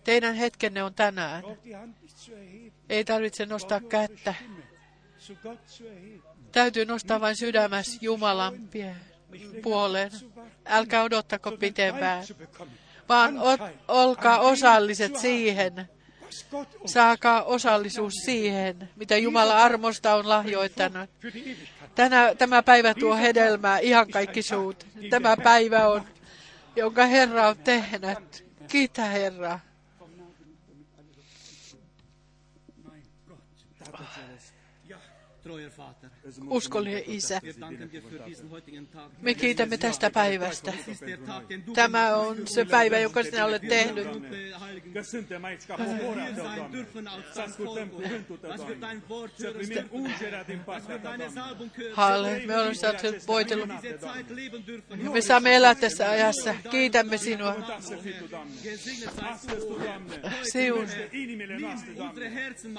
[0.04, 1.44] Teidän hetkenne on tänään.
[2.88, 4.34] Ei tarvitse nostaa kättä.
[6.52, 9.17] Täytyy nostaa vain sydämässä Jumalan pie-
[9.62, 10.10] puoleen.
[10.66, 12.24] Älkää odottako pitempään,
[13.08, 15.88] vaan o- olkaa osalliset siihen.
[16.86, 21.10] Saakaa osallisuus siihen, mitä Jumala armosta on lahjoittanut.
[21.94, 24.86] Tänä, tämä päivä tuo hedelmää ihan kaikki suut.
[25.10, 26.02] Tämä päivä on,
[26.76, 28.46] jonka Herra on tehnyt.
[28.68, 29.60] Kiitä Herra.
[36.50, 37.40] Uskollinen Isä,
[39.20, 40.72] me kiitämme tästä päivästä.
[41.74, 44.08] Tämä on se päivä, jonka sinä olet tehnyt.
[51.92, 53.68] Halle, me olemme saaneet voitelun.
[55.12, 56.54] Me saamme elää tässä ajassa.
[56.70, 57.56] Kiitämme sinua.
[60.42, 60.86] Siun.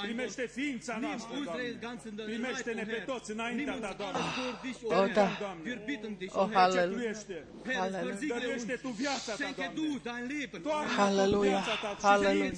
[0.01, 2.58] Primește ființa noastră, Doamne.
[2.65, 4.19] Leib, pe toți înaintea ta, Doamne.
[4.19, 5.27] alles vor dich, o O da.
[6.31, 6.55] O o Herr.
[6.55, 7.01] Halleluja.
[7.01, 7.45] Cetuiește.
[7.65, 8.05] Herr, Halleluja.
[8.05, 8.41] versiegle uns.
[8.41, 10.91] Dăruiește tu viața ta, Doamne.
[10.97, 11.59] Halleluja.
[12.01, 12.53] Halleluja.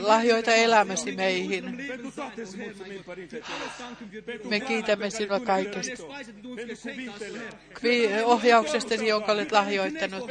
[0.00, 1.64] Lahjoita elämäsi meihin.
[4.48, 6.02] Me kiitämme sinua kaikesta.
[8.24, 10.30] ohjauksestasi, jonka olet lahjoittanut.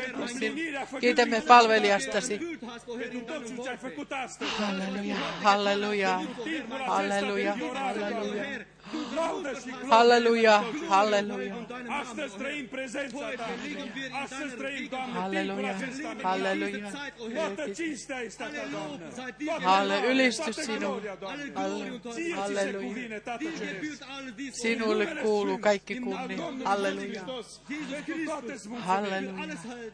[1.00, 2.40] Kiitämme palvelijastasi.
[4.58, 6.22] Halleluja, halleluja,
[6.88, 7.56] halleluja,
[8.00, 8.44] halleluja,
[9.90, 11.68] halleluja, halleluja,
[12.02, 13.46] Astăzi trăim prezența ta.
[14.24, 16.16] Astăzi trăim, Doamne, timpul halleluja, acesta.
[16.24, 16.90] halleluja.
[17.36, 19.06] Toată cinstea este a ta, Doamne.
[19.64, 21.18] Lauda, ylistys sinulle.
[22.36, 23.22] halleluja.
[24.52, 26.26] Sinulle kuuluu kaikki kunnia.
[26.28, 26.66] Mulțumim.
[26.66, 27.24] halleluja,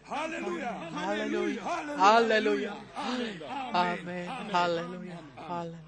[0.10, 0.72] Halleluja.
[0.94, 1.62] halleluja,
[1.98, 2.74] halleluja.
[3.74, 5.87] Amen, halleluja, halleluja.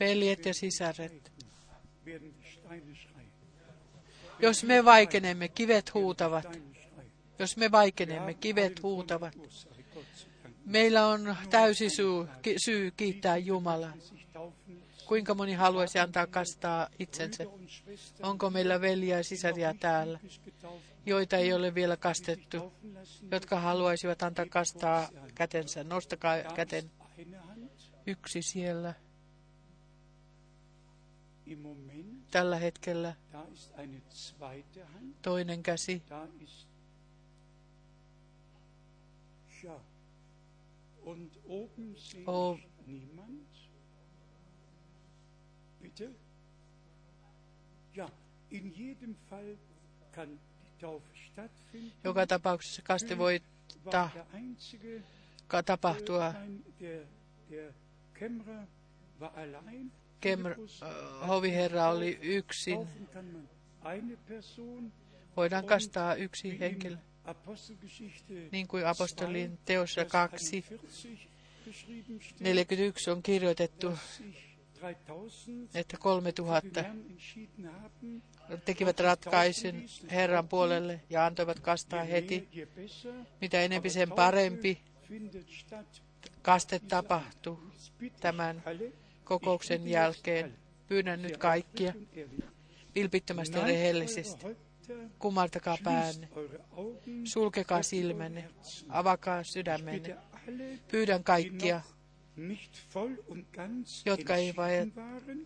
[0.00, 1.32] Veljet ja sisaret,
[4.38, 6.46] jos me vaikenemme, kivet huutavat.
[7.38, 9.34] Jos me vaikenemme, kivet huutavat.
[10.64, 13.36] Meillä on täysi syy, ki- syy kiittää
[13.76, 14.18] lassen.
[15.06, 17.44] Kuinka moni haluaisi antaa kastaa itsensä?
[18.22, 20.20] Onko meillä veljiä ja sisaria täällä,
[21.06, 22.72] joita ei ole vielä kastettu,
[23.30, 25.84] jotka haluaisivat antaa kastaa kätensä?
[25.84, 26.90] Nostakaa käten.
[28.06, 28.94] Yksi siellä.
[31.46, 36.02] Im Moment, Tällä hetkellä da ist eine zweite Hand, toinen käsi.
[42.26, 42.58] Oh.
[42.58, 43.46] ich niemand.
[45.80, 46.10] Bitte?
[47.94, 48.10] Ja,
[48.50, 49.56] in jedem Fall
[50.12, 51.92] kann die Taufe stattfinden.
[52.04, 53.40] Joka tapauksessa kaste voi
[53.90, 54.10] ta-
[55.66, 56.34] tapahtua.
[60.20, 62.88] Kemr, äh, hoviherra oli yksin.
[65.36, 66.96] Voidaan kastaa yksi henkilö,
[68.52, 71.28] niin kuin apostolin 2, teossa Vers 2, 41
[71.66, 74.46] geschrieben steht, 41 on kirjoitettu, dass sich
[74.80, 78.22] 3000 että für 3000 den Herrn entschieden haben,
[78.64, 82.48] tekivät ratkaisun Herran puolelle ja antoivat kastaa heti.
[83.40, 84.80] Mitä enempi sen parempi
[86.42, 87.60] kaste tapahtuu
[88.20, 88.62] tämän
[89.26, 90.54] kokouksen jälkeen.
[90.88, 91.92] Pyydän nyt kaikkia
[92.94, 94.46] vilpittömästi rehellisesti.
[95.18, 96.28] Kumartakaa päänne.
[97.24, 97.76] Sulkekaa.
[97.76, 98.44] Herzen.
[98.88, 100.16] Avakaa sydämenne.
[100.90, 101.80] Pyydän kaikkia,
[104.06, 104.88] jotka eivät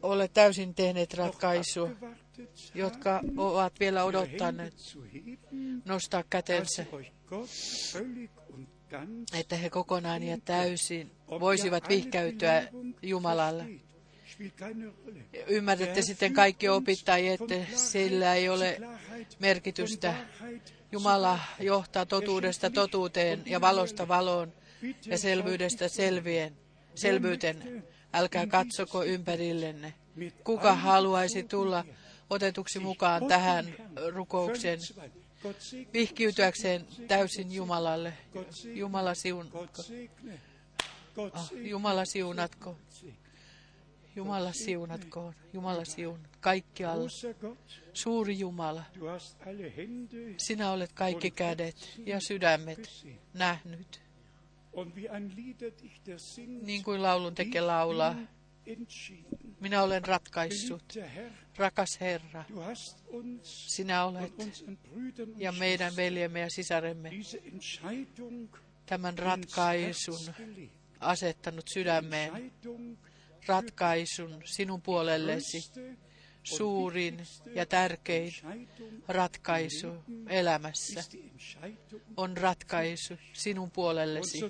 [0.02, 1.90] ole täysin tehneet ratkaisua,
[2.74, 4.74] jotka ovat vielä odottaneet
[5.84, 6.86] nostaa kätensä,
[9.32, 12.68] että he kokonaan ja täysin voisivat vihkäytyä
[13.02, 13.66] Jumalalle.
[15.46, 18.80] Ymmärrätte sitten kaikki opit tai ette, sillä ei ole
[19.38, 20.14] merkitystä.
[20.92, 24.52] Jumala johtaa totuudesta totuuteen ja valosta valoon
[25.06, 26.56] ja selvyydestä selvien,
[26.94, 27.84] selvyyten.
[28.12, 29.94] Älkää katsoko ympärillenne.
[30.44, 31.84] Kuka haluaisi tulla
[32.30, 33.74] otetuksi mukaan tähän
[34.08, 34.78] rukoukseen,
[35.92, 38.12] vihkiytyäkseen täysin Jumalalle?
[38.74, 39.52] Jumala, siun,
[41.32, 42.76] ah, Jumala siunatko.
[44.16, 45.34] Jumala siunatkoon.
[45.52, 47.10] Jumala siun kaikkialla.
[47.92, 48.84] Suuri Jumala,
[50.36, 54.00] sinä olet kaikki kädet ja sydämet nähnyt.
[56.62, 58.14] Niin kuin laulun tekee laulaa,
[59.60, 60.94] minä olen ratkaissut.
[61.56, 62.44] Rakas Herra,
[63.42, 64.32] sinä olet
[65.36, 67.10] ja meidän veljemme ja sisaremme
[68.86, 70.34] tämän ratkaisun
[71.00, 72.52] asettanut sydämeen.
[73.46, 75.58] Ratkaisun sinun puolellesi,
[76.42, 78.32] suurin ja tärkein
[79.08, 79.88] ratkaisu
[80.28, 81.04] elämässä
[82.16, 84.40] on ratkaisu sinun puolellesi.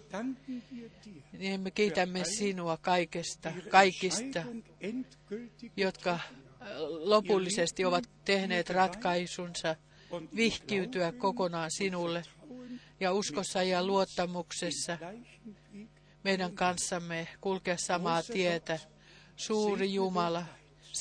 [1.33, 4.43] Niin me kiitämme sinua kaikesta, kaikista,
[5.77, 6.19] jotka
[6.89, 9.77] lopullisesti ovat tehneet ratkaisunsa
[10.37, 12.23] vihkiytyä kokonaan sinulle
[13.01, 14.99] ja uskossa ja luottamuksessa
[16.25, 18.79] meidän kanssamme kulkea samaa tietä.
[19.37, 20.45] Suuri Jumala,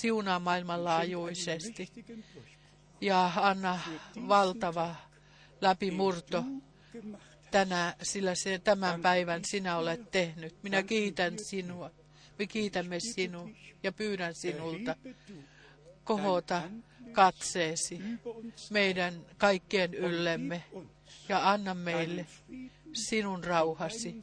[0.01, 1.89] siunaa maailmanlaajuisesti
[3.01, 3.79] ja anna
[4.27, 4.95] valtava
[5.61, 6.43] läpimurto
[7.51, 10.63] tänä, sillä se, tämän päivän sinä olet tehnyt.
[10.63, 11.91] Minä kiitän sinua.
[12.39, 13.49] Me kiitämme sinua
[13.83, 14.95] ja pyydän sinulta
[16.03, 16.61] kohota
[17.11, 18.01] katseesi
[18.69, 20.63] meidän kaikkien yllemme
[21.29, 22.25] ja anna meille
[22.93, 24.21] sinun rauhasi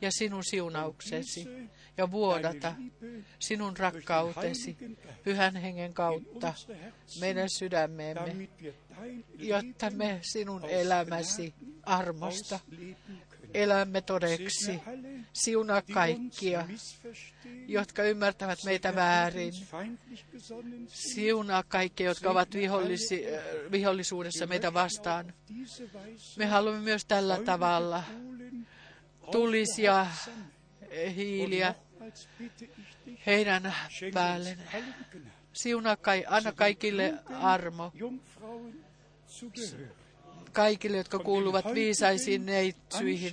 [0.00, 1.48] ja sinun siunauksesi
[1.96, 2.74] ja vuodata
[3.38, 4.76] sinun rakkautesi
[5.24, 6.54] pyhän hengen kautta
[7.20, 8.48] meidän sydämeemme,
[9.38, 12.60] jotta me sinun elämäsi armosta
[13.54, 14.80] elämme todeksi.
[15.32, 16.68] Siunaa kaikkia,
[17.66, 19.52] jotka ymmärtävät meitä väärin.
[20.86, 23.24] Siunaa kaikkia, jotka ovat vihollisi,
[23.72, 25.32] vihollisuudessa meitä vastaan.
[26.36, 28.04] Me haluamme myös tällä tavalla
[29.32, 30.06] tulisia
[31.16, 31.74] hiiliä
[33.26, 33.74] heidän
[34.14, 34.58] päälleen.
[35.52, 37.92] Siunaa, kai, anna kaikille armo,
[40.52, 43.32] kaikille, jotka kuuluvat viisaisiin neitsyihin.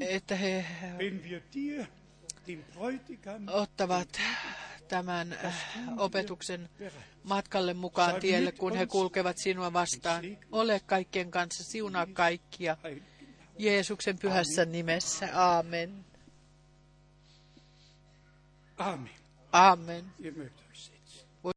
[0.00, 0.64] Että he
[3.52, 4.20] ottavat
[4.88, 5.54] tämän äh,
[5.96, 6.68] opetuksen
[7.28, 10.24] matkalle mukaan tielle, kun he kulkevat sinua vastaan.
[10.52, 12.76] Ole kaikkien kanssa, siunaa kaikkia.
[13.58, 15.28] Jeesuksen pyhässä nimessä.
[15.34, 16.04] Aamen.
[18.78, 19.10] Amen.
[19.52, 20.04] Aamen.
[20.36, 20.67] Mögt